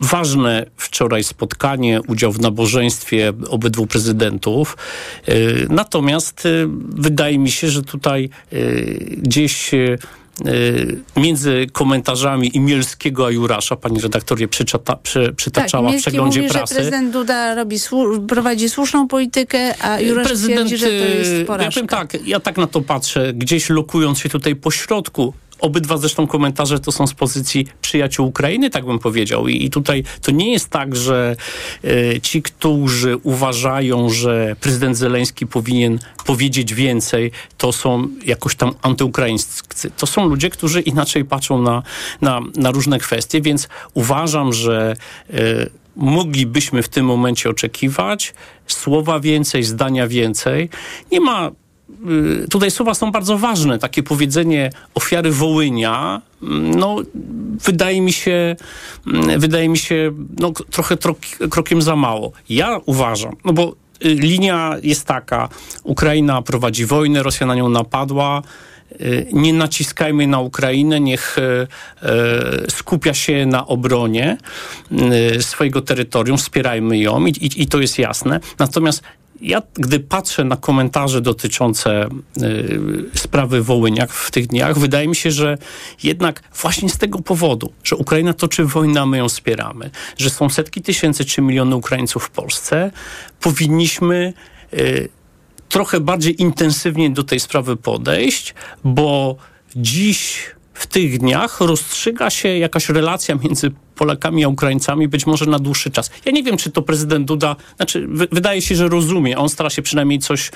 Ważne 0.00 0.66
wczoraj 0.76 1.24
spotkanie, 1.24 2.00
udział 2.06 2.32
w 2.32 2.40
nabożeństwie 2.40 3.32
obydwu 3.48 3.86
prezydentów. 3.86 4.76
Yy, 5.28 5.66
Natomiast 5.70 6.44
yy, 6.44 6.68
wydaje 6.88 7.38
mi 7.38 7.50
się, 7.50 7.70
że 7.70 7.82
tutaj 7.82 8.30
yy, 8.52 8.60
gdzieś 9.18 9.70
między 11.16 11.66
komentarzami 11.72 12.56
Imielskiego 12.56 13.26
a 13.26 13.30
Jurasza, 13.30 13.76
pani 13.76 14.00
redaktor 14.00 14.40
je 14.40 14.48
przyczyta, 14.48 14.96
przy, 14.96 15.32
przytaczała 15.36 15.88
w 15.88 15.92
Mielski 15.92 16.10
przeglądzie 16.10 16.40
mówi, 16.40 16.52
prasy. 16.52 16.74
że 16.74 16.80
prezydent 16.80 17.12
Duda 17.12 17.54
robi 17.54 17.76
prowadzi 18.28 18.68
słuszną 18.68 19.08
politykę, 19.08 19.74
a 19.82 20.00
Jurasz 20.00 20.32
twierdzi, 20.32 20.76
że 20.76 20.86
to 20.86 20.92
jest 20.92 21.30
y, 21.30 21.38
Ja 21.38 21.44
porażka. 21.44 21.70
powiem 21.70 21.86
tak, 21.88 22.26
ja 22.26 22.40
tak 22.40 22.56
na 22.56 22.66
to 22.66 22.80
patrzę, 22.80 23.32
gdzieś 23.32 23.70
lokując 23.70 24.18
się 24.18 24.28
tutaj 24.28 24.56
po 24.56 24.70
środku. 24.70 25.34
Obydwa 25.64 25.96
zresztą 25.96 26.26
komentarze 26.26 26.80
to 26.80 26.92
są 26.92 27.06
z 27.06 27.14
pozycji 27.14 27.66
przyjaciół 27.80 28.26
Ukrainy, 28.26 28.70
tak 28.70 28.84
bym 28.84 28.98
powiedział. 28.98 29.48
I, 29.48 29.64
i 29.64 29.70
tutaj 29.70 30.04
to 30.22 30.30
nie 30.30 30.52
jest 30.52 30.68
tak, 30.70 30.96
że 30.96 31.36
e, 31.84 32.20
ci, 32.20 32.42
którzy 32.42 33.16
uważają, 33.16 34.10
że 34.10 34.56
prezydent 34.60 34.96
Zeleński 34.96 35.46
powinien 35.46 35.98
powiedzieć 36.26 36.74
więcej, 36.74 37.30
to 37.58 37.72
są 37.72 38.08
jakoś 38.26 38.56
tam 38.56 38.72
antyukraińscy. 38.82 39.90
To 39.90 40.06
są 40.06 40.28
ludzie, 40.28 40.50
którzy 40.50 40.80
inaczej 40.80 41.24
patrzą 41.24 41.62
na, 41.62 41.82
na, 42.20 42.40
na 42.56 42.70
różne 42.70 42.98
kwestie, 42.98 43.40
więc 43.40 43.68
uważam, 43.94 44.52
że 44.52 44.96
e, 45.30 45.34
moglibyśmy 45.96 46.82
w 46.82 46.88
tym 46.88 47.06
momencie 47.06 47.50
oczekiwać 47.50 48.34
słowa 48.66 49.20
więcej, 49.20 49.62
zdania 49.64 50.08
więcej. 50.08 50.68
Nie 51.12 51.20
ma 51.20 51.50
tutaj 52.50 52.70
słowa 52.70 52.94
są 52.94 53.12
bardzo 53.12 53.38
ważne. 53.38 53.78
Takie 53.78 54.02
powiedzenie 54.02 54.70
ofiary 54.94 55.30
Wołynia, 55.30 56.22
mm, 56.42 56.74
no, 56.74 56.96
wydaje 57.64 58.00
mi 58.00 58.12
się, 58.12 58.56
mm, 59.06 59.40
wydaje 59.40 59.68
mi 59.68 59.78
się 59.78 60.12
no, 60.38 60.52
trochę 60.70 60.96
krokiem 61.50 61.82
za 61.82 61.96
mało. 61.96 62.32
Ja 62.48 62.80
uważam, 62.86 63.36
no 63.44 63.52
bo 63.52 63.74
y, 64.04 64.08
linia 64.08 64.76
jest 64.82 65.06
taka, 65.06 65.48
Ukraina 65.82 66.42
prowadzi 66.42 66.86
wojnę, 66.86 67.22
Rosja 67.22 67.46
na 67.46 67.54
nią 67.54 67.68
napadła, 67.68 68.42
y, 69.00 69.26
nie 69.32 69.52
naciskajmy 69.52 70.26
na 70.26 70.40
Ukrainę, 70.40 71.00
niech 71.00 71.36
skupia 72.68 73.14
się 73.14 73.46
na 73.46 73.66
obronie 73.66 74.36
swojego 75.40 75.82
terytorium, 75.82 76.38
wspierajmy 76.38 76.98
ją 76.98 77.26
i, 77.26 77.30
i, 77.30 77.62
i 77.62 77.66
to 77.66 77.80
jest 77.80 77.98
jasne. 77.98 78.40
Natomiast 78.58 79.02
ja, 79.44 79.62
gdy 79.74 80.00
patrzę 80.00 80.44
na 80.44 80.56
komentarze 80.56 81.20
dotyczące 81.20 82.08
y, 82.42 82.80
sprawy 83.14 83.62
Wołyniak 83.62 84.12
w 84.12 84.30
tych 84.30 84.46
dniach, 84.46 84.78
wydaje 84.78 85.08
mi 85.08 85.16
się, 85.16 85.30
że 85.30 85.58
jednak 86.02 86.42
właśnie 86.62 86.88
z 86.88 86.98
tego 86.98 87.18
powodu, 87.18 87.72
że 87.84 87.96
Ukraina 87.96 88.34
toczy 88.34 88.64
wojnę, 88.64 89.00
a 89.00 89.06
my 89.06 89.18
ją 89.18 89.28
wspieramy, 89.28 89.90
że 90.16 90.30
są 90.30 90.48
setki 90.48 90.82
tysięcy 90.82 91.24
czy 91.24 91.42
miliony 91.42 91.76
Ukraińców 91.76 92.24
w 92.24 92.30
Polsce, 92.30 92.90
powinniśmy 93.40 94.32
y, 94.74 95.08
trochę 95.68 96.00
bardziej 96.00 96.42
intensywnie 96.42 97.10
do 97.10 97.24
tej 97.24 97.40
sprawy 97.40 97.76
podejść, 97.76 98.54
bo 98.84 99.36
dziś 99.76 100.50
w 100.74 100.86
tych 100.86 101.18
dniach 101.18 101.60
rozstrzyga 101.60 102.30
się 102.30 102.48
jakaś 102.48 102.88
relacja 102.88 103.34
między 103.44 103.70
Polakami 103.94 104.44
a 104.44 104.48
Ukraińcami, 104.48 105.08
być 105.08 105.26
może 105.26 105.46
na 105.46 105.58
dłuższy 105.58 105.90
czas. 105.90 106.10
Ja 106.24 106.32
nie 106.32 106.42
wiem, 106.42 106.56
czy 106.56 106.70
to 106.70 106.82
prezydent 106.82 107.26
Duda, 107.26 107.56
znaczy 107.76 108.06
wy, 108.08 108.28
wydaje 108.32 108.62
się, 108.62 108.74
że 108.74 108.88
rozumie, 108.88 109.38
on 109.38 109.48
stara 109.48 109.70
się 109.70 109.82
przynajmniej 109.82 110.18
coś, 110.18 110.50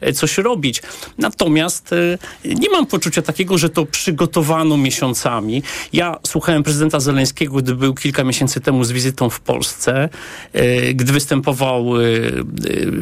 e, 0.00 0.12
coś 0.12 0.38
robić. 0.38 0.82
Natomiast 1.18 1.92
e, 1.92 2.18
nie 2.44 2.70
mam 2.70 2.86
poczucia 2.86 3.22
takiego, 3.22 3.58
że 3.58 3.68
to 3.68 3.86
przygotowano 3.86 4.76
miesiącami. 4.76 5.62
Ja 5.92 6.18
słuchałem 6.26 6.62
prezydenta 6.62 7.00
Zeleńskiego, 7.00 7.54
gdy 7.56 7.74
był 7.74 7.94
kilka 7.94 8.24
miesięcy 8.24 8.60
temu 8.60 8.84
z 8.84 8.92
wizytą 8.92 9.30
w 9.30 9.40
Polsce, 9.40 10.08
e, 10.52 10.94
gdy 10.94 11.12
występował 11.12 11.84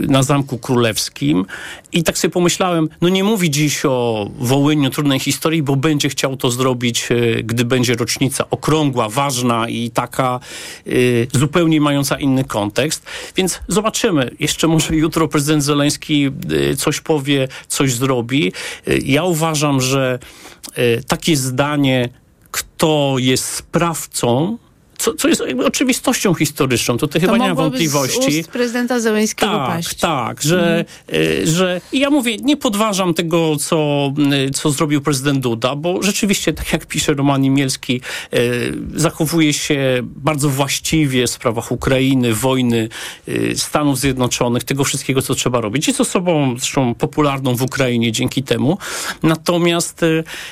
na 0.08 0.22
Zamku 0.22 0.58
Królewskim 0.58 1.46
i 1.92 2.02
tak 2.02 2.18
sobie 2.18 2.32
pomyślałem, 2.32 2.88
no 3.00 3.08
nie 3.08 3.24
mówi 3.24 3.50
dziś 3.50 3.84
o 3.84 4.30
Wołyniu, 4.38 4.90
trudnej 4.90 5.20
historii, 5.20 5.62
bo 5.62 5.76
będzie 5.76 6.08
chciał 6.08 6.36
to 6.36 6.50
zrobić, 6.50 7.08
gdy 7.44 7.64
będzie 7.64 7.94
rocznica 7.94 8.50
okrągła, 8.50 9.08
ważna 9.08 9.68
i 9.68 9.81
taka 9.90 10.40
y, 10.86 11.26
zupełnie 11.32 11.80
mająca 11.80 12.18
inny 12.18 12.44
kontekst. 12.44 13.06
Więc 13.36 13.60
zobaczymy. 13.68 14.30
Jeszcze 14.40 14.68
może 14.68 14.96
jutro 14.96 15.28
prezydent 15.28 15.64
Zeleński 15.64 16.30
y, 16.52 16.76
coś 16.76 17.00
powie, 17.00 17.48
coś 17.68 17.94
zrobi. 17.94 18.52
Y, 18.88 18.98
ja 19.04 19.24
uważam, 19.24 19.80
że 19.80 20.18
y, 20.78 21.02
takie 21.06 21.36
zdanie, 21.36 22.08
kto 22.50 23.14
jest 23.18 23.44
sprawcą, 23.44 24.58
co, 25.02 25.14
co 25.14 25.28
jest 25.28 25.42
oczywistością 25.64 26.34
historyczną, 26.34 26.96
tutaj 26.96 27.20
chyba 27.20 27.38
nie 27.38 27.48
ma 27.48 27.54
wątpliwości. 27.54 28.32
Z 28.32 28.38
ust 28.38 28.50
prezydenta 28.50 29.00
Zełenskiego 29.00 29.52
Tak, 29.52 29.66
paść. 29.68 29.94
tak, 29.94 30.42
że, 30.42 30.84
y, 31.12 31.46
że 31.46 31.80
i 31.92 31.98
ja 32.00 32.10
mówię, 32.10 32.36
nie 32.36 32.56
podważam 32.56 33.14
tego, 33.14 33.56
co, 33.56 34.12
y, 34.48 34.50
co 34.50 34.70
zrobił 34.70 35.00
prezydent 35.00 35.40
Duda, 35.40 35.76
bo 35.76 36.02
rzeczywiście, 36.02 36.52
tak 36.52 36.72
jak 36.72 36.86
pisze 36.86 37.14
Roman 37.14 37.44
Imielski, 37.44 38.00
y, 38.34 38.72
zachowuje 38.94 39.52
się 39.52 40.00
bardzo 40.02 40.48
właściwie 40.48 41.26
w 41.26 41.30
sprawach 41.30 41.72
Ukrainy, 41.72 42.34
wojny, 42.34 42.88
Stanów 43.56 43.98
Zjednoczonych, 43.98 44.64
tego 44.64 44.84
wszystkiego, 44.84 45.22
co 45.22 45.34
trzeba 45.34 45.60
robić. 45.60 45.88
Jest 45.88 46.00
osobą 46.00 46.54
zresztą 46.58 46.94
popularną 46.94 47.56
w 47.56 47.62
Ukrainie 47.62 48.12
dzięki 48.12 48.42
temu. 48.42 48.78
Natomiast 49.22 50.00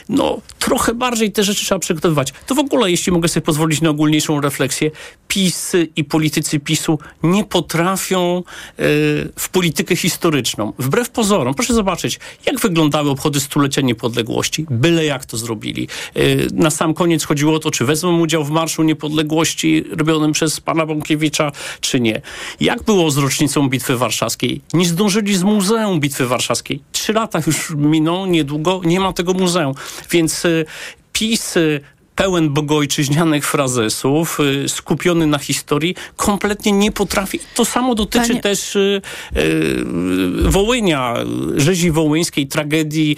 no, 0.08 0.40
trochę 0.58 0.94
bardziej 0.94 1.32
te 1.32 1.44
rzeczy 1.44 1.64
trzeba 1.64 1.78
przygotowywać. 1.78 2.32
To 2.46 2.54
w 2.54 2.58
ogóle, 2.58 2.90
jeśli 2.90 3.12
mogę 3.12 3.28
sobie 3.28 3.46
pozwolić 3.46 3.80
na 3.80 3.90
ogólniejszą 3.90 4.39
refleksję, 4.40 4.90
PiS 5.30 5.72
i 5.96 6.04
politycy 6.04 6.60
PiSu 6.60 6.98
nie 7.22 7.44
potrafią 7.44 8.38
e, 8.38 8.42
w 9.36 9.48
politykę 9.52 9.96
historyczną. 9.96 10.72
Wbrew 10.78 11.10
pozorom, 11.10 11.54
proszę 11.54 11.74
zobaczyć, 11.74 12.20
jak 12.46 12.60
wyglądały 12.60 13.10
obchody 13.10 13.40
stulecia 13.40 13.80
niepodległości. 13.80 14.66
Byle 14.70 15.04
jak 15.04 15.26
to 15.26 15.36
zrobili. 15.36 15.88
E, 16.14 16.20
na 16.52 16.70
sam 16.70 16.94
koniec 16.94 17.24
chodziło 17.24 17.54
o 17.54 17.58
to, 17.58 17.70
czy 17.70 17.84
wezmą 17.84 18.20
udział 18.20 18.44
w 18.44 18.50
Marszu 18.50 18.82
Niepodległości 18.82 19.84
robionym 19.90 20.32
przez 20.32 20.60
pana 20.60 20.86
Bąkiewicza, 20.86 21.52
czy 21.80 22.00
nie. 22.00 22.22
Jak 22.60 22.82
było 22.82 23.10
z 23.10 23.18
rocznicą 23.18 23.68
Bitwy 23.68 23.96
Warszawskiej? 23.96 24.60
Nie 24.72 24.86
zdążyli 24.86 25.36
z 25.36 25.42
Muzeum 25.42 26.00
Bitwy 26.00 26.26
Warszawskiej. 26.26 26.82
Trzy 26.92 27.12
lata 27.12 27.40
już 27.46 27.70
miną, 27.70 28.26
niedługo 28.26 28.80
nie 28.84 29.00
ma 29.00 29.12
tego 29.12 29.32
muzeum. 29.32 29.74
Więc 30.10 30.44
e, 30.44 30.64
PiS 31.12 31.54
pełen 32.16 32.50
bogojczyźnianych 32.50 33.46
frazesów, 33.46 34.38
y, 34.64 34.68
skupiony 34.68 35.26
na 35.26 35.38
historii, 35.38 35.94
kompletnie 36.16 36.72
nie 36.72 36.92
potrafi. 36.92 37.40
To 37.54 37.64
samo 37.64 37.94
dotyczy 37.94 38.28
Panie- 38.28 38.40
też 38.40 38.76
y, 38.76 39.00
y, 39.36 39.84
Wołynia, 40.50 41.14
rzezi 41.56 41.90
wołyńskiej, 41.90 42.46
tragedii, 42.46 43.16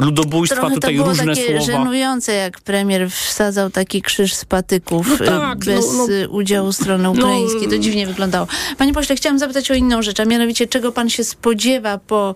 ludobójstwa, 0.00 0.60
Trochę 0.60 0.74
tutaj 0.74 0.90
to 0.96 1.02
było 1.02 1.08
różne 1.08 1.34
takie 1.36 1.46
słowa. 1.46 1.60
żenujące, 1.78 2.32
jak 2.32 2.60
premier 2.60 3.10
wsadzał 3.10 3.70
taki 3.70 4.02
krzyż 4.02 4.34
z 4.34 4.44
patyków 4.44 5.20
No 5.20 5.26
tak, 5.26 5.58
bez 5.64 5.92
no, 5.92 6.06
no. 6.22 6.28
udziału 6.30 6.72
strony 6.72 7.10
ukraińskiej. 7.10 7.68
To 7.68 7.78
dziwnie 7.78 8.06
wyglądało. 8.06 8.46
Panie 8.78 8.92
pośle, 8.92 9.16
chciałam 9.16 9.38
zapytać 9.38 9.70
o 9.70 9.74
inną 9.74 10.02
rzecz, 10.02 10.20
a 10.20 10.24
mianowicie 10.24 10.66
czego 10.66 10.92
pan 10.92 11.10
się 11.10 11.24
spodziewa 11.24 11.98
po, 11.98 12.34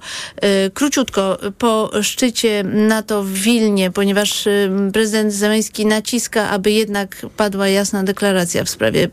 króciutko, 0.75 1.39
po 1.59 1.91
szczycie 2.03 2.65
NATO 2.65 3.23
w 3.23 3.33
Wilnie, 3.33 3.91
ponieważ 3.91 4.45
prezydent 4.93 5.33
Zeleński 5.33 5.87
naciska, 5.95 6.51
aby 6.51 6.70
jednak 6.70 7.26
padła 7.36 7.68
jasna 7.68 8.03
deklaracja 8.03 8.64
w 8.64 8.70
sprawie 8.70 9.09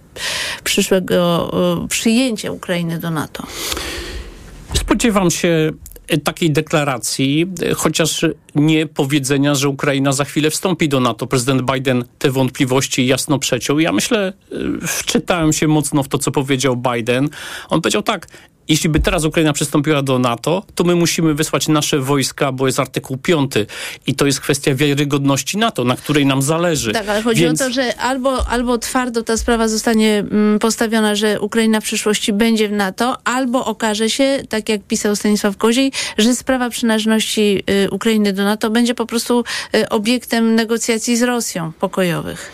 przyszłego 0.64 1.52
przyjęcia 1.90 2.52
Ukrainy 2.52 3.00
do 3.00 3.12
NATO. 3.12 3.44
Spodziewam 4.74 5.32
się 5.32 5.72
e, 6.08 6.18
takiej 6.18 6.52
deklaracji, 6.52 7.46
e, 7.62 7.74
chociaż 7.74 8.26
nie 8.56 8.88
powiedzenia, 8.88 9.56
że 9.56 9.70
Ukraina 9.70 10.12
za 10.12 10.26
chwilę 10.26 10.50
wstąpi 10.50 10.90
do 10.90 11.00
NATO. 11.00 11.28
Prezydent 11.28 11.72
Biden 11.72 12.06
te 12.20 12.32
wątpliwości 12.32 13.08
jasno 13.08 13.40
przeciął. 13.40 13.80
Ja 13.80 13.92
myślę, 13.92 14.34
e, 14.84 14.88
wczytałem 14.88 15.54
się 15.54 15.68
mocno 15.68 16.04
w 16.04 16.08
to, 16.08 16.18
co 16.18 16.32
powiedział 16.32 16.78
Biden. 16.78 17.30
On 17.70 17.82
powiedział 17.82 18.04
tak, 18.04 18.28
jeśli 18.70 18.90
by 18.90 19.00
teraz 19.00 19.26
Ukraina 19.26 19.54
przystąpiła 19.54 20.02
do 20.02 20.20
NATO, 20.20 20.64
to 20.76 20.84
my 20.84 20.96
musimy 20.96 21.34
wysłać 21.34 21.68
nasze 21.68 22.00
wojska, 22.00 22.52
bo 22.52 22.68
jest 22.68 22.80
artykuł 22.80 23.18
5 23.18 23.52
i 24.08 24.16
to 24.16 24.26
jest 24.26 24.40
kwestia 24.40 24.76
wiarygodności 24.76 25.58
NATO, 25.58 25.84
na 25.84 25.96
której 25.96 26.26
nam 26.26 26.42
zależy. 26.42 26.92
Tak, 26.92 27.10
ale 27.10 27.22
chodzi 27.22 27.42
Więc... 27.42 27.62
o 27.62 27.66
to, 27.66 27.72
że 27.72 27.98
albo, 27.98 28.48
albo 28.48 28.78
twardo 28.78 29.24
ta 29.24 29.38
sprawa 29.38 29.68
zostanie 29.68 30.18
mm, 30.32 30.60
postawiona, 30.60 31.16
że 31.16 31.42
Ukraina 31.42 31.82
w 31.82 31.84
przyszłości 31.84 32.34
będzie 32.34 32.70
w 32.70 32.72
NATO, 32.72 33.18
albo 33.24 33.66
okaże 33.66 34.10
się, 34.10 34.44
tak 34.50 34.70
jak 34.70 34.84
pisał 34.84 35.16
Stanisław 35.16 35.58
Koziej, 35.58 35.92
że 36.18 36.36
sprawa 36.36 36.70
przynależności 36.70 37.64
y, 37.86 37.90
Ukrainy 37.92 38.34
do 38.34 38.44
NATO 38.44 38.70
będzie 38.70 38.96
po 38.96 39.06
prostu 39.06 39.44
y, 39.76 39.90
obiektem 39.90 40.56
negocjacji 40.56 41.18
z 41.18 41.22
Rosją 41.24 41.72
pokojowych. 41.80 42.52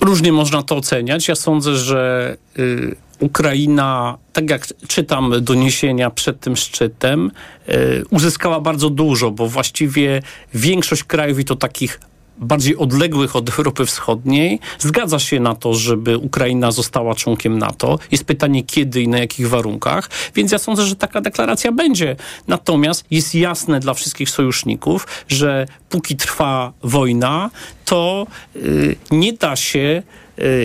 Różnie 0.00 0.32
można 0.32 0.62
to 0.62 0.76
oceniać. 0.76 1.28
Ja 1.28 1.34
sądzę, 1.34 1.76
że 1.76 2.36
y, 2.58 2.96
Ukraina, 3.20 4.18
tak 4.32 4.50
jak 4.50 4.66
czytam 4.88 5.34
doniesienia 5.40 6.10
przed 6.10 6.40
tym 6.40 6.56
szczytem, 6.56 7.30
y, 7.68 8.04
uzyskała 8.10 8.60
bardzo 8.60 8.90
dużo, 8.90 9.30
bo 9.30 9.48
właściwie 9.48 10.22
większość 10.54 11.04
krajów 11.04 11.38
i 11.38 11.44
to 11.44 11.56
takich 11.56 12.00
bardziej 12.38 12.76
odległych 12.76 13.36
od 13.36 13.58
Europy 13.58 13.86
Wschodniej, 13.86 14.60
zgadza 14.78 15.18
się 15.18 15.40
na 15.40 15.54
to, 15.54 15.74
żeby 15.74 16.18
Ukraina 16.18 16.70
została 16.72 17.14
członkiem 17.14 17.58
NATO. 17.58 17.98
Jest 18.10 18.24
pytanie 18.24 18.64
kiedy 18.64 19.02
i 19.02 19.08
na 19.08 19.18
jakich 19.18 19.48
warunkach, 19.48 20.10
więc 20.34 20.52
ja 20.52 20.58
sądzę, 20.58 20.82
że 20.82 20.96
taka 20.96 21.20
deklaracja 21.20 21.72
będzie. 21.72 22.16
Natomiast 22.46 23.04
jest 23.10 23.34
jasne 23.34 23.80
dla 23.80 23.94
wszystkich 23.94 24.30
sojuszników, 24.30 25.06
że 25.28 25.66
póki 25.88 26.16
trwa 26.16 26.72
wojna, 26.82 27.50
to 27.84 28.26
y, 28.56 28.96
nie 29.10 29.32
da 29.32 29.56
się 29.56 30.02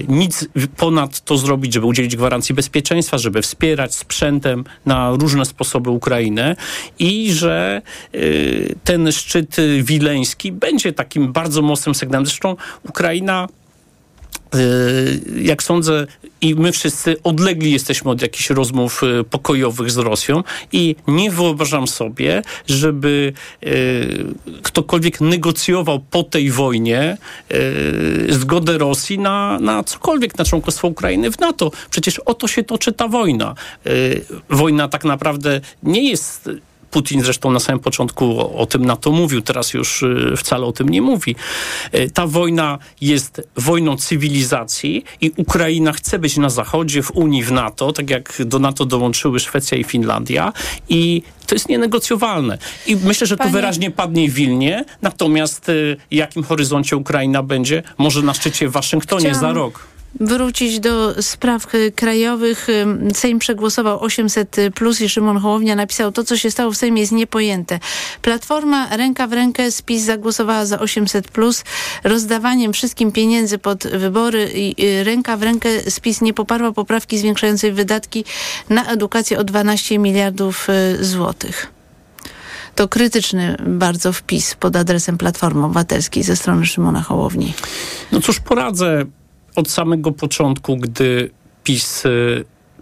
nic 0.07 0.45
ponad 0.77 1.21
to 1.21 1.37
zrobić, 1.37 1.73
żeby 1.73 1.85
udzielić 1.85 2.15
gwarancji 2.15 2.55
bezpieczeństwa, 2.55 3.17
żeby 3.17 3.41
wspierać 3.41 3.95
sprzętem 3.95 4.63
na 4.85 5.11
różne 5.11 5.45
sposoby 5.45 5.89
Ukrainę 5.89 6.55
i 6.99 7.33
że 7.33 7.81
y, 8.15 8.75
ten 8.83 9.11
szczyt 9.11 9.55
wileński 9.81 10.51
będzie 10.51 10.93
takim 10.93 11.33
bardzo 11.33 11.61
mocnym 11.61 11.95
sygnałem. 11.95 12.25
Zresztą 12.25 12.55
Ukraina 12.89 13.47
jak 15.41 15.63
sądzę, 15.63 16.07
i 16.41 16.55
my 16.55 16.71
wszyscy 16.71 17.15
odlegli 17.23 17.71
jesteśmy 17.71 18.11
od 18.11 18.21
jakichś 18.21 18.49
rozmów 18.49 19.01
pokojowych 19.29 19.91
z 19.91 19.97
Rosją 19.97 20.43
i 20.71 20.95
nie 21.07 21.31
wyobrażam 21.31 21.87
sobie, 21.87 22.41
żeby 22.67 23.33
ktokolwiek 24.61 25.21
negocjował 25.21 25.99
po 25.99 26.23
tej 26.23 26.51
wojnie 26.51 27.17
zgodę 28.29 28.77
Rosji 28.77 29.19
na, 29.19 29.59
na 29.59 29.83
cokolwiek, 29.83 30.37
na 30.37 30.45
członkostwo 30.45 30.87
Ukrainy 30.87 31.31
w 31.31 31.39
NATO. 31.39 31.71
Przecież 31.89 32.19
o 32.19 32.33
to 32.33 32.47
się 32.47 32.63
toczy 32.63 32.91
ta 32.91 33.07
wojna. 33.07 33.55
Wojna 34.49 34.87
tak 34.87 35.03
naprawdę 35.03 35.61
nie 35.83 36.09
jest 36.09 36.49
Putin 36.93 37.23
zresztą 37.23 37.51
na 37.51 37.59
samym 37.59 37.79
początku 37.79 38.39
o, 38.39 38.55
o, 38.55 38.65
tym 38.65 38.85
NATO 38.85 39.11
mówił, 39.11 39.41
teraz 39.41 39.73
już 39.73 40.03
y, 40.03 40.33
wcale 40.37 40.65
o 40.65 40.71
tym 40.71 40.89
nie 40.89 41.01
mówi. 41.01 41.35
Y, 41.95 42.11
ta 42.13 42.27
wojna 42.27 42.77
jest 43.01 43.41
wojną 43.55 43.97
cywilizacji 43.97 45.03
i 45.21 45.31
Ukraina 45.37 45.93
chce 45.93 46.19
być 46.19 46.37
na 46.37 46.49
Zachodzie, 46.49 47.03
w 47.03 47.11
Unii, 47.11 47.43
w 47.43 47.51
NATO, 47.51 47.93
tak 47.93 48.09
jak 48.09 48.33
do 48.45 48.59
NATO 48.59 48.85
dołączyły 48.85 49.39
Szwecja 49.39 49.77
i 49.77 49.83
Finlandia 49.83 50.53
i 50.89 51.21
to 51.47 51.55
jest 51.55 51.69
nienegocjowalne. 51.69 52.57
I 52.87 52.95
myślę, 52.95 53.27
że 53.27 53.37
Panie... 53.37 53.51
to 53.51 53.53
wyraźnie 53.57 53.91
padnie 53.91 54.29
w 54.29 54.33
Wilnie, 54.33 54.85
natomiast 55.01 55.69
y, 55.69 55.97
jakim 56.11 56.43
horyzoncie 56.43 56.97
Ukraina 56.97 57.43
będzie? 57.43 57.83
Może 57.97 58.21
na 58.21 58.33
szczycie 58.33 58.69
w 58.69 58.71
Waszyngtonie 58.71 59.29
Chciałam... 59.29 59.41
za 59.41 59.53
rok 59.53 59.92
wrócić 60.19 60.79
do 60.79 61.23
spraw 61.23 61.67
krajowych. 61.95 62.67
Sejm 63.13 63.39
przegłosował 63.39 64.03
800 64.03 64.55
plus 64.75 65.01
i 65.01 65.09
Szymon 65.09 65.37
Hołownia 65.37 65.75
napisał 65.75 66.11
to, 66.11 66.23
co 66.23 66.37
się 66.37 66.51
stało 66.51 66.71
w 66.71 66.77
Sejmie 66.77 67.01
jest 67.01 67.11
niepojęte. 67.11 67.79
Platforma 68.21 68.97
ręka 68.97 69.27
w 69.27 69.33
rękę 69.33 69.71
z 69.71 69.81
PiS 69.81 70.03
zagłosowała 70.03 70.65
za 70.65 70.79
800 70.79 71.27
plus. 71.27 71.63
Rozdawaniem 72.03 72.73
wszystkim 72.73 73.11
pieniędzy 73.11 73.57
pod 73.57 73.87
wybory 73.87 74.51
i 74.55 74.75
ręka 75.03 75.37
w 75.37 75.43
rękę 75.43 75.91
z 75.91 75.99
PiS 75.99 76.21
nie 76.21 76.33
poparła 76.33 76.71
poprawki 76.71 77.17
zwiększającej 77.17 77.71
wydatki 77.71 78.25
na 78.69 78.85
edukację 78.85 79.39
o 79.39 79.43
12 79.43 79.99
miliardów 79.99 80.67
złotych. 81.01 81.67
To 82.75 82.87
krytyczny 82.87 83.57
bardzo 83.67 84.13
wpis 84.13 84.55
pod 84.55 84.75
adresem 84.75 85.17
Platformy 85.17 85.65
Obywatelskiej 85.65 86.23
ze 86.23 86.35
strony 86.35 86.65
Szymona 86.65 87.01
Hołowni. 87.01 87.53
No 88.11 88.21
cóż 88.21 88.39
poradzę 88.39 89.05
od 89.55 89.71
samego 89.71 90.11
początku, 90.11 90.77
gdy 90.77 91.29
PiS 91.63 92.03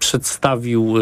przedstawił 0.01 0.95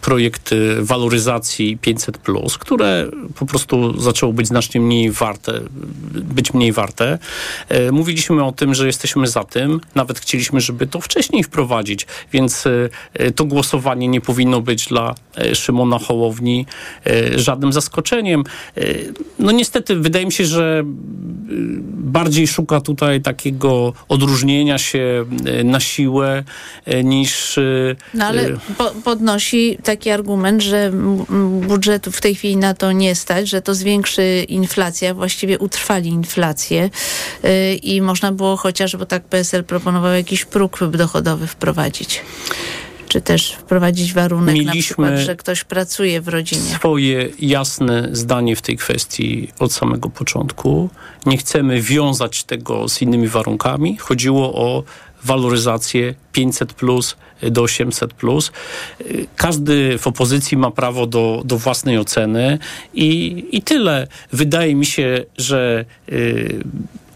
projekt 0.00 0.50
waloryzacji 0.80 1.78
500, 1.78 2.18
które 2.58 3.06
po 3.34 3.46
prostu 3.46 4.00
zaczęło 4.00 4.32
być 4.32 4.46
znacznie 4.48 4.80
mniej 4.80 5.10
warte, 5.10 5.60
być 6.12 6.54
mniej 6.54 6.72
warte. 6.72 7.18
Mówiliśmy 7.92 8.44
o 8.44 8.52
tym, 8.52 8.74
że 8.74 8.86
jesteśmy 8.86 9.26
za 9.26 9.44
tym, 9.44 9.80
nawet 9.94 10.18
chcieliśmy, 10.18 10.60
żeby 10.60 10.86
to 10.86 11.00
wcześniej 11.00 11.44
wprowadzić, 11.44 12.06
więc 12.32 12.64
to 13.36 13.44
głosowanie 13.44 14.08
nie 14.08 14.20
powinno 14.20 14.60
być 14.60 14.86
dla 14.86 15.14
Szymona 15.54 15.98
Hołowni 15.98 16.66
żadnym 17.36 17.72
zaskoczeniem. 17.72 18.44
No 19.38 19.52
niestety, 19.52 19.96
wydaje 19.96 20.26
mi 20.26 20.32
się, 20.32 20.44
że 20.44 20.82
bardziej 21.90 22.46
szuka 22.46 22.80
tutaj 22.80 23.22
takiego 23.22 23.92
odróżnienia 24.08 24.78
się 24.78 25.24
na 25.64 25.80
siłę 25.80 26.44
niż. 27.04 27.58
No 28.14 28.24
ale 28.24 28.43
po, 28.78 28.90
podnosi 29.04 29.78
taki 29.84 30.10
argument, 30.10 30.62
że 30.62 30.92
budżetu 31.68 32.12
w 32.12 32.20
tej 32.20 32.34
chwili 32.34 32.56
na 32.56 32.74
to 32.74 32.92
nie 32.92 33.14
stać, 33.14 33.48
że 33.48 33.62
to 33.62 33.74
zwiększy 33.74 34.44
inflację, 34.48 35.14
właściwie 35.14 35.58
utrwali 35.58 36.08
inflację 36.08 36.90
yy, 37.42 37.74
i 37.74 38.02
można 38.02 38.32
było 38.32 38.56
chociaż, 38.56 38.96
bo 38.96 39.06
tak 39.06 39.24
PSL 39.24 39.64
proponował 39.64 40.12
jakiś 40.12 40.44
próg 40.44 40.78
dochodowy 40.90 41.46
wprowadzić 41.46 42.22
czy 43.14 43.20
też 43.20 43.52
wprowadzić 43.52 44.12
warunek 44.12 44.54
Mieliśmy 44.54 44.74
na 44.74 44.82
przykład, 44.82 45.18
że 45.18 45.36
ktoś 45.36 45.64
pracuje 45.64 46.20
w 46.20 46.28
rodzinie. 46.28 46.62
Swoje 46.62 47.28
jasne 47.38 48.08
zdanie 48.12 48.56
w 48.56 48.62
tej 48.62 48.76
kwestii 48.76 49.48
od 49.58 49.72
samego 49.72 50.10
początku. 50.10 50.90
Nie 51.26 51.36
chcemy 51.36 51.82
wiązać 51.82 52.44
tego 52.44 52.88
z 52.88 53.02
innymi 53.02 53.28
warunkami. 53.28 53.96
Chodziło 53.96 54.54
o 54.54 54.82
waloryzację 55.24 56.14
500 56.32 56.72
plus 56.72 57.16
do 57.50 57.62
800 57.62 58.14
plus. 58.14 58.52
Każdy 59.36 59.98
w 59.98 60.06
opozycji 60.06 60.56
ma 60.56 60.70
prawo 60.70 61.06
do, 61.06 61.42
do 61.44 61.58
własnej 61.58 61.98
oceny 61.98 62.58
i, 62.94 63.44
i 63.52 63.62
tyle. 63.62 64.06
Wydaje 64.32 64.74
mi 64.74 64.86
się, 64.86 65.24
że 65.36 65.84
y, 66.08 66.64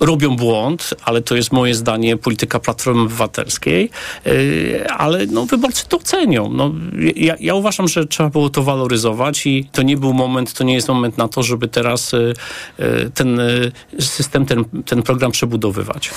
robią 0.01 0.36
błąd, 0.36 0.94
ale 1.05 1.22
to 1.22 1.36
jest 1.36 1.53
moje 1.53 1.74
zdanie, 1.74 2.16
polityka 2.16 2.59
Platformy 2.59 3.03
Obywatelskiej, 3.03 3.90
yy, 4.24 4.86
ale 4.90 5.26
no, 5.26 5.46
wyborcy 5.46 5.88
to 5.88 5.96
ocenią. 5.96 6.49
No, 6.53 6.72
ja, 7.16 7.34
ja, 7.40 7.55
uważam, 7.55 7.88
że 7.88 8.07
trzeba 8.07 8.30
było 8.30 8.51
to 8.51 8.62
waloryzować 8.62 9.46
i 9.46 9.68
to 9.72 9.82
nie 9.82 9.96
był 9.96 10.12
moment, 10.12 10.53
to 10.53 10.64
nie 10.64 10.74
jest 10.74 10.88
moment 10.88 11.18
na 11.18 11.28
to, 11.28 11.42
żeby 11.42 11.68
teraz 11.68 12.12
yy, 12.12 12.34
ten 13.14 13.40
system, 14.01 14.46
ten, 14.46 14.64
ten 14.86 15.03
program 15.03 15.32
przebudowywać. 15.32 16.11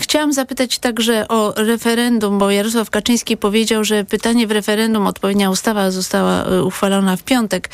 Chciałam 0.00 0.32
zapytać 0.32 0.78
także 0.78 1.28
o 1.28 1.52
referendum, 1.56 2.38
bo 2.38 2.50
Jarosław 2.50 2.90
Kaczyński 2.90 3.36
powiedział, 3.36 3.84
że 3.84 4.04
pytanie 4.04 4.46
w 4.46 4.50
referendum, 4.50 5.06
odpowiednia 5.06 5.50
ustawa 5.50 5.90
została 5.90 6.44
uchwalona 6.64 7.16
w 7.16 7.22
piątek, 7.22 7.70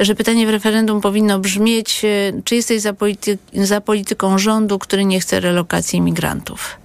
że 0.00 0.14
pytanie 0.14 0.46
w 0.46 0.50
referendum 0.50 1.00
powinno 1.00 1.38
brzmieć, 1.38 2.02
czy 2.44 2.54
jesteś 2.54 2.80
za, 2.80 2.92
polity 2.92 3.38
za 3.54 3.80
polityką 3.80 4.17
rządu, 4.38 4.78
który 4.78 5.04
nie 5.04 5.20
chce 5.20 5.40
relokacji 5.40 5.98
imigrantów? 5.98 6.76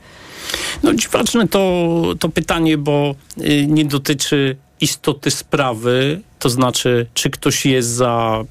No 0.84 0.94
dziwaczne 0.94 1.48
to, 1.48 1.94
to 2.20 2.30
pytanie, 2.30 2.78
bo 2.78 3.16
nie 3.68 3.86
dotyczy 3.86 4.56
istoty 4.82 5.32
sprawy, 5.32 6.22
to 6.40 6.50
znaczy, 6.50 7.06
czy 7.14 7.30
ktoś 7.30 7.66
jest 7.66 7.90
za 7.90 8.44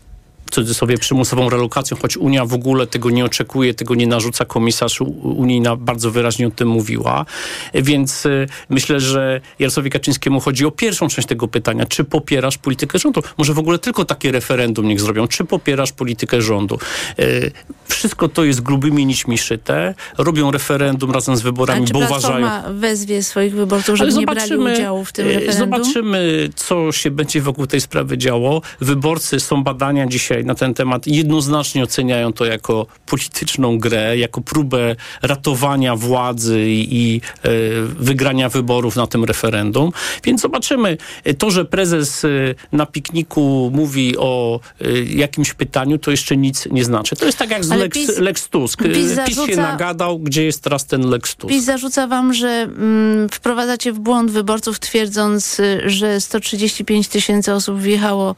cudzysłowie 0.53 0.99
przymusową 0.99 1.51
relokacją, 1.51 1.97
choć 2.03 2.17
Unia 2.17 2.45
w 2.45 2.55
ogóle 2.55 2.87
tego 2.87 3.11
nie 3.11 3.25
oczekuje, 3.25 3.75
tego 3.75 3.95
nie 3.95 4.07
narzuca. 4.07 4.45
Komisarz 4.45 5.01
unijna 5.23 5.77
bardzo 5.77 6.11
wyraźnie 6.11 6.47
o 6.47 6.51
tym 6.51 6.69
mówiła. 6.69 7.27
Więc 7.75 8.27
y, 8.27 8.47
myślę, 8.69 9.01
że 9.01 9.41
Jarosławowi 9.59 9.91
Kaczyńskiemu 9.91 10.41
chodzi 10.41 10.67
o 10.67 10.71
pierwszą 10.71 11.09
część 11.09 11.29
tego 11.29 11.49
pytania. 11.49 11.87
Czy 11.87 12.05
popierasz 12.05 12.59
politykę 12.59 12.99
rządu? 12.99 13.23
Może 13.39 13.55
w 13.55 13.59
ogóle 13.59 13.79
tylko 13.79 14.05
takie 14.05 14.33
referendum 14.33 14.89
niech 14.89 15.01
zrobią. 15.01 15.29
Czy 15.29 15.45
popierasz 15.45 15.93
politykę 15.93 16.43
rządu? 16.43 16.79
Y, 17.19 17.53
wszystko 17.89 18.29
to 18.29 18.45
jest 18.45 18.61
grubymi 18.61 19.07
nićmi 19.07 19.39
szyte. 19.39 19.95
Robią 20.19 20.51
referendum 20.51 21.11
razem 21.11 21.37
z 21.37 21.43
wyborami, 21.43 21.87
bo 21.93 21.99
uważają... 21.99 22.49
wezwie 22.75 23.23
swoich 23.23 23.55
wyborców, 23.55 23.97
żeby 23.97 24.13
nie 24.13 24.27
brali 24.27 24.57
udziału 24.57 25.05
w 25.05 25.13
tym 25.13 25.27
y, 25.27 25.33
referendum? 25.33 25.59
Zobaczymy, 25.59 26.49
co 26.57 26.93
się 26.93 27.11
będzie 27.11 27.41
wokół 27.41 27.67
tej 27.67 27.81
sprawy 27.81 28.19
działo. 28.19 28.63
Wyborcy, 28.81 29.41
są 29.41 29.65
badania 29.65 30.07
dzisiaj 30.07 30.42
na 30.47 30.55
ten 30.55 30.75
temat, 30.75 31.07
jednoznacznie 31.07 31.83
oceniają 31.83 32.33
to 32.33 32.45
jako 32.45 32.87
polityczną 33.07 33.79
grę, 33.79 34.19
jako 34.19 34.41
próbę 34.41 34.97
ratowania 35.23 35.97
władzy 35.97 36.65
i, 36.69 37.21
e, 37.43 37.51
wygrania 37.99 38.49
wyborów 38.49 38.97
na 38.97 39.07
tym 39.07 39.25
referendum. 39.25 39.91
Więc 40.25 40.41
zobaczymy. 40.41 40.97
To, 41.39 41.51
że 41.51 41.65
prezes 41.65 42.25
e, 42.25 42.29
na 42.73 42.87
pikniku 42.87 43.71
mówi 43.75 44.17
o 44.19 44.61
e, 44.81 44.91
jakimś 45.03 45.55
pytaniu, 45.55 45.99
to 45.99 46.11
jeszcze 46.11 46.37
nic 46.37 46.69
nie 46.71 46.85
znaczy. 46.85 47.17
To 47.17 47.27
jest 47.27 47.39
tak 47.39 47.51
jak 47.51 47.65
z 47.65 47.71
Lex, 47.71 47.99
PiS- 47.99 48.21
Lex 48.21 48.49
Tusk. 48.49 48.83
PiS 48.83 48.97
PiS, 48.97 49.09
się 49.37 49.43
zarzuca- 49.43 49.57
nagadał, 49.57 50.19
gdzie 50.19 50.45
jest 50.45 50.63
teraz 50.63 50.87
ten 50.87 51.11
Lex 51.11 51.37
Tusk. 51.37 51.53
PiS 51.55 51.65
zarzuca 51.65 52.07
wam, 52.07 52.35
że 52.35 52.49
mm, 52.49 53.29
wprowadzacie 53.29 53.93
w 53.93 53.99
błąd 53.99 54.31
wyborców, 54.31 54.81
twierdząc, 54.81 55.61
y, 55.61 55.83
że 55.87 56.21
135 56.21 57.09
tysięcy 57.09 57.53
osób 57.53 57.81
wjechało 57.81 58.35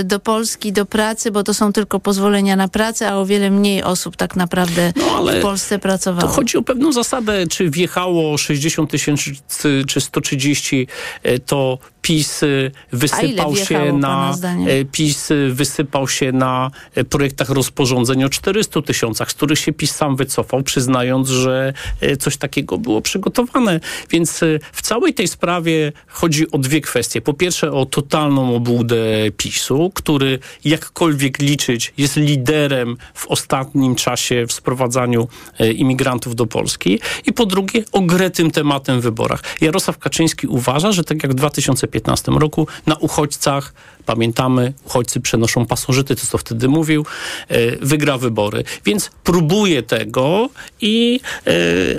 y, 0.00 0.04
do 0.04 0.20
Polski 0.20 0.72
do 0.72 0.86
pracy, 0.86 1.29
bo 1.30 1.42
to 1.42 1.54
są 1.54 1.72
tylko 1.72 2.00
pozwolenia 2.00 2.56
na 2.56 2.68
pracę, 2.68 3.08
a 3.08 3.16
o 3.16 3.26
wiele 3.26 3.50
mniej 3.50 3.82
osób 3.82 4.16
tak 4.16 4.36
naprawdę 4.36 4.92
w 5.38 5.42
Polsce 5.42 5.78
pracowało. 5.78 6.28
To 6.28 6.34
chodzi 6.34 6.56
o 6.56 6.62
pewną 6.62 6.92
zasadę, 6.92 7.46
czy 7.46 7.70
wjechało 7.70 8.38
60 8.38 8.90
tysięcy 8.90 9.36
czy 9.86 10.00
130, 10.00 10.86
e, 11.22 11.38
to 11.38 11.78
PiS 12.02 12.40
wysypał 12.92 13.56
się 13.56 13.92
na 13.92 14.34
PiS 14.92 15.28
wysypał 15.50 16.08
się 16.08 16.32
na 16.32 16.70
projektach 17.10 17.50
rozporządzeń 17.50 18.24
o 18.24 18.28
400 18.28 18.82
tysiącach, 18.82 19.30
z 19.30 19.34
których 19.34 19.58
się 19.58 19.72
PiS 19.72 19.94
sam 19.94 20.16
wycofał, 20.16 20.62
przyznając, 20.62 21.28
że 21.28 21.72
e, 22.00 22.16
coś 22.16 22.36
takiego 22.36 22.78
było 22.78 23.02
przygotowane. 23.02 23.80
Więc 24.10 24.42
e, 24.42 24.46
w 24.72 24.82
całej 24.82 25.14
tej 25.14 25.28
sprawie 25.28 25.92
chodzi 26.06 26.50
o 26.50 26.58
dwie 26.58 26.80
kwestie. 26.80 27.20
Po 27.20 27.34
pierwsze 27.34 27.72
o 27.72 27.86
totalną 27.86 28.54
obłudę 28.54 28.96
PiSu, 29.36 29.90
który 29.94 30.38
jakkolwiek 30.64 31.19
liczyć 31.38 31.92
jest 31.98 32.16
liderem 32.16 32.96
w 33.14 33.26
ostatnim 33.26 33.94
czasie 33.94 34.46
w 34.46 34.52
sprowadzaniu 34.52 35.28
e, 35.58 35.72
imigrantów 35.72 36.36
do 36.36 36.46
Polski. 36.46 37.00
I 37.26 37.32
po 37.32 37.46
drugie 37.46 37.84
o 37.92 38.00
grę 38.00 38.30
tym 38.30 38.50
tematem 38.50 39.00
w 39.00 39.02
wyborach. 39.02 39.42
Jarosław 39.60 39.98
Kaczyński 39.98 40.46
uważa, 40.46 40.92
że 40.92 41.04
tak 41.04 41.22
jak 41.22 41.32
w 41.32 41.34
2015 41.34 42.32
roku 42.32 42.66
na 42.86 42.96
uchodźcach, 42.96 43.72
pamiętamy, 44.06 44.72
uchodźcy 44.84 45.20
przenoszą 45.20 45.66
pasożyty, 45.66 46.16
to 46.16 46.26
co 46.26 46.38
wtedy 46.38 46.68
mówił, 46.68 47.06
e, 47.48 47.76
wygra 47.76 48.18
wybory. 48.18 48.64
Więc 48.84 49.10
próbuje 49.24 49.82
tego 49.82 50.48
i 50.80 51.20
e, 51.46 51.52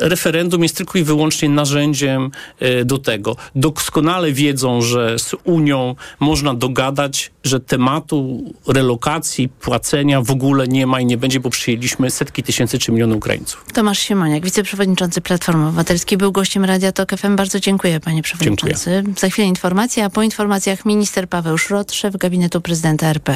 referendum 0.09 0.63
jest 0.63 0.77
tylko 0.77 0.99
i 0.99 1.03
wyłącznie 1.03 1.49
narzędziem 1.49 2.31
e, 2.59 2.85
do 2.85 2.97
tego. 2.97 3.35
Doskonale 3.55 4.31
wiedzą, 4.31 4.81
że 4.81 5.19
z 5.19 5.35
Unią 5.43 5.95
można 6.19 6.53
dogadać, 6.53 7.31
że 7.43 7.59
tematu 7.59 8.43
relokacji, 8.67 9.49
płacenia 9.49 10.21
w 10.21 10.31
ogóle 10.31 10.67
nie 10.67 10.87
ma 10.87 11.01
i 11.01 11.05
nie 11.05 11.17
będzie, 11.17 11.39
bo 11.39 11.49
przyjęliśmy 11.49 12.11
setki 12.11 12.43
tysięcy 12.43 12.79
czy 12.79 12.91
miliony 12.91 13.15
Ukraińców. 13.15 13.65
Tomasz 13.73 13.99
Siemoniak, 13.99 14.45
wiceprzewodniczący 14.45 15.21
Platformy 15.21 15.67
Obywatelskiej, 15.67 16.17
był 16.17 16.31
gościem 16.31 16.65
Radia 16.65 16.91
Tok 16.91 17.11
FM. 17.17 17.35
Bardzo 17.35 17.59
dziękuję, 17.59 17.99
panie 17.99 18.21
przewodniczący. 18.21 19.03
Za 19.17 19.29
chwilę 19.29 19.47
informacja, 19.47 20.05
a 20.05 20.09
po 20.09 20.23
informacjach 20.23 20.85
minister 20.85 21.29
Paweł 21.29 21.57
Szrot, 21.57 21.91
szef 22.01 22.17
gabinetu 22.17 22.59
prezydenta 22.59 23.11
RP. 23.11 23.29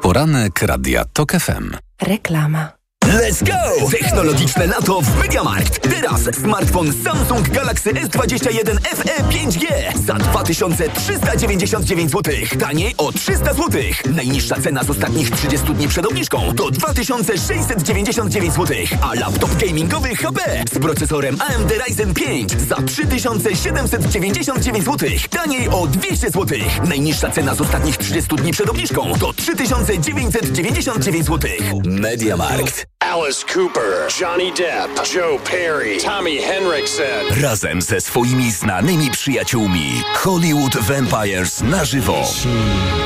Poranek 0.00 0.58
Radia 0.58 1.04
TOK 1.12 1.30
FM. 1.30 1.62
Reklama. 1.96 2.77
Let's 3.08 3.42
go! 3.42 3.88
Technologiczne 3.90 4.66
lato 4.66 5.00
w 5.00 5.18
MediaMarkt. 5.18 5.80
Teraz 5.90 6.20
smartfon 6.42 6.92
Samsung 7.04 7.48
Galaxy 7.48 7.90
S21 7.90 8.78
FE 8.80 9.22
5G 9.22 9.66
za 10.06 10.14
2399 10.14 12.10
zł. 12.10 12.34
Taniej 12.60 12.94
o 12.98 13.12
300 13.12 13.54
zł. 13.54 13.82
Najniższa 14.14 14.60
cena 14.60 14.84
z 14.84 14.90
ostatnich 14.90 15.30
30 15.30 15.74
dni 15.74 15.88
przed 15.88 16.06
obniżką 16.06 16.54
to 16.56 16.70
2699 16.70 18.54
zł. 18.54 18.76
A 19.02 19.14
laptop 19.14 19.56
gamingowy 19.56 20.16
HP 20.16 20.40
z 20.72 20.78
procesorem 20.78 21.36
AMD 21.40 21.72
Ryzen 21.86 22.14
5 22.14 22.52
za 22.68 22.76
3799 22.76 24.84
zł. 24.84 25.08
Taniej 25.30 25.68
o 25.68 25.86
200 25.86 26.30
zł. 26.30 26.58
Najniższa 26.88 27.30
cena 27.30 27.54
z 27.54 27.60
ostatnich 27.60 27.96
30 27.96 28.36
dni 28.36 28.52
przed 28.52 28.70
obniżką 28.70 29.12
to 29.20 29.32
3999 29.32 31.26
zł. 31.26 31.50
MediaMarkt. 31.84 32.97
Alice 33.08 33.42
Cooper, 33.42 34.06
Johnny 34.10 34.52
Depp, 34.52 35.02
Joe 35.02 35.38
Perry, 35.38 35.96
Tommy 35.98 36.42
Henriksen. 36.42 37.42
Razem 37.42 37.82
ze 37.82 38.00
swoimi 38.00 38.52
znanymi 38.52 39.10
przyjaciółmi 39.10 40.02
Hollywood 40.14 40.76
Vampires 40.76 41.60
na 41.60 41.84
żywo. 41.84 42.22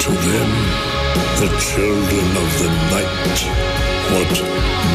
To 0.01 0.11
them, 0.11 0.51
the 1.37 1.59
children 1.59 2.37
of 2.37 2.59
the 2.59 2.69
night, 2.97 3.45
what 4.11 4.43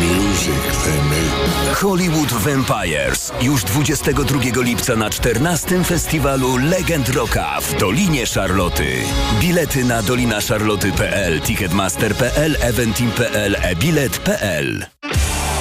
music 0.02 0.84
they 0.84 1.02
make. 1.10 1.27
Hollywood 1.76 2.34
Vampires 2.34 3.34
już 3.42 3.64
22 3.64 4.62
lipca 4.62 4.96
na 4.96 5.10
14 5.10 5.84
festiwalu 5.84 6.58
Legend 6.58 7.10
Rocka 7.10 7.62
w 7.62 7.80
Dolinie 7.80 8.26
Szarloty. 8.28 8.96
Bilety 9.42 9.84
na 9.84 10.02
dolinaszarloty.pl, 10.02 11.42
ticketmaster.pl, 11.42 12.58
eventim.pl, 12.62 13.56
e-bilet.pl. 13.62 14.86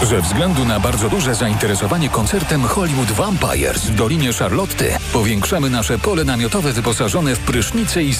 Ze 0.02 0.20
względu 0.20 0.64
na 0.64 0.80
bardzo 0.80 1.09
duże 1.09 1.34
zainteresowanie 1.34 2.09
koncertem 2.09 2.62
Hollywood 2.62 3.12
Vampires 3.12 3.84
w 3.84 3.94
Dolinie 3.94 4.32
Charlotty 4.32 4.92
powiększamy 5.12 5.70
nasze 5.70 5.98
pole 5.98 6.24
namiotowe 6.24 6.72
wyposażone 6.72 7.36
w 7.36 7.38
prysznice 7.38 8.02
i 8.02 8.14
sanitarium 8.14 8.16